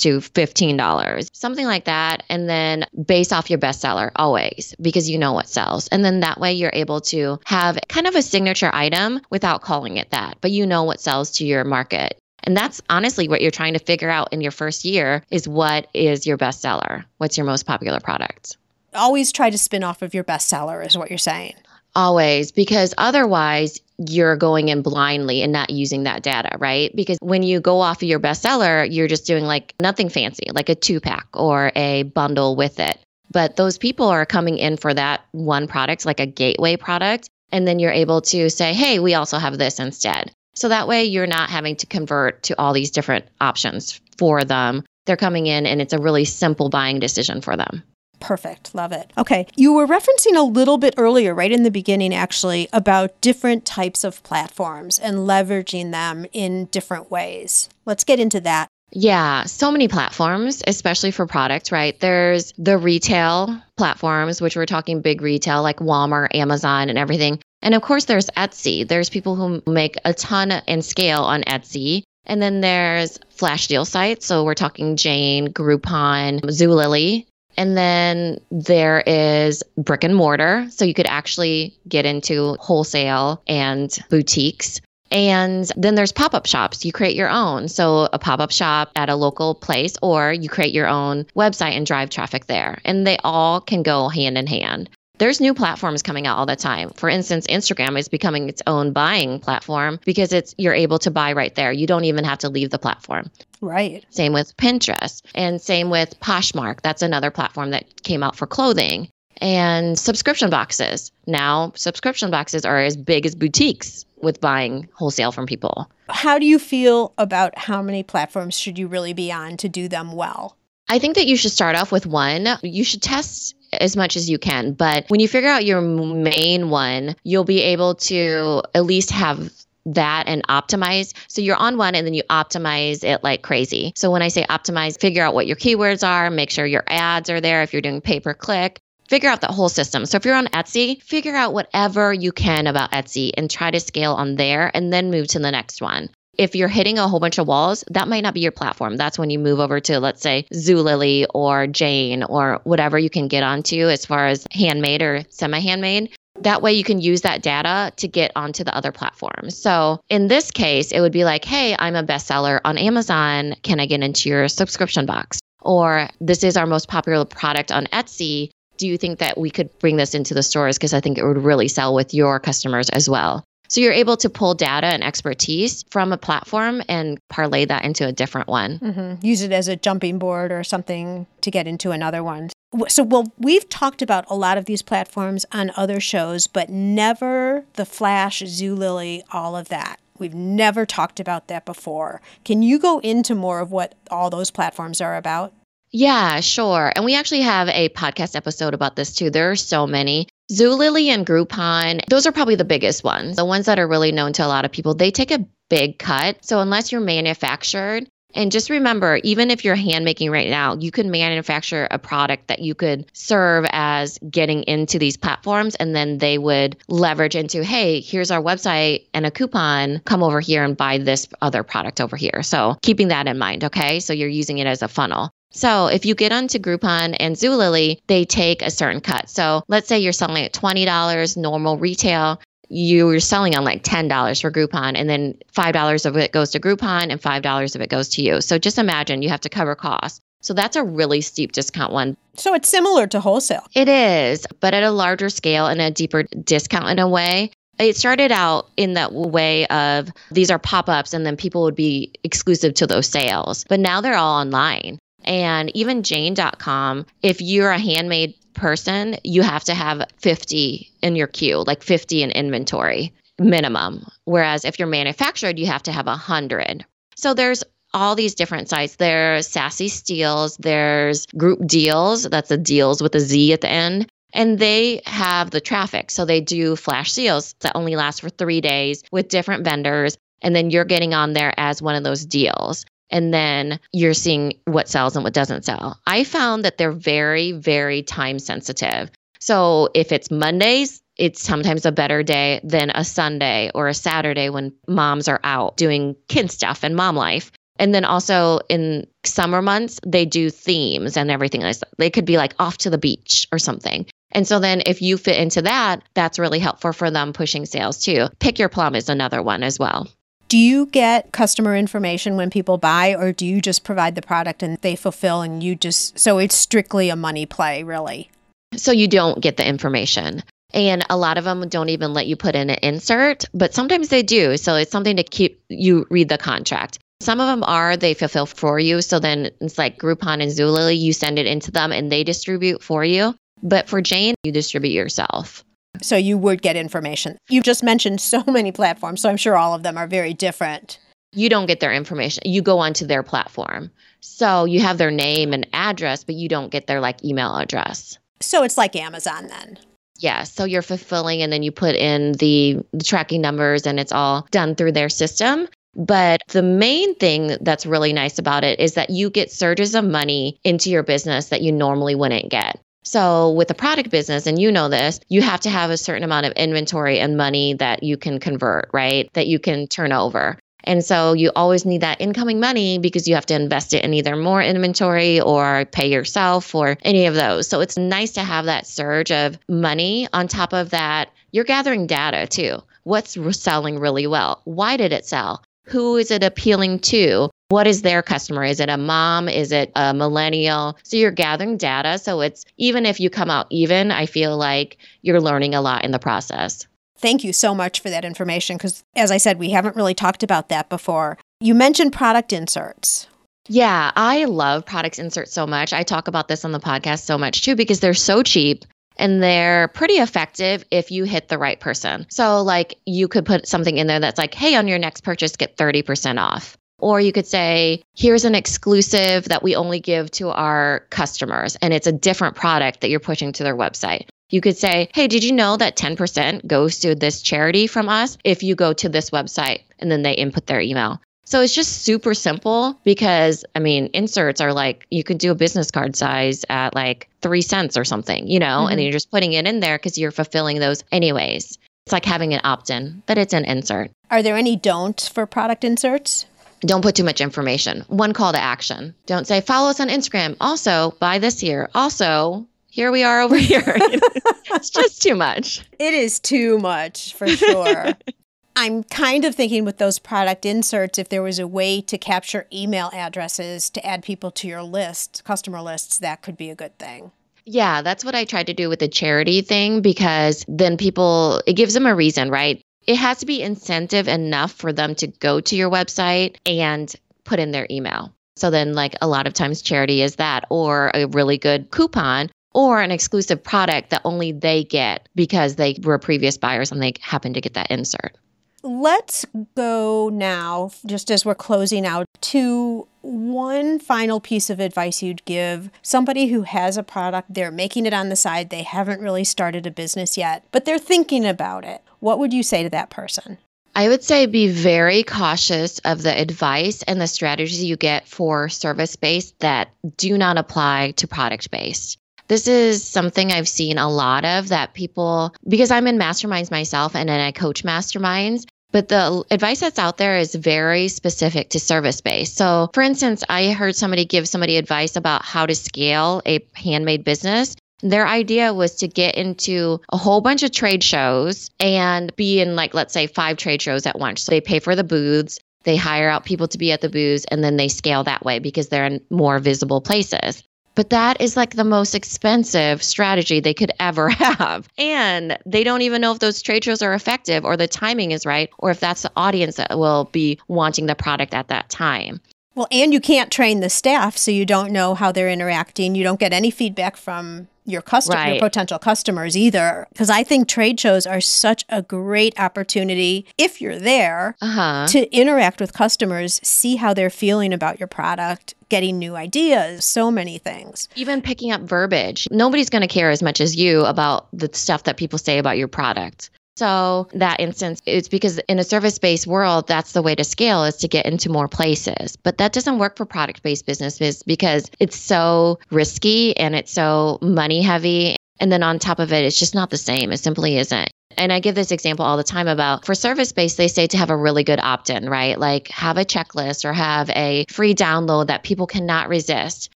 to 0.00 0.18
$15? 0.18 1.28
Something 1.32 1.66
like 1.66 1.84
that. 1.84 2.24
And 2.28 2.48
then 2.48 2.86
base 3.06 3.30
off 3.30 3.50
your 3.50 3.60
bestseller 3.60 4.10
always 4.16 4.74
because 4.82 5.08
you 5.08 5.16
know 5.16 5.32
what 5.32 5.48
sells. 5.48 5.86
And 5.88 6.04
then 6.04 6.18
that 6.20 6.40
way 6.40 6.52
you're 6.52 6.72
able 6.72 7.00
to 7.02 7.38
have 7.46 7.78
kind 7.88 8.08
of 8.08 8.16
a 8.16 8.22
signature 8.22 8.70
item 8.72 9.20
without 9.30 9.62
calling 9.62 9.96
it 9.96 10.10
that, 10.10 10.38
but 10.40 10.50
you 10.50 10.66
know 10.66 10.82
what 10.82 11.00
sells 11.00 11.30
to 11.32 11.46
your 11.46 11.62
market. 11.62 12.18
And 12.42 12.56
that's 12.56 12.82
honestly 12.90 13.28
what 13.28 13.42
you're 13.42 13.52
trying 13.52 13.74
to 13.74 13.78
figure 13.78 14.10
out 14.10 14.32
in 14.32 14.40
your 14.40 14.50
first 14.50 14.84
year 14.84 15.22
is 15.30 15.46
what 15.46 15.86
is 15.94 16.26
your 16.26 16.36
bestseller? 16.36 17.04
What's 17.18 17.36
your 17.36 17.46
most 17.46 17.64
popular 17.64 18.00
product? 18.00 18.56
Always 18.92 19.30
try 19.30 19.50
to 19.50 19.58
spin 19.58 19.84
off 19.84 20.02
of 20.02 20.14
your 20.14 20.24
bestseller, 20.24 20.84
is 20.84 20.98
what 20.98 21.10
you're 21.10 21.18
saying. 21.18 21.54
Always, 21.94 22.52
because 22.52 22.94
otherwise 22.98 23.80
you're 23.98 24.36
going 24.36 24.68
in 24.68 24.82
blindly 24.82 25.42
and 25.42 25.52
not 25.52 25.70
using 25.70 26.04
that 26.04 26.22
data, 26.22 26.56
right? 26.58 26.94
Because 26.94 27.18
when 27.20 27.42
you 27.42 27.60
go 27.60 27.80
off 27.80 28.02
of 28.02 28.08
your 28.08 28.20
bestseller, 28.20 28.86
you're 28.90 29.08
just 29.08 29.26
doing 29.26 29.44
like 29.44 29.74
nothing 29.80 30.08
fancy, 30.08 30.50
like 30.52 30.68
a 30.68 30.74
two 30.74 31.00
pack 31.00 31.26
or 31.34 31.72
a 31.74 32.04
bundle 32.04 32.54
with 32.54 32.78
it. 32.78 32.98
But 33.30 33.56
those 33.56 33.78
people 33.78 34.06
are 34.06 34.24
coming 34.24 34.58
in 34.58 34.76
for 34.76 34.94
that 34.94 35.22
one 35.32 35.66
product, 35.66 36.06
like 36.06 36.20
a 36.20 36.26
gateway 36.26 36.76
product. 36.76 37.28
And 37.50 37.66
then 37.66 37.78
you're 37.78 37.90
able 37.90 38.20
to 38.22 38.50
say, 38.50 38.74
hey, 38.74 38.98
we 38.98 39.14
also 39.14 39.38
have 39.38 39.58
this 39.58 39.80
instead. 39.80 40.30
So 40.54 40.68
that 40.68 40.88
way 40.88 41.04
you're 41.04 41.26
not 41.26 41.50
having 41.50 41.76
to 41.76 41.86
convert 41.86 42.44
to 42.44 42.58
all 42.58 42.72
these 42.72 42.90
different 42.90 43.26
options 43.40 44.00
for 44.18 44.44
them. 44.44 44.84
They're 45.06 45.16
coming 45.16 45.46
in 45.46 45.66
and 45.66 45.80
it's 45.80 45.92
a 45.92 45.98
really 45.98 46.24
simple 46.24 46.68
buying 46.68 47.00
decision 47.00 47.40
for 47.40 47.56
them. 47.56 47.82
Perfect. 48.20 48.74
Love 48.74 48.92
it. 48.92 49.12
Okay. 49.16 49.46
You 49.56 49.72
were 49.72 49.86
referencing 49.86 50.36
a 50.36 50.42
little 50.42 50.78
bit 50.78 50.94
earlier, 50.96 51.34
right 51.34 51.52
in 51.52 51.62
the 51.62 51.70
beginning, 51.70 52.14
actually, 52.14 52.68
about 52.72 53.20
different 53.20 53.64
types 53.64 54.04
of 54.04 54.22
platforms 54.22 54.98
and 54.98 55.18
leveraging 55.18 55.92
them 55.92 56.26
in 56.32 56.66
different 56.66 57.10
ways. 57.10 57.68
Let's 57.84 58.04
get 58.04 58.18
into 58.18 58.40
that. 58.40 58.68
Yeah, 58.90 59.44
so 59.44 59.70
many 59.70 59.86
platforms, 59.86 60.62
especially 60.66 61.10
for 61.10 61.26
products, 61.26 61.70
right? 61.70 61.98
There's 62.00 62.52
the 62.56 62.78
retail 62.78 63.60
platforms, 63.76 64.40
which 64.40 64.56
we're 64.56 64.66
talking 64.66 65.02
big 65.02 65.20
retail 65.20 65.62
like 65.62 65.78
Walmart, 65.78 66.34
Amazon, 66.34 66.88
and 66.88 66.98
everything. 66.98 67.38
And 67.60 67.74
of 67.74 67.82
course, 67.82 68.06
there's 68.06 68.30
Etsy. 68.36 68.88
There's 68.88 69.10
people 69.10 69.36
who 69.36 69.62
make 69.70 69.96
a 70.04 70.14
ton 70.14 70.52
and 70.52 70.84
scale 70.84 71.22
on 71.22 71.42
Etsy. 71.42 72.02
And 72.24 72.40
then 72.40 72.60
there's 72.60 73.18
flash 73.30 73.68
deal 73.68 73.84
sites. 73.84 74.26
So 74.26 74.44
we're 74.44 74.54
talking 74.54 74.96
Jane, 74.96 75.52
Groupon, 75.52 76.40
Zulily. 76.42 77.26
And 77.58 77.76
then 77.76 78.38
there 78.52 79.02
is 79.04 79.64
brick 79.76 80.04
and 80.04 80.14
mortar. 80.14 80.66
So 80.70 80.84
you 80.84 80.94
could 80.94 81.08
actually 81.08 81.76
get 81.88 82.06
into 82.06 82.54
wholesale 82.60 83.42
and 83.48 83.98
boutiques. 84.08 84.80
And 85.10 85.70
then 85.76 85.96
there's 85.96 86.12
pop 86.12 86.34
up 86.34 86.46
shops. 86.46 86.84
You 86.84 86.92
create 86.92 87.16
your 87.16 87.28
own. 87.28 87.66
So 87.66 88.08
a 88.12 88.18
pop 88.18 88.38
up 88.38 88.52
shop 88.52 88.92
at 88.94 89.08
a 89.08 89.16
local 89.16 89.56
place, 89.56 89.96
or 90.02 90.32
you 90.32 90.48
create 90.48 90.72
your 90.72 90.86
own 90.86 91.24
website 91.34 91.76
and 91.76 91.84
drive 91.84 92.10
traffic 92.10 92.46
there. 92.46 92.78
And 92.84 93.04
they 93.04 93.16
all 93.24 93.60
can 93.60 93.82
go 93.82 94.08
hand 94.08 94.38
in 94.38 94.46
hand 94.46 94.88
there's 95.18 95.40
new 95.40 95.54
platforms 95.54 96.02
coming 96.02 96.26
out 96.26 96.38
all 96.38 96.46
the 96.46 96.56
time. 96.56 96.90
For 96.90 97.08
instance, 97.08 97.46
Instagram 97.46 97.98
is 97.98 98.08
becoming 98.08 98.48
its 98.48 98.62
own 98.66 98.92
buying 98.92 99.40
platform 99.40 100.00
because 100.04 100.32
it's 100.32 100.54
you're 100.58 100.74
able 100.74 100.98
to 101.00 101.10
buy 101.10 101.32
right 101.32 101.54
there. 101.54 101.72
You 101.72 101.86
don't 101.86 102.04
even 102.04 102.24
have 102.24 102.38
to 102.38 102.48
leave 102.48 102.70
the 102.70 102.78
platform. 102.78 103.30
Right. 103.60 104.04
Same 104.10 104.32
with 104.32 104.56
Pinterest 104.56 105.22
and 105.34 105.60
same 105.60 105.90
with 105.90 106.18
Poshmark. 106.20 106.80
That's 106.82 107.02
another 107.02 107.30
platform 107.30 107.70
that 107.70 108.02
came 108.02 108.22
out 108.22 108.36
for 108.36 108.46
clothing. 108.46 109.08
And 109.40 109.96
subscription 109.96 110.50
boxes. 110.50 111.12
Now, 111.28 111.72
subscription 111.76 112.30
boxes 112.30 112.64
are 112.64 112.80
as 112.80 112.96
big 112.96 113.24
as 113.24 113.36
boutiques 113.36 114.04
with 114.20 114.40
buying 114.40 114.88
wholesale 114.94 115.30
from 115.30 115.46
people. 115.46 115.88
How 116.08 116.40
do 116.40 116.46
you 116.46 116.58
feel 116.58 117.14
about 117.18 117.56
how 117.56 117.80
many 117.80 118.02
platforms 118.02 118.58
should 118.58 118.78
you 118.78 118.88
really 118.88 119.12
be 119.12 119.30
on 119.30 119.56
to 119.58 119.68
do 119.68 119.86
them 119.86 120.12
well? 120.12 120.56
I 120.88 120.98
think 120.98 121.16
that 121.16 121.26
you 121.26 121.36
should 121.36 121.52
start 121.52 121.76
off 121.76 121.92
with 121.92 122.06
one. 122.06 122.48
You 122.62 122.82
should 122.82 123.02
test 123.02 123.54
as 123.72 123.96
much 123.96 124.16
as 124.16 124.28
you 124.28 124.38
can. 124.38 124.72
But 124.72 125.06
when 125.08 125.20
you 125.20 125.28
figure 125.28 125.48
out 125.48 125.64
your 125.64 125.80
main 125.80 126.70
one, 126.70 127.16
you'll 127.22 127.44
be 127.44 127.62
able 127.62 127.96
to 127.96 128.62
at 128.74 128.84
least 128.84 129.10
have 129.10 129.50
that 129.86 130.24
and 130.26 130.46
optimize. 130.48 131.14
So 131.28 131.40
you're 131.40 131.56
on 131.56 131.76
one 131.76 131.94
and 131.94 132.06
then 132.06 132.14
you 132.14 132.22
optimize 132.24 133.04
it 133.04 133.22
like 133.24 133.42
crazy. 133.42 133.92
So 133.96 134.10
when 134.10 134.22
I 134.22 134.28
say 134.28 134.44
optimize, 134.44 135.00
figure 135.00 135.22
out 135.22 135.34
what 135.34 135.46
your 135.46 135.56
keywords 135.56 136.06
are, 136.06 136.30
make 136.30 136.50
sure 136.50 136.66
your 136.66 136.84
ads 136.86 137.30
are 137.30 137.40
there 137.40 137.62
if 137.62 137.72
you're 137.72 137.82
doing 137.82 138.00
pay 138.00 138.20
per 138.20 138.34
click. 138.34 138.80
Figure 139.08 139.30
out 139.30 139.40
the 139.40 139.46
whole 139.46 139.70
system. 139.70 140.04
So 140.04 140.16
if 140.16 140.26
you're 140.26 140.34
on 140.34 140.48
Etsy, 140.48 141.02
figure 141.02 141.34
out 141.34 141.54
whatever 141.54 142.12
you 142.12 142.30
can 142.30 142.66
about 142.66 142.92
Etsy 142.92 143.30
and 143.38 143.50
try 143.50 143.70
to 143.70 143.80
scale 143.80 144.12
on 144.12 144.36
there 144.36 144.70
and 144.74 144.92
then 144.92 145.10
move 145.10 145.28
to 145.28 145.38
the 145.38 145.50
next 145.50 145.80
one 145.80 146.10
if 146.38 146.54
you're 146.54 146.68
hitting 146.68 146.98
a 146.98 147.08
whole 147.08 147.20
bunch 147.20 147.38
of 147.38 147.48
walls, 147.48 147.84
that 147.90 148.08
might 148.08 148.22
not 148.22 148.32
be 148.32 148.40
your 148.40 148.52
platform. 148.52 148.96
That's 148.96 149.18
when 149.18 149.28
you 149.28 149.38
move 149.40 149.58
over 149.58 149.80
to, 149.80 149.98
let's 150.00 150.22
say, 150.22 150.46
Zulily 150.54 151.26
or 151.34 151.66
Jane 151.66 152.22
or 152.22 152.60
whatever 152.62 152.98
you 152.98 153.10
can 153.10 153.26
get 153.26 153.42
onto 153.42 153.88
as 153.88 154.06
far 154.06 154.28
as 154.28 154.46
handmade 154.52 155.02
or 155.02 155.24
semi 155.28 155.58
handmade. 155.58 156.14
That 156.42 156.62
way 156.62 156.72
you 156.72 156.84
can 156.84 157.00
use 157.00 157.22
that 157.22 157.42
data 157.42 157.92
to 157.96 158.06
get 158.06 158.30
onto 158.36 158.62
the 158.62 158.74
other 158.74 158.92
platforms. 158.92 159.58
So 159.58 160.00
in 160.08 160.28
this 160.28 160.52
case, 160.52 160.92
it 160.92 161.00
would 161.00 161.12
be 161.12 161.24
like, 161.24 161.44
hey, 161.44 161.74
I'm 161.76 161.96
a 161.96 162.04
bestseller 162.04 162.60
on 162.64 162.78
Amazon. 162.78 163.56
Can 163.64 163.80
I 163.80 163.86
get 163.86 164.04
into 164.04 164.28
your 164.28 164.46
subscription 164.46 165.04
box? 165.04 165.40
Or 165.62 166.08
this 166.20 166.44
is 166.44 166.56
our 166.56 166.66
most 166.66 166.86
popular 166.86 167.24
product 167.24 167.72
on 167.72 167.86
Etsy. 167.86 168.50
Do 168.76 168.86
you 168.86 168.96
think 168.96 169.18
that 169.18 169.36
we 169.36 169.50
could 169.50 169.76
bring 169.80 169.96
this 169.96 170.14
into 170.14 170.34
the 170.34 170.44
stores? 170.44 170.78
Because 170.78 170.94
I 170.94 171.00
think 171.00 171.18
it 171.18 171.24
would 171.24 171.38
really 171.38 171.66
sell 171.66 171.92
with 171.92 172.14
your 172.14 172.38
customers 172.38 172.88
as 172.90 173.10
well. 173.10 173.42
So 173.68 173.80
you're 173.80 173.92
able 173.92 174.16
to 174.18 174.30
pull 174.30 174.54
data 174.54 174.86
and 174.86 175.04
expertise 175.04 175.84
from 175.90 176.12
a 176.12 176.18
platform 176.18 176.82
and 176.88 177.18
parlay 177.28 177.66
that 177.66 177.84
into 177.84 178.06
a 178.06 178.12
different 178.12 178.48
one. 178.48 178.78
Mm-hmm. 178.78 179.24
Use 179.24 179.42
it 179.42 179.52
as 179.52 179.68
a 179.68 179.76
jumping 179.76 180.18
board 180.18 180.50
or 180.50 180.64
something 180.64 181.26
to 181.42 181.50
get 181.50 181.66
into 181.66 181.90
another 181.90 182.24
one. 182.24 182.50
So, 182.88 183.02
well, 183.02 183.32
we've 183.38 183.68
talked 183.68 184.02
about 184.02 184.24
a 184.28 184.34
lot 184.34 184.58
of 184.58 184.66
these 184.66 184.82
platforms 184.82 185.46
on 185.52 185.70
other 185.76 186.00
shows, 186.00 186.46
but 186.46 186.68
never 186.68 187.64
the 187.74 187.86
Flash, 187.86 188.42
Zulily, 188.42 189.22
all 189.32 189.56
of 189.56 189.68
that. 189.68 190.00
We've 190.18 190.34
never 190.34 190.84
talked 190.84 191.20
about 191.20 191.48
that 191.48 191.64
before. 191.64 192.20
Can 192.44 192.62
you 192.62 192.78
go 192.78 192.98
into 192.98 193.34
more 193.34 193.60
of 193.60 193.70
what 193.70 193.94
all 194.10 194.30
those 194.30 194.50
platforms 194.50 195.00
are 195.00 195.16
about? 195.16 195.52
Yeah, 195.90 196.40
sure. 196.40 196.92
And 196.94 197.04
we 197.04 197.14
actually 197.14 197.42
have 197.42 197.68
a 197.68 197.88
podcast 197.90 198.36
episode 198.36 198.74
about 198.74 198.96
this 198.96 199.14
too. 199.14 199.30
There 199.30 199.50
are 199.50 199.56
so 199.56 199.86
many. 199.86 200.28
Zulily 200.50 201.08
and 201.08 201.26
Groupon, 201.26 202.00
those 202.08 202.26
are 202.26 202.32
probably 202.32 202.54
the 202.54 202.64
biggest 202.64 203.04
ones. 203.04 203.36
The 203.36 203.44
ones 203.44 203.66
that 203.66 203.78
are 203.78 203.86
really 203.86 204.12
known 204.12 204.32
to 204.34 204.46
a 204.46 204.48
lot 204.48 204.64
of 204.64 204.72
people, 204.72 204.94
they 204.94 205.10
take 205.10 205.30
a 205.30 205.44
big 205.68 205.98
cut. 205.98 206.42
So 206.44 206.60
unless 206.60 206.90
you're 206.90 207.02
manufactured, 207.02 208.08
and 208.34 208.52
just 208.52 208.68
remember, 208.68 209.20
even 209.24 209.50
if 209.50 209.64
you're 209.64 209.74
hand 209.74 210.04
making 210.04 210.30
right 210.30 210.50
now, 210.50 210.76
you 210.76 210.90
can 210.90 211.10
manufacture 211.10 211.88
a 211.90 211.98
product 211.98 212.48
that 212.48 212.58
you 212.58 212.74
could 212.74 213.06
serve 213.14 213.66
as 213.70 214.18
getting 214.30 214.62
into 214.64 214.98
these 214.98 215.16
platforms. 215.16 215.74
And 215.76 215.96
then 215.96 216.18
they 216.18 216.36
would 216.36 216.76
leverage 216.88 217.34
into, 217.34 217.64
hey, 217.64 218.00
here's 218.00 218.30
our 218.30 218.42
website 218.42 219.06
and 219.14 219.24
a 219.24 219.30
coupon. 219.30 220.00
Come 220.00 220.22
over 220.22 220.40
here 220.40 220.62
and 220.62 220.76
buy 220.76 220.98
this 220.98 221.26
other 221.40 221.62
product 221.62 222.00
over 222.00 222.16
here. 222.16 222.42
So 222.42 222.76
keeping 222.82 223.08
that 223.08 223.26
in 223.26 223.38
mind. 223.38 223.64
Okay. 223.64 223.98
So 224.00 224.12
you're 224.12 224.28
using 224.28 224.58
it 224.58 224.66
as 224.66 224.82
a 224.82 224.88
funnel. 224.88 225.30
So 225.50 225.86
if 225.86 226.04
you 226.04 226.14
get 226.14 226.32
onto 226.32 226.58
Groupon 226.58 227.16
and 227.18 227.36
Zulily, 227.36 228.00
they 228.06 228.24
take 228.24 228.62
a 228.62 228.70
certain 228.70 229.00
cut. 229.00 229.28
So 229.30 229.62
let's 229.68 229.88
say 229.88 229.98
you're 229.98 230.12
selling 230.12 230.44
at 230.44 230.52
$20 230.52 231.36
normal 231.36 231.78
retail. 231.78 232.40
You're 232.68 233.20
selling 233.20 233.56
on 233.56 233.64
like 233.64 233.82
$10 233.82 234.40
for 234.40 234.50
Groupon, 234.50 234.94
and 234.94 235.08
then 235.08 235.38
$5 235.54 236.06
of 236.06 236.16
it 236.18 236.32
goes 236.32 236.50
to 236.50 236.60
Groupon 236.60 237.10
and 237.10 237.20
$5 237.20 237.74
of 237.74 237.80
it 237.80 237.88
goes 237.88 238.10
to 238.10 238.22
you. 238.22 238.42
So 238.42 238.58
just 238.58 238.78
imagine 238.78 239.22
you 239.22 239.30
have 239.30 239.40
to 239.40 239.48
cover 239.48 239.74
costs. 239.74 240.20
So 240.40 240.54
that's 240.54 240.76
a 240.76 240.84
really 240.84 241.20
steep 241.20 241.52
discount 241.52 241.92
one. 241.92 242.16
So 242.34 242.54
it's 242.54 242.68
similar 242.68 243.06
to 243.08 243.20
wholesale. 243.20 243.66
It 243.74 243.88
is, 243.88 244.46
but 244.60 244.74
at 244.74 244.82
a 244.82 244.90
larger 244.90 245.30
scale 245.30 245.66
and 245.66 245.80
a 245.80 245.90
deeper 245.90 246.22
discount 246.22 246.90
in 246.90 246.98
a 246.98 247.08
way. 247.08 247.50
It 247.78 247.96
started 247.96 248.32
out 248.32 248.68
in 248.76 248.94
that 248.94 249.12
way 249.12 249.66
of 249.68 250.10
these 250.30 250.50
are 250.50 250.58
pop 250.58 250.88
ups 250.88 251.14
and 251.14 251.24
then 251.24 251.36
people 251.36 251.62
would 251.62 251.76
be 251.76 252.12
exclusive 252.22 252.74
to 252.74 252.86
those 252.86 253.06
sales. 253.06 253.64
But 253.68 253.80
now 253.80 254.00
they're 254.00 254.16
all 254.16 254.40
online. 254.40 254.98
And 255.24 255.74
even 255.76 256.02
Jane.com, 256.02 257.06
if 257.22 257.40
you're 257.40 257.70
a 257.70 257.78
handmade 257.78 258.34
person, 258.54 259.16
you 259.24 259.42
have 259.42 259.64
to 259.64 259.74
have 259.74 260.06
50 260.18 260.90
in 261.02 261.16
your 261.16 261.26
queue, 261.26 261.64
like 261.66 261.82
50 261.82 262.22
in 262.22 262.30
inventory 262.30 263.12
minimum. 263.38 264.06
Whereas 264.24 264.64
if 264.64 264.78
you're 264.78 264.88
manufactured, 264.88 265.58
you 265.58 265.66
have 265.66 265.82
to 265.84 265.92
have 265.92 266.06
100. 266.06 266.84
So 267.16 267.34
there's 267.34 267.64
all 267.94 268.14
these 268.14 268.34
different 268.34 268.68
sites. 268.68 268.96
There's 268.96 269.46
Sassy 269.46 269.88
Steals, 269.88 270.56
there's 270.58 271.26
Groopdealz, 271.26 272.30
that's 272.30 272.48
the 272.48 272.58
deals 272.58 273.02
with 273.02 273.14
a 273.14 273.20
Z 273.20 273.52
at 273.52 273.60
the 273.60 273.70
end. 273.70 274.08
And 274.34 274.58
they 274.58 275.00
have 275.06 275.50
the 275.50 275.60
traffic. 275.60 276.10
So 276.10 276.24
they 276.24 276.40
do 276.40 276.76
flash 276.76 277.12
sales 277.12 277.54
that 277.60 277.72
only 277.74 277.96
last 277.96 278.20
for 278.20 278.28
three 278.28 278.60
days 278.60 279.02
with 279.10 279.28
different 279.28 279.64
vendors. 279.64 280.18
And 280.42 280.54
then 280.54 280.70
you're 280.70 280.84
getting 280.84 281.14
on 281.14 281.32
there 281.32 281.54
as 281.56 281.80
one 281.80 281.94
of 281.94 282.04
those 282.04 282.26
deals. 282.26 282.84
And 283.10 283.32
then 283.32 283.80
you're 283.92 284.14
seeing 284.14 284.54
what 284.64 284.88
sells 284.88 285.16
and 285.16 285.24
what 285.24 285.34
doesn't 285.34 285.64
sell. 285.64 286.00
I 286.06 286.24
found 286.24 286.64
that 286.64 286.78
they're 286.78 286.92
very, 286.92 287.52
very 287.52 288.02
time 288.02 288.38
sensitive. 288.38 289.10
So 289.40 289.88
if 289.94 290.12
it's 290.12 290.30
Mondays, 290.30 291.00
it's 291.16 291.42
sometimes 291.42 291.84
a 291.84 291.92
better 291.92 292.22
day 292.22 292.60
than 292.62 292.90
a 292.90 293.04
Sunday 293.04 293.70
or 293.74 293.88
a 293.88 293.94
Saturday 293.94 294.50
when 294.50 294.72
moms 294.86 295.28
are 295.28 295.40
out 295.42 295.76
doing 295.76 296.16
kid 296.28 296.50
stuff 296.50 296.84
and 296.84 296.94
mom 296.94 297.16
life. 297.16 297.50
And 297.80 297.94
then 297.94 298.04
also 298.04 298.60
in 298.68 299.06
summer 299.24 299.62
months, 299.62 300.00
they 300.04 300.24
do 300.24 300.50
themes 300.50 301.16
and 301.16 301.30
everything 301.30 301.62
else. 301.62 301.82
They 301.96 302.10
could 302.10 302.24
be 302.24 302.36
like 302.36 302.54
off 302.58 302.78
to 302.78 302.90
the 302.90 302.98
beach 302.98 303.46
or 303.52 303.58
something. 303.58 304.06
And 304.32 304.46
so 304.46 304.58
then 304.58 304.82
if 304.84 305.00
you 305.00 305.16
fit 305.16 305.36
into 305.36 305.62
that, 305.62 306.02
that's 306.14 306.38
really 306.38 306.58
helpful 306.58 306.92
for 306.92 307.10
them 307.10 307.32
pushing 307.32 307.66
sales 307.66 307.98
too. 307.98 308.26
Pick 308.40 308.58
your 308.58 308.68
plum 308.68 308.94
is 308.94 309.08
another 309.08 309.42
one 309.42 309.62
as 309.62 309.78
well. 309.78 310.08
Do 310.48 310.56
you 310.56 310.86
get 310.86 311.30
customer 311.32 311.76
information 311.76 312.36
when 312.36 312.48
people 312.48 312.78
buy, 312.78 313.14
or 313.14 313.32
do 313.32 313.44
you 313.44 313.60
just 313.60 313.84
provide 313.84 314.14
the 314.14 314.22
product 314.22 314.62
and 314.62 314.78
they 314.78 314.96
fulfill 314.96 315.42
and 315.42 315.62
you 315.62 315.74
just, 315.74 316.18
so 316.18 316.38
it's 316.38 316.54
strictly 316.54 317.10
a 317.10 317.16
money 317.16 317.44
play, 317.44 317.82
really? 317.82 318.30
So 318.74 318.90
you 318.90 319.08
don't 319.08 319.42
get 319.42 319.58
the 319.58 319.68
information. 319.68 320.42
And 320.72 321.04
a 321.10 321.18
lot 321.18 321.36
of 321.36 321.44
them 321.44 321.68
don't 321.68 321.90
even 321.90 322.14
let 322.14 322.26
you 322.26 322.36
put 322.36 322.54
in 322.54 322.70
an 322.70 322.78
insert, 322.82 323.44
but 323.52 323.74
sometimes 323.74 324.08
they 324.08 324.22
do. 324.22 324.56
So 324.56 324.74
it's 324.76 324.90
something 324.90 325.16
to 325.16 325.22
keep 325.22 325.62
you 325.68 326.06
read 326.08 326.30
the 326.30 326.38
contract. 326.38 326.98
Some 327.20 327.40
of 327.40 327.46
them 327.46 327.62
are 327.64 327.96
they 327.96 328.14
fulfill 328.14 328.46
for 328.46 328.78
you. 328.78 329.02
So 329.02 329.18
then 329.18 329.50
it's 329.60 329.76
like 329.76 329.98
Groupon 329.98 330.42
and 330.42 330.52
Zulily, 330.52 330.98
you 330.98 331.12
send 331.12 331.38
it 331.38 331.46
into 331.46 331.70
them 331.70 331.92
and 331.92 332.10
they 332.10 332.24
distribute 332.24 332.82
for 332.82 333.04
you. 333.04 333.34
But 333.62 333.88
for 333.88 334.00
Jane, 334.00 334.34
you 334.44 334.52
distribute 334.52 334.92
yourself. 334.92 335.62
So 336.02 336.16
you 336.16 336.38
would 336.38 336.62
get 336.62 336.76
information. 336.76 337.38
You 337.48 337.62
just 337.62 337.82
mentioned 337.82 338.20
so 338.20 338.42
many 338.46 338.72
platforms, 338.72 339.20
so 339.20 339.28
I'm 339.28 339.36
sure 339.36 339.56
all 339.56 339.74
of 339.74 339.82
them 339.82 339.96
are 339.96 340.06
very 340.06 340.34
different. 340.34 340.98
You 341.32 341.48
don't 341.48 341.66
get 341.66 341.80
their 341.80 341.92
information. 341.92 342.42
You 342.46 342.62
go 342.62 342.78
onto 342.78 343.06
their 343.06 343.22
platform. 343.22 343.90
So 344.20 344.64
you 344.64 344.80
have 344.80 344.98
their 344.98 345.10
name 345.10 345.52
and 345.52 345.66
address, 345.72 346.24
but 346.24 346.34
you 346.34 346.48
don't 346.48 346.70
get 346.70 346.86
their 346.86 347.00
like 347.00 347.24
email 347.24 347.56
address. 347.56 348.18
So 348.40 348.62
it's 348.62 348.78
like 348.78 348.96
Amazon 348.96 349.48
then. 349.48 349.78
Yeah, 350.18 350.42
so 350.42 350.64
you're 350.64 350.82
fulfilling 350.82 351.42
and 351.42 351.52
then 351.52 351.62
you 351.62 351.70
put 351.70 351.94
in 351.94 352.32
the, 352.32 352.82
the 352.92 353.04
tracking 353.04 353.40
numbers 353.40 353.86
and 353.86 354.00
it's 354.00 354.10
all 354.10 354.48
done 354.50 354.74
through 354.74 354.92
their 354.92 355.08
system. 355.08 355.68
But 355.94 356.42
the 356.48 356.62
main 356.62 357.14
thing 357.16 357.56
that's 357.60 357.86
really 357.86 358.12
nice 358.12 358.38
about 358.38 358.64
it 358.64 358.78
is 358.80 358.94
that 358.94 359.10
you 359.10 359.30
get 359.30 359.50
surges 359.50 359.94
of 359.94 360.04
money 360.04 360.58
into 360.64 360.90
your 360.90 361.02
business 361.02 361.48
that 361.48 361.62
you 361.62 361.72
normally 361.72 362.14
wouldn't 362.14 362.50
get. 362.50 362.80
So, 363.08 363.52
with 363.52 363.70
a 363.70 363.74
product 363.74 364.10
business, 364.10 364.46
and 364.46 364.60
you 364.60 364.70
know 364.70 364.90
this, 364.90 365.18
you 365.28 365.40
have 365.40 365.60
to 365.60 365.70
have 365.70 365.88
a 365.90 365.96
certain 365.96 366.24
amount 366.24 366.44
of 366.44 366.52
inventory 366.52 367.18
and 367.20 367.38
money 367.38 367.72
that 367.72 368.02
you 368.02 368.18
can 368.18 368.38
convert, 368.38 368.90
right? 368.92 369.32
That 369.32 369.46
you 369.46 369.58
can 369.58 369.86
turn 369.86 370.12
over. 370.12 370.58
And 370.84 371.02
so 371.02 371.32
you 371.32 371.50
always 371.56 371.86
need 371.86 372.02
that 372.02 372.20
incoming 372.20 372.60
money 372.60 372.98
because 372.98 373.26
you 373.26 373.34
have 373.34 373.46
to 373.46 373.54
invest 373.54 373.94
it 373.94 374.04
in 374.04 374.12
either 374.12 374.36
more 374.36 374.62
inventory 374.62 375.40
or 375.40 375.86
pay 375.86 376.10
yourself 376.12 376.74
or 376.74 376.98
any 377.02 377.24
of 377.24 377.34
those. 377.34 377.66
So 377.66 377.80
it's 377.80 377.96
nice 377.96 378.32
to 378.32 378.42
have 378.42 378.66
that 378.66 378.86
surge 378.86 379.32
of 379.32 379.58
money. 379.70 380.28
On 380.34 380.46
top 380.46 380.74
of 380.74 380.90
that, 380.90 381.30
you're 381.50 381.64
gathering 381.64 382.06
data 382.06 382.46
too. 382.46 382.82
What's 383.04 383.38
selling 383.58 383.98
really 383.98 384.26
well? 384.26 384.60
Why 384.64 384.98
did 384.98 385.14
it 385.14 385.24
sell? 385.24 385.64
Who 385.84 386.16
is 386.16 386.30
it 386.30 386.44
appealing 386.44 386.98
to? 387.00 387.48
What 387.70 387.86
is 387.86 388.00
their 388.00 388.22
customer? 388.22 388.64
Is 388.64 388.80
it 388.80 388.88
a 388.88 388.96
mom? 388.96 389.46
Is 389.46 389.72
it 389.72 389.92
a 389.94 390.14
millennial? 390.14 390.96
So 391.02 391.18
you're 391.18 391.30
gathering 391.30 391.76
data. 391.76 392.18
So 392.18 392.40
it's 392.40 392.64
even 392.78 393.04
if 393.04 393.20
you 393.20 393.28
come 393.28 393.50
out 393.50 393.66
even, 393.68 394.10
I 394.10 394.24
feel 394.24 394.56
like 394.56 394.96
you're 395.20 395.40
learning 395.40 395.74
a 395.74 395.82
lot 395.82 396.02
in 396.02 396.10
the 396.10 396.18
process. 396.18 396.86
Thank 397.18 397.44
you 397.44 397.52
so 397.52 397.74
much 397.74 398.00
for 398.00 398.08
that 398.08 398.24
information 398.24 398.76
because, 398.76 399.04
as 399.16 399.30
I 399.30 399.36
said, 399.36 399.58
we 399.58 399.70
haven't 399.70 399.96
really 399.96 400.14
talked 400.14 400.42
about 400.42 400.70
that 400.70 400.88
before. 400.88 401.36
You 401.60 401.74
mentioned 401.74 402.12
product 402.12 402.54
inserts. 402.54 403.26
Yeah, 403.66 404.12
I 404.16 404.44
love 404.44 404.86
product 404.86 405.18
inserts 405.18 405.52
so 405.52 405.66
much. 405.66 405.92
I 405.92 406.04
talk 406.04 406.26
about 406.26 406.48
this 406.48 406.64
on 406.64 406.72
the 406.72 406.80
podcast 406.80 407.24
so 407.24 407.36
much 407.36 407.62
too 407.64 407.76
because 407.76 408.00
they're 408.00 408.14
so 408.14 408.42
cheap 408.42 408.86
and 409.18 409.42
they're 409.42 409.88
pretty 409.88 410.14
effective 410.14 410.84
if 410.90 411.10
you 411.10 411.24
hit 411.24 411.48
the 411.48 411.58
right 411.58 411.78
person. 411.78 412.24
So, 412.30 412.62
like, 412.62 412.94
you 413.04 413.28
could 413.28 413.44
put 413.44 413.68
something 413.68 413.98
in 413.98 414.06
there 414.06 414.20
that's 414.20 414.38
like, 414.38 414.54
hey, 414.54 414.74
on 414.76 414.88
your 414.88 414.98
next 414.98 415.22
purchase, 415.22 415.54
get 415.56 415.76
30% 415.76 416.40
off. 416.40 416.77
Or 416.98 417.20
you 417.20 417.32
could 417.32 417.46
say, 417.46 418.02
here's 418.14 418.44
an 418.44 418.54
exclusive 418.54 419.44
that 419.44 419.62
we 419.62 419.76
only 419.76 420.00
give 420.00 420.30
to 420.32 420.50
our 420.50 421.06
customers, 421.10 421.76
and 421.80 421.94
it's 421.94 422.06
a 422.06 422.12
different 422.12 422.56
product 422.56 423.00
that 423.00 423.10
you're 423.10 423.20
pushing 423.20 423.52
to 423.52 423.62
their 423.62 423.76
website. 423.76 424.28
You 424.50 424.60
could 424.60 424.76
say, 424.76 425.08
hey, 425.14 425.26
did 425.26 425.44
you 425.44 425.52
know 425.52 425.76
that 425.76 425.96
10% 425.96 426.66
goes 426.66 426.98
to 427.00 427.14
this 427.14 427.42
charity 427.42 427.86
from 427.86 428.08
us 428.08 428.38
if 428.44 428.62
you 428.62 428.74
go 428.74 428.92
to 428.94 429.08
this 429.08 429.30
website? 429.30 429.82
And 429.98 430.10
then 430.10 430.22
they 430.22 430.32
input 430.32 430.66
their 430.66 430.80
email. 430.80 431.20
So 431.48 431.62
it's 431.62 431.74
just 431.74 432.02
super 432.02 432.34
simple 432.34 433.00
because, 433.04 433.64
I 433.74 433.78
mean, 433.78 434.10
inserts 434.12 434.60
are 434.60 434.74
like 434.74 435.06
you 435.10 435.24
could 435.24 435.38
do 435.38 435.50
a 435.50 435.54
business 435.54 435.90
card 435.90 436.14
size 436.14 436.64
at 436.68 436.94
like 436.94 437.28
three 437.40 437.62
cents 437.62 437.96
or 437.96 438.04
something, 438.04 438.46
you 438.46 438.58
know, 438.58 438.66
mm-hmm. 438.66 438.92
and 438.92 439.02
you're 439.02 439.12
just 439.12 439.30
putting 439.30 439.54
it 439.54 439.66
in 439.66 439.80
there 439.80 439.96
because 439.96 440.18
you're 440.18 440.30
fulfilling 440.30 440.78
those 440.78 441.04
anyways. 441.10 441.78
It's 442.04 442.12
like 442.12 442.26
having 442.26 442.52
an 442.52 442.60
opt 442.64 442.90
in, 442.90 443.22
but 443.24 443.38
it's 443.38 443.54
an 443.54 443.64
insert. 443.64 444.10
Are 444.30 444.42
there 444.42 444.56
any 444.56 444.76
don'ts 444.76 445.26
for 445.26 445.46
product 445.46 445.84
inserts? 445.84 446.44
Don't 446.80 447.02
put 447.02 447.14
too 447.14 447.24
much 447.24 447.40
information. 447.40 448.04
One 448.08 448.32
call 448.32 448.52
to 448.52 448.60
action. 448.60 449.14
Don't 449.26 449.46
say, 449.46 449.60
follow 449.60 449.90
us 449.90 450.00
on 450.00 450.08
Instagram. 450.08 450.56
Also, 450.60 451.14
buy 451.20 451.38
this 451.38 451.58
here. 451.60 451.90
Also, 451.94 452.66
here 452.90 453.10
we 453.10 453.22
are 453.24 453.40
over 453.40 453.56
here. 453.58 453.82
it's 453.86 454.90
just 454.90 455.22
too 455.22 455.34
much. 455.34 455.84
It 455.98 456.14
is 456.14 456.38
too 456.38 456.78
much 456.78 457.34
for 457.34 457.48
sure. 457.48 458.12
I'm 458.76 459.02
kind 459.02 459.44
of 459.44 459.56
thinking 459.56 459.84
with 459.84 459.98
those 459.98 460.20
product 460.20 460.64
inserts, 460.64 461.18
if 461.18 461.28
there 461.30 461.42
was 461.42 461.58
a 461.58 461.66
way 461.66 462.00
to 462.02 462.16
capture 462.16 462.68
email 462.72 463.10
addresses 463.12 463.90
to 463.90 464.06
add 464.06 464.22
people 464.22 464.52
to 464.52 464.68
your 464.68 464.84
list, 464.84 465.42
customer 465.44 465.82
lists, 465.82 466.18
that 466.18 466.42
could 466.42 466.56
be 466.56 466.70
a 466.70 466.76
good 466.76 466.96
thing. 466.96 467.32
Yeah, 467.64 468.02
that's 468.02 468.24
what 468.24 468.36
I 468.36 468.44
tried 468.44 468.68
to 468.68 468.74
do 468.74 468.88
with 468.88 469.00
the 469.00 469.08
charity 469.08 469.62
thing 469.62 470.00
because 470.00 470.64
then 470.68 470.96
people, 470.96 471.60
it 471.66 471.72
gives 471.72 471.92
them 471.92 472.06
a 472.06 472.14
reason, 472.14 472.50
right? 472.50 472.80
It 473.08 473.16
has 473.16 473.38
to 473.38 473.46
be 473.46 473.62
incentive 473.62 474.28
enough 474.28 474.70
for 474.70 474.92
them 474.92 475.14
to 475.14 475.28
go 475.28 475.62
to 475.62 475.74
your 475.74 475.90
website 475.90 476.56
and 476.66 477.12
put 477.44 477.58
in 477.58 477.70
their 477.70 477.86
email. 477.90 478.34
So 478.54 478.68
then, 478.68 478.92
like 478.92 479.16
a 479.22 479.26
lot 479.26 479.46
of 479.46 479.54
times, 479.54 479.80
charity 479.80 480.20
is 480.20 480.36
that, 480.36 480.66
or 480.68 481.10
a 481.14 481.24
really 481.28 481.56
good 481.56 481.90
coupon 481.90 482.50
or 482.74 483.00
an 483.00 483.10
exclusive 483.10 483.64
product 483.64 484.10
that 484.10 484.20
only 484.26 484.52
they 484.52 484.84
get 484.84 485.26
because 485.34 485.76
they 485.76 485.96
were 486.02 486.18
previous 486.18 486.58
buyers 486.58 486.92
and 486.92 487.02
they 487.02 487.14
happen 487.22 487.54
to 487.54 487.62
get 487.62 487.72
that 487.72 487.90
insert. 487.90 488.36
Let's 488.82 489.46
go 489.74 490.28
now, 490.30 490.90
just 491.06 491.30
as 491.30 491.46
we're 491.46 491.54
closing 491.54 492.04
out, 492.04 492.26
to 492.42 493.08
one 493.22 493.98
final 493.98 494.38
piece 494.38 494.68
of 494.68 494.80
advice 494.80 495.22
you'd 495.22 495.44
give 495.46 495.90
somebody 496.02 496.48
who 496.48 496.62
has 496.62 496.98
a 496.98 497.02
product, 497.02 497.54
they're 497.54 497.70
making 497.70 498.04
it 498.04 498.12
on 498.12 498.28
the 498.28 498.36
side, 498.36 498.68
they 498.68 498.82
haven't 498.82 499.22
really 499.22 499.44
started 499.44 499.86
a 499.86 499.90
business 499.90 500.36
yet, 500.36 500.64
but 500.72 500.84
they're 500.84 500.98
thinking 500.98 501.46
about 501.46 501.84
it. 501.84 502.02
What 502.20 502.38
would 502.38 502.52
you 502.52 502.62
say 502.62 502.82
to 502.82 502.90
that 502.90 503.10
person? 503.10 503.58
I 503.94 504.08
would 504.08 504.22
say 504.22 504.46
be 504.46 504.68
very 504.68 505.24
cautious 505.24 505.98
of 506.00 506.22
the 506.22 506.36
advice 506.36 507.02
and 507.02 507.20
the 507.20 507.26
strategies 507.26 507.82
you 507.82 507.96
get 507.96 508.28
for 508.28 508.68
service 508.68 509.16
based 509.16 509.58
that 509.58 509.88
do 510.16 510.38
not 510.38 510.56
apply 510.56 511.14
to 511.16 511.26
product 511.26 511.70
based. 511.70 512.18
This 512.46 512.68
is 512.68 513.04
something 513.04 513.50
I've 513.50 513.68
seen 513.68 513.98
a 513.98 514.10
lot 514.10 514.44
of 514.44 514.68
that 514.68 514.94
people, 514.94 515.52
because 515.66 515.90
I'm 515.90 516.06
in 516.06 516.16
masterminds 516.16 516.70
myself 516.70 517.14
and 517.14 517.28
then 517.28 517.40
I 517.40 517.50
coach 517.50 517.82
masterminds, 517.82 518.64
but 518.90 519.08
the 519.08 519.44
advice 519.50 519.80
that's 519.80 519.98
out 519.98 520.16
there 520.16 520.38
is 520.38 520.54
very 520.54 521.08
specific 521.08 521.70
to 521.70 521.80
service 521.80 522.20
based. 522.22 522.56
So, 522.56 522.88
for 522.94 523.02
instance, 523.02 523.44
I 523.48 523.72
heard 523.72 523.96
somebody 523.96 524.24
give 524.24 524.48
somebody 524.48 524.76
advice 524.76 525.16
about 525.16 525.44
how 525.44 525.66
to 525.66 525.74
scale 525.74 526.40
a 526.46 526.64
handmade 526.74 527.24
business. 527.24 527.76
Their 528.02 528.26
idea 528.26 528.72
was 528.72 528.94
to 528.96 529.08
get 529.08 529.34
into 529.34 530.00
a 530.10 530.16
whole 530.16 530.40
bunch 530.40 530.62
of 530.62 530.70
trade 530.70 531.02
shows 531.02 531.70
and 531.80 532.34
be 532.36 532.60
in, 532.60 532.76
like, 532.76 532.94
let's 532.94 533.12
say, 533.12 533.26
five 533.26 533.56
trade 533.56 533.82
shows 533.82 534.06
at 534.06 534.18
once. 534.18 534.42
So 534.42 534.50
they 534.50 534.60
pay 534.60 534.78
for 534.78 534.94
the 534.94 535.04
booths, 535.04 535.58
they 535.84 535.96
hire 535.96 536.28
out 536.28 536.44
people 536.44 536.68
to 536.68 536.78
be 536.78 536.92
at 536.92 537.00
the 537.00 537.08
booths, 537.08 537.44
and 537.50 537.64
then 537.64 537.76
they 537.76 537.88
scale 537.88 538.24
that 538.24 538.44
way 538.44 538.58
because 538.58 538.88
they're 538.88 539.06
in 539.06 539.20
more 539.30 539.58
visible 539.58 540.00
places. 540.00 540.62
But 540.94 541.10
that 541.10 541.40
is 541.40 541.56
like 541.56 541.76
the 541.76 541.84
most 541.84 542.16
expensive 542.16 543.04
strategy 543.04 543.60
they 543.60 543.74
could 543.74 543.92
ever 544.00 544.28
have. 544.30 544.88
And 544.98 545.56
they 545.64 545.84
don't 545.84 546.02
even 546.02 546.20
know 546.20 546.32
if 546.32 546.40
those 546.40 546.60
trade 546.60 546.82
shows 546.82 547.02
are 547.02 547.14
effective 547.14 547.64
or 547.64 547.76
the 547.76 547.86
timing 547.86 548.32
is 548.32 548.44
right 548.44 548.68
or 548.78 548.90
if 548.90 548.98
that's 548.98 549.22
the 549.22 549.30
audience 549.36 549.76
that 549.76 549.96
will 549.96 550.24
be 550.32 550.58
wanting 550.66 551.06
the 551.06 551.14
product 551.14 551.54
at 551.54 551.68
that 551.68 551.88
time. 551.88 552.40
Well, 552.74 552.88
and 552.90 553.12
you 553.12 553.20
can't 553.20 553.50
train 553.50 553.80
the 553.80 553.90
staff, 553.90 554.36
so 554.36 554.50
you 554.50 554.66
don't 554.66 554.92
know 554.92 555.14
how 555.14 555.32
they're 555.32 555.50
interacting. 555.50 556.14
You 556.14 556.22
don't 556.22 556.38
get 556.38 556.52
any 556.52 556.70
feedback 556.70 557.16
from 557.16 557.68
your 557.88 558.02
customer, 558.02 558.36
right. 558.36 558.52
your 558.54 558.60
potential 558.60 558.98
customers 558.98 559.56
either. 559.56 560.06
Because 560.10 560.30
I 560.30 560.42
think 560.42 560.68
trade 560.68 561.00
shows 561.00 561.26
are 561.26 561.40
such 561.40 561.84
a 561.88 562.02
great 562.02 562.58
opportunity 562.60 563.46
if 563.56 563.80
you're 563.80 563.98
there 563.98 564.56
uh-huh. 564.60 565.06
to 565.08 565.30
interact 565.34 565.80
with 565.80 565.92
customers, 565.92 566.60
see 566.62 566.96
how 566.96 567.14
they're 567.14 567.30
feeling 567.30 567.72
about 567.72 567.98
your 567.98 568.06
product, 568.06 568.74
getting 568.88 569.18
new 569.18 569.36
ideas, 569.36 570.04
so 570.04 570.30
many 570.30 570.58
things. 570.58 571.08
Even 571.16 571.42
picking 571.42 571.72
up 571.72 571.80
verbiage. 571.82 572.48
Nobody's 572.50 572.90
going 572.90 573.02
to 573.02 573.08
care 573.08 573.30
as 573.30 573.42
much 573.42 573.60
as 573.60 573.76
you 573.76 574.04
about 574.04 574.48
the 574.52 574.70
stuff 574.72 575.04
that 575.04 575.16
people 575.16 575.38
say 575.38 575.58
about 575.58 575.78
your 575.78 575.88
product. 575.88 576.50
So 576.78 577.26
that 577.32 577.58
instance, 577.58 578.00
it's 578.06 578.28
because 578.28 578.58
in 578.68 578.78
a 578.78 578.84
service-based 578.84 579.48
world, 579.48 579.88
that's 579.88 580.12
the 580.12 580.22
way 580.22 580.36
to 580.36 580.44
scale 580.44 580.84
is 580.84 580.98
to 580.98 581.08
get 581.08 581.26
into 581.26 581.50
more 581.50 581.66
places. 581.66 582.36
But 582.36 582.58
that 582.58 582.72
doesn't 582.72 583.00
work 583.00 583.16
for 583.16 583.26
product-based 583.26 583.84
businesses 583.84 584.44
because 584.44 584.88
it's 585.00 585.16
so 585.16 585.80
risky 585.90 586.56
and 586.56 586.76
it's 586.76 586.92
so 586.92 587.38
money 587.42 587.82
heavy. 587.82 588.36
And 588.60 588.70
then 588.70 588.84
on 588.84 589.00
top 589.00 589.18
of 589.18 589.32
it, 589.32 589.44
it's 589.44 589.58
just 589.58 589.74
not 589.74 589.90
the 589.90 589.96
same. 589.96 590.30
It 590.30 590.38
simply 590.38 590.78
isn't. 590.78 591.10
And 591.36 591.52
I 591.52 591.58
give 591.58 591.74
this 591.74 591.90
example 591.90 592.24
all 592.24 592.36
the 592.36 592.44
time 592.44 592.68
about 592.68 593.04
for 593.04 593.14
service 593.14 593.50
based, 593.50 593.76
they 593.76 593.88
say 593.88 594.06
to 594.06 594.16
have 594.16 594.30
a 594.30 594.36
really 594.36 594.62
good 594.62 594.78
opt 594.78 595.10
in, 595.10 595.28
right? 595.28 595.58
Like 595.58 595.88
have 595.88 596.16
a 596.16 596.24
checklist 596.24 596.84
or 596.84 596.92
have 596.92 597.28
a 597.30 597.64
free 597.70 597.94
download 597.94 598.46
that 598.48 598.62
people 598.62 598.86
cannot 598.86 599.28
resist. 599.28 599.90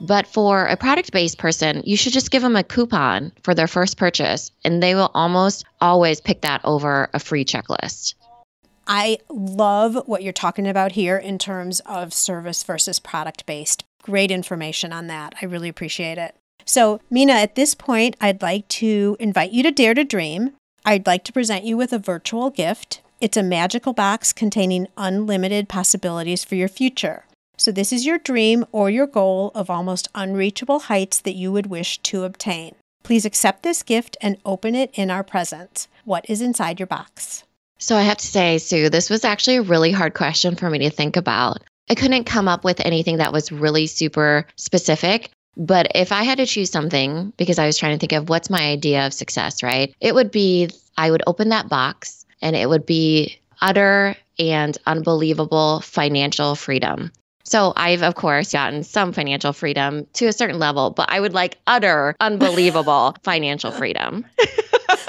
But 0.00 0.26
for 0.26 0.66
a 0.66 0.76
product 0.76 1.12
based 1.12 1.38
person, 1.38 1.82
you 1.84 1.96
should 1.96 2.12
just 2.12 2.30
give 2.30 2.42
them 2.42 2.56
a 2.56 2.64
coupon 2.64 3.32
for 3.42 3.54
their 3.54 3.68
first 3.68 3.96
purchase, 3.96 4.50
and 4.64 4.82
they 4.82 4.94
will 4.94 5.10
almost 5.14 5.64
always 5.80 6.20
pick 6.20 6.40
that 6.42 6.60
over 6.64 7.08
a 7.14 7.18
free 7.18 7.44
checklist. 7.44 8.14
I 8.86 9.18
love 9.30 9.96
what 10.06 10.22
you're 10.22 10.32
talking 10.32 10.66
about 10.66 10.92
here 10.92 11.16
in 11.16 11.38
terms 11.38 11.80
of 11.80 12.12
service 12.12 12.62
versus 12.62 12.98
product 12.98 13.46
based. 13.46 13.84
Great 14.02 14.30
information 14.30 14.92
on 14.92 15.06
that. 15.06 15.34
I 15.40 15.46
really 15.46 15.68
appreciate 15.68 16.18
it. 16.18 16.34
So, 16.66 17.00
Minna, 17.10 17.32
at 17.32 17.54
this 17.54 17.74
point, 17.74 18.16
I'd 18.20 18.42
like 18.42 18.68
to 18.68 19.16
invite 19.18 19.52
you 19.52 19.62
to 19.62 19.70
Dare 19.70 19.94
to 19.94 20.04
Dream. 20.04 20.52
I'd 20.84 21.06
like 21.06 21.24
to 21.24 21.32
present 21.32 21.64
you 21.64 21.76
with 21.76 21.92
a 21.92 21.98
virtual 21.98 22.50
gift. 22.50 23.00
It's 23.20 23.36
a 23.36 23.42
magical 23.42 23.94
box 23.94 24.32
containing 24.32 24.88
unlimited 24.98 25.68
possibilities 25.68 26.44
for 26.44 26.56
your 26.56 26.68
future. 26.68 27.24
So, 27.56 27.70
this 27.70 27.92
is 27.92 28.04
your 28.04 28.18
dream 28.18 28.66
or 28.72 28.90
your 28.90 29.06
goal 29.06 29.52
of 29.54 29.70
almost 29.70 30.08
unreachable 30.14 30.80
heights 30.80 31.20
that 31.20 31.36
you 31.36 31.52
would 31.52 31.66
wish 31.66 31.98
to 31.98 32.24
obtain. 32.24 32.74
Please 33.02 33.24
accept 33.24 33.62
this 33.62 33.82
gift 33.82 34.16
and 34.20 34.38
open 34.44 34.74
it 34.74 34.90
in 34.94 35.10
our 35.10 35.22
presence. 35.22 35.88
What 36.04 36.28
is 36.28 36.40
inside 36.40 36.80
your 36.80 36.86
box? 36.86 37.44
So, 37.78 37.96
I 37.96 38.02
have 38.02 38.18
to 38.18 38.26
say, 38.26 38.58
Sue, 38.58 38.88
this 38.88 39.10
was 39.10 39.24
actually 39.24 39.56
a 39.56 39.62
really 39.62 39.92
hard 39.92 40.14
question 40.14 40.56
for 40.56 40.68
me 40.68 40.78
to 40.80 40.90
think 40.90 41.16
about. 41.16 41.62
I 41.88 41.94
couldn't 41.94 42.24
come 42.24 42.48
up 42.48 42.64
with 42.64 42.80
anything 42.80 43.18
that 43.18 43.32
was 43.32 43.52
really 43.52 43.86
super 43.86 44.46
specific. 44.56 45.30
But 45.56 45.92
if 45.94 46.10
I 46.10 46.24
had 46.24 46.38
to 46.38 46.46
choose 46.46 46.70
something, 46.70 47.32
because 47.36 47.58
I 47.58 47.66
was 47.66 47.78
trying 47.78 47.96
to 47.96 48.00
think 48.00 48.12
of 48.12 48.28
what's 48.28 48.50
my 48.50 48.62
idea 48.62 49.06
of 49.06 49.14
success, 49.14 49.62
right? 49.62 49.94
It 50.00 50.14
would 50.14 50.30
be 50.30 50.70
I 50.96 51.10
would 51.10 51.22
open 51.26 51.50
that 51.50 51.68
box 51.68 52.26
and 52.42 52.56
it 52.56 52.68
would 52.68 52.86
be 52.86 53.38
utter 53.60 54.16
and 54.38 54.76
unbelievable 54.86 55.80
financial 55.80 56.56
freedom. 56.56 57.12
So 57.44 57.74
I've, 57.76 58.02
of 58.02 58.14
course, 58.14 58.52
gotten 58.52 58.82
some 58.82 59.12
financial 59.12 59.52
freedom 59.52 60.06
to 60.14 60.26
a 60.26 60.32
certain 60.32 60.58
level, 60.58 60.90
but 60.90 61.10
I 61.10 61.20
would 61.20 61.34
like 61.34 61.58
utter, 61.66 62.16
unbelievable 62.20 63.16
financial 63.22 63.70
freedom. 63.70 64.24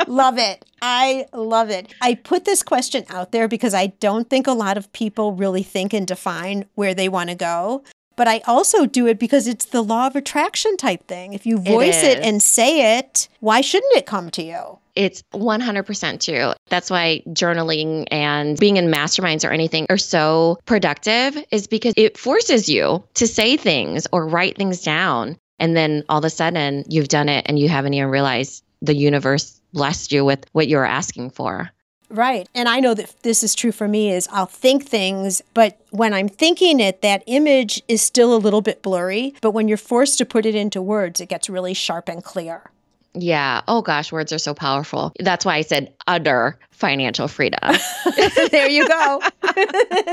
love 0.08 0.38
it. 0.38 0.66
I 0.82 1.28
love 1.34 1.70
it. 1.70 1.94
I 2.02 2.16
put 2.16 2.46
this 2.46 2.62
question 2.62 3.06
out 3.10 3.32
there 3.32 3.48
because 3.48 3.74
I 3.74 3.88
don't 3.88 4.30
think 4.30 4.48
a 4.48 4.52
lot 4.52 4.78
of 4.78 4.92
people 4.92 5.32
really 5.32 5.64
think 5.64 5.94
and 5.94 6.06
define 6.06 6.66
where 6.76 6.94
they 6.94 7.10
want 7.10 7.30
to 7.30 7.36
go. 7.36 7.84
But 8.18 8.28
I 8.28 8.42
also 8.48 8.86
do 8.86 9.08
it 9.08 9.20
because 9.20 9.48
it's 9.48 9.66
the 9.66 9.82
law 9.82 10.08
of 10.08 10.16
attraction 10.16 10.78
type 10.78 11.08
thing. 11.08 11.34
If 11.34 11.46
you 11.46 11.58
voice 11.58 12.04
it, 12.04 12.20
it 12.20 12.24
and 12.24 12.42
say 12.42 12.98
it, 12.98 13.28
why 13.40 13.62
shouldn't 13.62 13.96
it 13.96 14.06
come 14.06 14.30
to 14.32 14.44
you? 14.44 14.80
It's 14.96 15.22
100% 15.34 16.24
true. 16.24 16.54
That's 16.70 16.90
why 16.90 17.22
journaling 17.30 18.08
and 18.12 18.58
being 18.58 18.78
in 18.78 18.88
masterminds 18.88 19.48
or 19.48 19.52
anything 19.52 19.86
are 19.90 19.98
so 19.98 20.58
productive, 20.66 21.38
is 21.52 21.68
because 21.68 21.94
it 21.98 22.18
forces 22.18 22.70
you 22.70 23.04
to 23.16 23.28
say 23.28 23.58
things 23.58 24.08
or 24.12 24.28
write 24.28 24.56
things 24.58 24.82
down. 24.82 25.38
And 25.60 25.76
then 25.76 26.04
all 26.10 26.20
of 26.20 26.26
a 26.26 26.30
sudden 26.30 26.84
you've 26.88 27.08
done 27.08 27.30
it 27.30 27.46
and 27.48 27.60
you 27.60 27.70
haven't 27.70 27.94
even 27.94 28.10
realized 28.10 28.64
the 28.82 28.96
universe 28.96 29.62
blessed 29.74 30.12
you 30.12 30.24
with 30.24 30.46
what 30.54 30.68
you 30.68 30.78
were 30.78 30.86
asking 30.86 31.32
for. 31.32 31.70
Right. 32.10 32.48
And 32.54 32.70
I 32.70 32.80
know 32.80 32.94
that 32.94 33.24
this 33.24 33.44
is 33.44 33.56
true 33.56 33.72
for 33.72 33.88
me 33.88 34.12
is 34.12 34.28
I'll 34.32 34.46
think 34.46 34.86
things, 34.86 35.42
but 35.54 35.82
when 35.90 36.14
I'm 36.14 36.30
thinking 36.30 36.80
it, 36.80 37.02
that 37.02 37.24
image 37.26 37.82
is 37.88 38.02
still 38.02 38.36
a 38.36 38.38
little 38.38 38.62
bit 38.62 38.84
blurry, 38.84 39.34
but 39.42 39.52
when 39.52 39.68
you're 39.68 39.78
forced 39.78 40.20
to 40.20 40.26
put 40.26 40.46
it 40.46 40.56
into 40.56 40.82
words, 40.82 41.20
it 41.20 41.30
gets 41.30 41.50
really 41.50 41.74
sharp 41.74 42.08
and 42.08 42.24
clear. 42.24 42.70
Yeah. 43.16 43.62
Oh 43.68 43.82
gosh, 43.82 44.12
words 44.12 44.32
are 44.34 44.38
so 44.38 44.54
powerful. 44.54 45.14
That's 45.20 45.46
why 45.46 45.56
I 45.56 45.62
said 45.62 45.94
utter 46.08 46.60
financial 46.72 47.28
freedom. 47.28 47.60
there 48.52 48.70
you 48.70 48.88
go. 48.88 49.22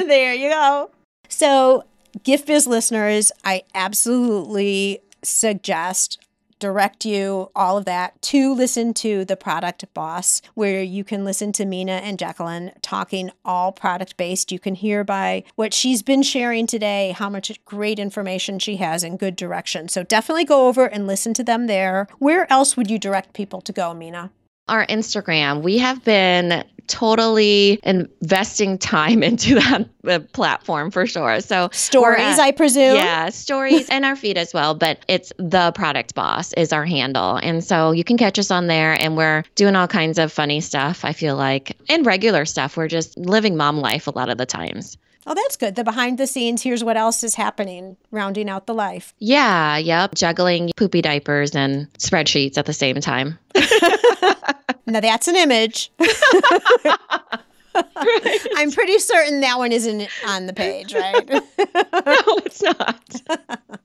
there 0.06 0.34
you 0.34 0.50
go. 0.50 0.90
So, 1.28 1.84
Gift 2.24 2.46
Biz 2.46 2.66
listeners, 2.66 3.32
I 3.44 3.62
absolutely 3.74 5.00
suggest 5.24 6.18
direct 6.62 7.04
you, 7.04 7.50
all 7.56 7.76
of 7.76 7.84
that, 7.86 8.22
to 8.22 8.54
listen 8.54 8.94
to 8.94 9.24
the 9.24 9.36
product 9.36 9.84
boss, 9.94 10.40
where 10.54 10.80
you 10.80 11.02
can 11.02 11.24
listen 11.24 11.50
to 11.54 11.64
Minna 11.64 11.94
and 11.94 12.20
Jacqueline 12.20 12.70
talking 12.82 13.32
all 13.44 13.72
product 13.72 14.16
based. 14.16 14.52
You 14.52 14.60
can 14.60 14.76
hear 14.76 15.02
by 15.02 15.42
what 15.56 15.74
she's 15.74 16.02
been 16.02 16.22
sharing 16.22 16.68
today 16.68 17.10
how 17.10 17.28
much 17.28 17.52
great 17.64 17.98
information 17.98 18.60
she 18.60 18.76
has 18.76 19.02
in 19.02 19.16
good 19.16 19.34
direction. 19.34 19.88
So 19.88 20.04
definitely 20.04 20.44
go 20.44 20.68
over 20.68 20.86
and 20.86 21.08
listen 21.08 21.34
to 21.34 21.42
them 21.42 21.66
there. 21.66 22.06
Where 22.20 22.50
else 22.50 22.76
would 22.76 22.88
you 22.88 22.98
direct 22.98 23.34
people 23.34 23.60
to 23.62 23.72
go, 23.72 23.92
Minna? 23.92 24.30
Our 24.68 24.86
Instagram. 24.86 25.62
We 25.62 25.78
have 25.78 26.04
been 26.04 26.64
totally 26.92 27.80
investing 27.82 28.76
time 28.76 29.22
into 29.30 29.54
that 29.54 29.88
uh, 30.06 30.18
platform 30.32 30.90
for 30.90 31.06
sure. 31.06 31.40
So 31.40 31.70
stories, 31.72 32.38
I 32.38 32.52
presume. 32.52 32.96
Yeah, 32.96 33.30
stories 33.30 33.88
and 33.88 34.04
our 34.04 34.14
feed 34.14 34.36
as 34.36 34.52
well. 34.52 34.74
But 34.74 35.04
it's 35.08 35.32
the 35.38 35.72
product 35.72 36.14
boss 36.14 36.52
is 36.52 36.72
our 36.72 36.84
handle, 36.84 37.36
and 37.36 37.64
so 37.64 37.92
you 37.92 38.04
can 38.04 38.18
catch 38.18 38.38
us 38.38 38.50
on 38.50 38.66
there. 38.66 38.92
And 39.00 39.16
we're 39.16 39.42
doing 39.54 39.74
all 39.74 39.88
kinds 39.88 40.18
of 40.18 40.30
funny 40.30 40.60
stuff. 40.60 41.04
I 41.04 41.12
feel 41.12 41.36
like 41.36 41.76
and 41.88 42.04
regular 42.04 42.44
stuff. 42.44 42.76
We're 42.76 42.88
just 42.88 43.16
living 43.16 43.56
mom 43.56 43.78
life 43.78 44.06
a 44.06 44.10
lot 44.10 44.28
of 44.28 44.38
the 44.38 44.46
times. 44.46 44.98
Oh, 45.26 45.34
that's 45.34 45.56
good. 45.56 45.76
The 45.76 45.84
behind 45.84 46.18
the 46.18 46.26
scenes, 46.26 46.62
here's 46.62 46.82
what 46.82 46.96
else 46.96 47.22
is 47.22 47.34
happening, 47.36 47.96
rounding 48.10 48.48
out 48.48 48.66
the 48.66 48.74
life. 48.74 49.14
Yeah, 49.18 49.76
yep. 49.76 50.14
Juggling 50.14 50.72
poopy 50.76 51.00
diapers 51.00 51.54
and 51.54 51.92
spreadsheets 51.94 52.58
at 52.58 52.66
the 52.66 52.72
same 52.72 53.00
time. 53.00 53.38
now 54.86 55.00
that's 55.00 55.28
an 55.28 55.36
image. 55.36 55.92
I'm 58.56 58.70
pretty 58.72 58.98
certain 58.98 59.40
that 59.40 59.58
one 59.58 59.72
isn't 59.72 60.08
on 60.26 60.46
the 60.46 60.52
page, 60.52 60.92
right? 60.92 61.28
no, 61.30 61.42
it's 62.44 62.62
not. 62.62 63.78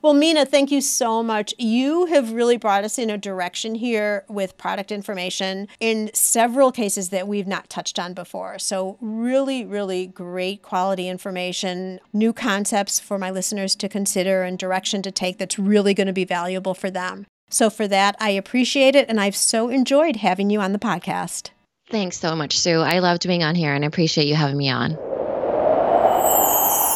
Well, 0.00 0.14
Minna, 0.14 0.46
thank 0.46 0.70
you 0.70 0.80
so 0.80 1.24
much. 1.24 1.52
You 1.58 2.06
have 2.06 2.32
really 2.32 2.56
brought 2.56 2.84
us 2.84 2.98
in 2.98 3.10
a 3.10 3.18
direction 3.18 3.74
here 3.74 4.24
with 4.28 4.56
product 4.56 4.92
information 4.92 5.66
in 5.80 6.10
several 6.14 6.70
cases 6.70 7.08
that 7.08 7.26
we've 7.26 7.48
not 7.48 7.68
touched 7.68 7.98
on 7.98 8.14
before. 8.14 8.60
So, 8.60 8.96
really, 9.00 9.64
really 9.64 10.06
great 10.06 10.62
quality 10.62 11.08
information, 11.08 11.98
new 12.12 12.32
concepts 12.32 13.00
for 13.00 13.18
my 13.18 13.30
listeners 13.30 13.74
to 13.74 13.88
consider, 13.88 14.44
and 14.44 14.56
direction 14.56 15.02
to 15.02 15.10
take 15.10 15.38
that's 15.38 15.58
really 15.58 15.94
going 15.94 16.06
to 16.06 16.12
be 16.12 16.24
valuable 16.24 16.74
for 16.74 16.92
them. 16.92 17.26
So, 17.50 17.68
for 17.68 17.88
that, 17.88 18.14
I 18.20 18.30
appreciate 18.30 18.94
it, 18.94 19.08
and 19.08 19.20
I've 19.20 19.34
so 19.34 19.68
enjoyed 19.68 20.16
having 20.16 20.48
you 20.48 20.60
on 20.60 20.72
the 20.72 20.78
podcast. 20.78 21.50
Thanks 21.90 22.18
so 22.18 22.36
much, 22.36 22.56
Sue. 22.56 22.80
I 22.80 23.00
loved 23.00 23.26
being 23.26 23.42
on 23.42 23.54
here 23.54 23.74
and 23.74 23.82
I 23.82 23.88
appreciate 23.88 24.26
you 24.26 24.34
having 24.34 24.58
me 24.58 24.68
on. 24.68 24.96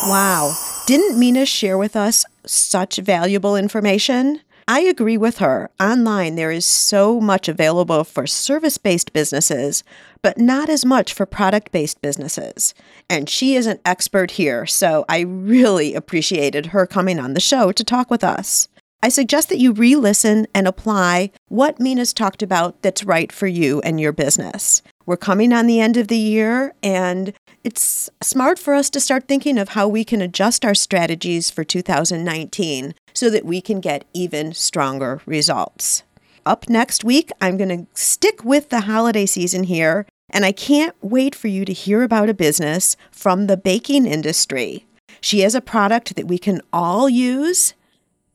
Wow. 0.06 0.54
Didn't 0.84 1.16
Minna 1.16 1.46
share 1.46 1.78
with 1.78 1.94
us 1.94 2.24
such 2.44 2.96
valuable 2.96 3.54
information? 3.54 4.40
I 4.66 4.80
agree 4.80 5.16
with 5.16 5.38
her. 5.38 5.70
Online, 5.78 6.34
there 6.34 6.50
is 6.50 6.66
so 6.66 7.20
much 7.20 7.46
available 7.46 8.02
for 8.02 8.26
service 8.26 8.78
based 8.78 9.12
businesses, 9.12 9.84
but 10.22 10.38
not 10.38 10.68
as 10.68 10.84
much 10.84 11.14
for 11.14 11.24
product 11.24 11.70
based 11.70 12.02
businesses. 12.02 12.74
And 13.08 13.28
she 13.28 13.54
is 13.54 13.66
an 13.66 13.78
expert 13.84 14.32
here, 14.32 14.66
so 14.66 15.04
I 15.08 15.20
really 15.20 15.94
appreciated 15.94 16.66
her 16.66 16.84
coming 16.84 17.20
on 17.20 17.34
the 17.34 17.40
show 17.40 17.70
to 17.70 17.84
talk 17.84 18.10
with 18.10 18.24
us. 18.24 18.66
I 19.04 19.08
suggest 19.08 19.48
that 19.50 19.58
you 19.58 19.72
re 19.72 19.94
listen 19.94 20.46
and 20.52 20.66
apply 20.66 21.30
what 21.48 21.78
Minna's 21.80 22.12
talked 22.12 22.42
about 22.42 22.82
that's 22.82 23.04
right 23.04 23.30
for 23.30 23.46
you 23.46 23.80
and 23.82 24.00
your 24.00 24.12
business. 24.12 24.82
We're 25.06 25.16
coming 25.16 25.52
on 25.52 25.66
the 25.66 25.80
end 25.80 25.96
of 25.96 26.06
the 26.06 26.16
year, 26.16 26.74
and 26.82 27.32
it's 27.64 28.10
smart 28.22 28.58
for 28.58 28.74
us 28.74 28.90
to 28.90 29.00
start 29.00 29.28
thinking 29.28 29.58
of 29.58 29.70
how 29.70 29.86
we 29.86 30.04
can 30.04 30.20
adjust 30.20 30.64
our 30.64 30.74
strategies 30.74 31.50
for 31.50 31.64
2019 31.64 32.94
so 33.12 33.30
that 33.30 33.44
we 33.44 33.60
can 33.60 33.80
get 33.80 34.04
even 34.12 34.52
stronger 34.52 35.20
results. 35.26 36.02
Up 36.44 36.68
next 36.68 37.04
week, 37.04 37.30
I'm 37.40 37.56
going 37.56 37.68
to 37.68 37.86
stick 37.94 38.44
with 38.44 38.70
the 38.70 38.82
holiday 38.82 39.26
season 39.26 39.64
here, 39.64 40.06
and 40.30 40.44
I 40.44 40.50
can't 40.50 40.96
wait 41.00 41.34
for 41.34 41.48
you 41.48 41.64
to 41.64 41.72
hear 41.72 42.02
about 42.02 42.28
a 42.28 42.34
business 42.34 42.96
from 43.12 43.46
the 43.46 43.56
baking 43.56 44.06
industry. 44.06 44.86
She 45.20 45.40
has 45.40 45.54
a 45.54 45.60
product 45.60 46.16
that 46.16 46.26
we 46.26 46.38
can 46.38 46.60
all 46.72 47.08
use. 47.08 47.74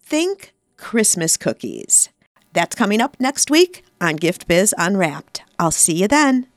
Think 0.01 0.53
Christmas 0.77 1.35
cookies. 1.35 2.09
That's 2.53 2.75
coming 2.75 3.01
up 3.01 3.17
next 3.19 3.51
week 3.51 3.83
on 3.99 4.15
Gift 4.15 4.47
Biz 4.47 4.73
Unwrapped. 4.77 5.41
I'll 5.59 5.71
see 5.71 5.95
you 5.95 6.07
then. 6.07 6.47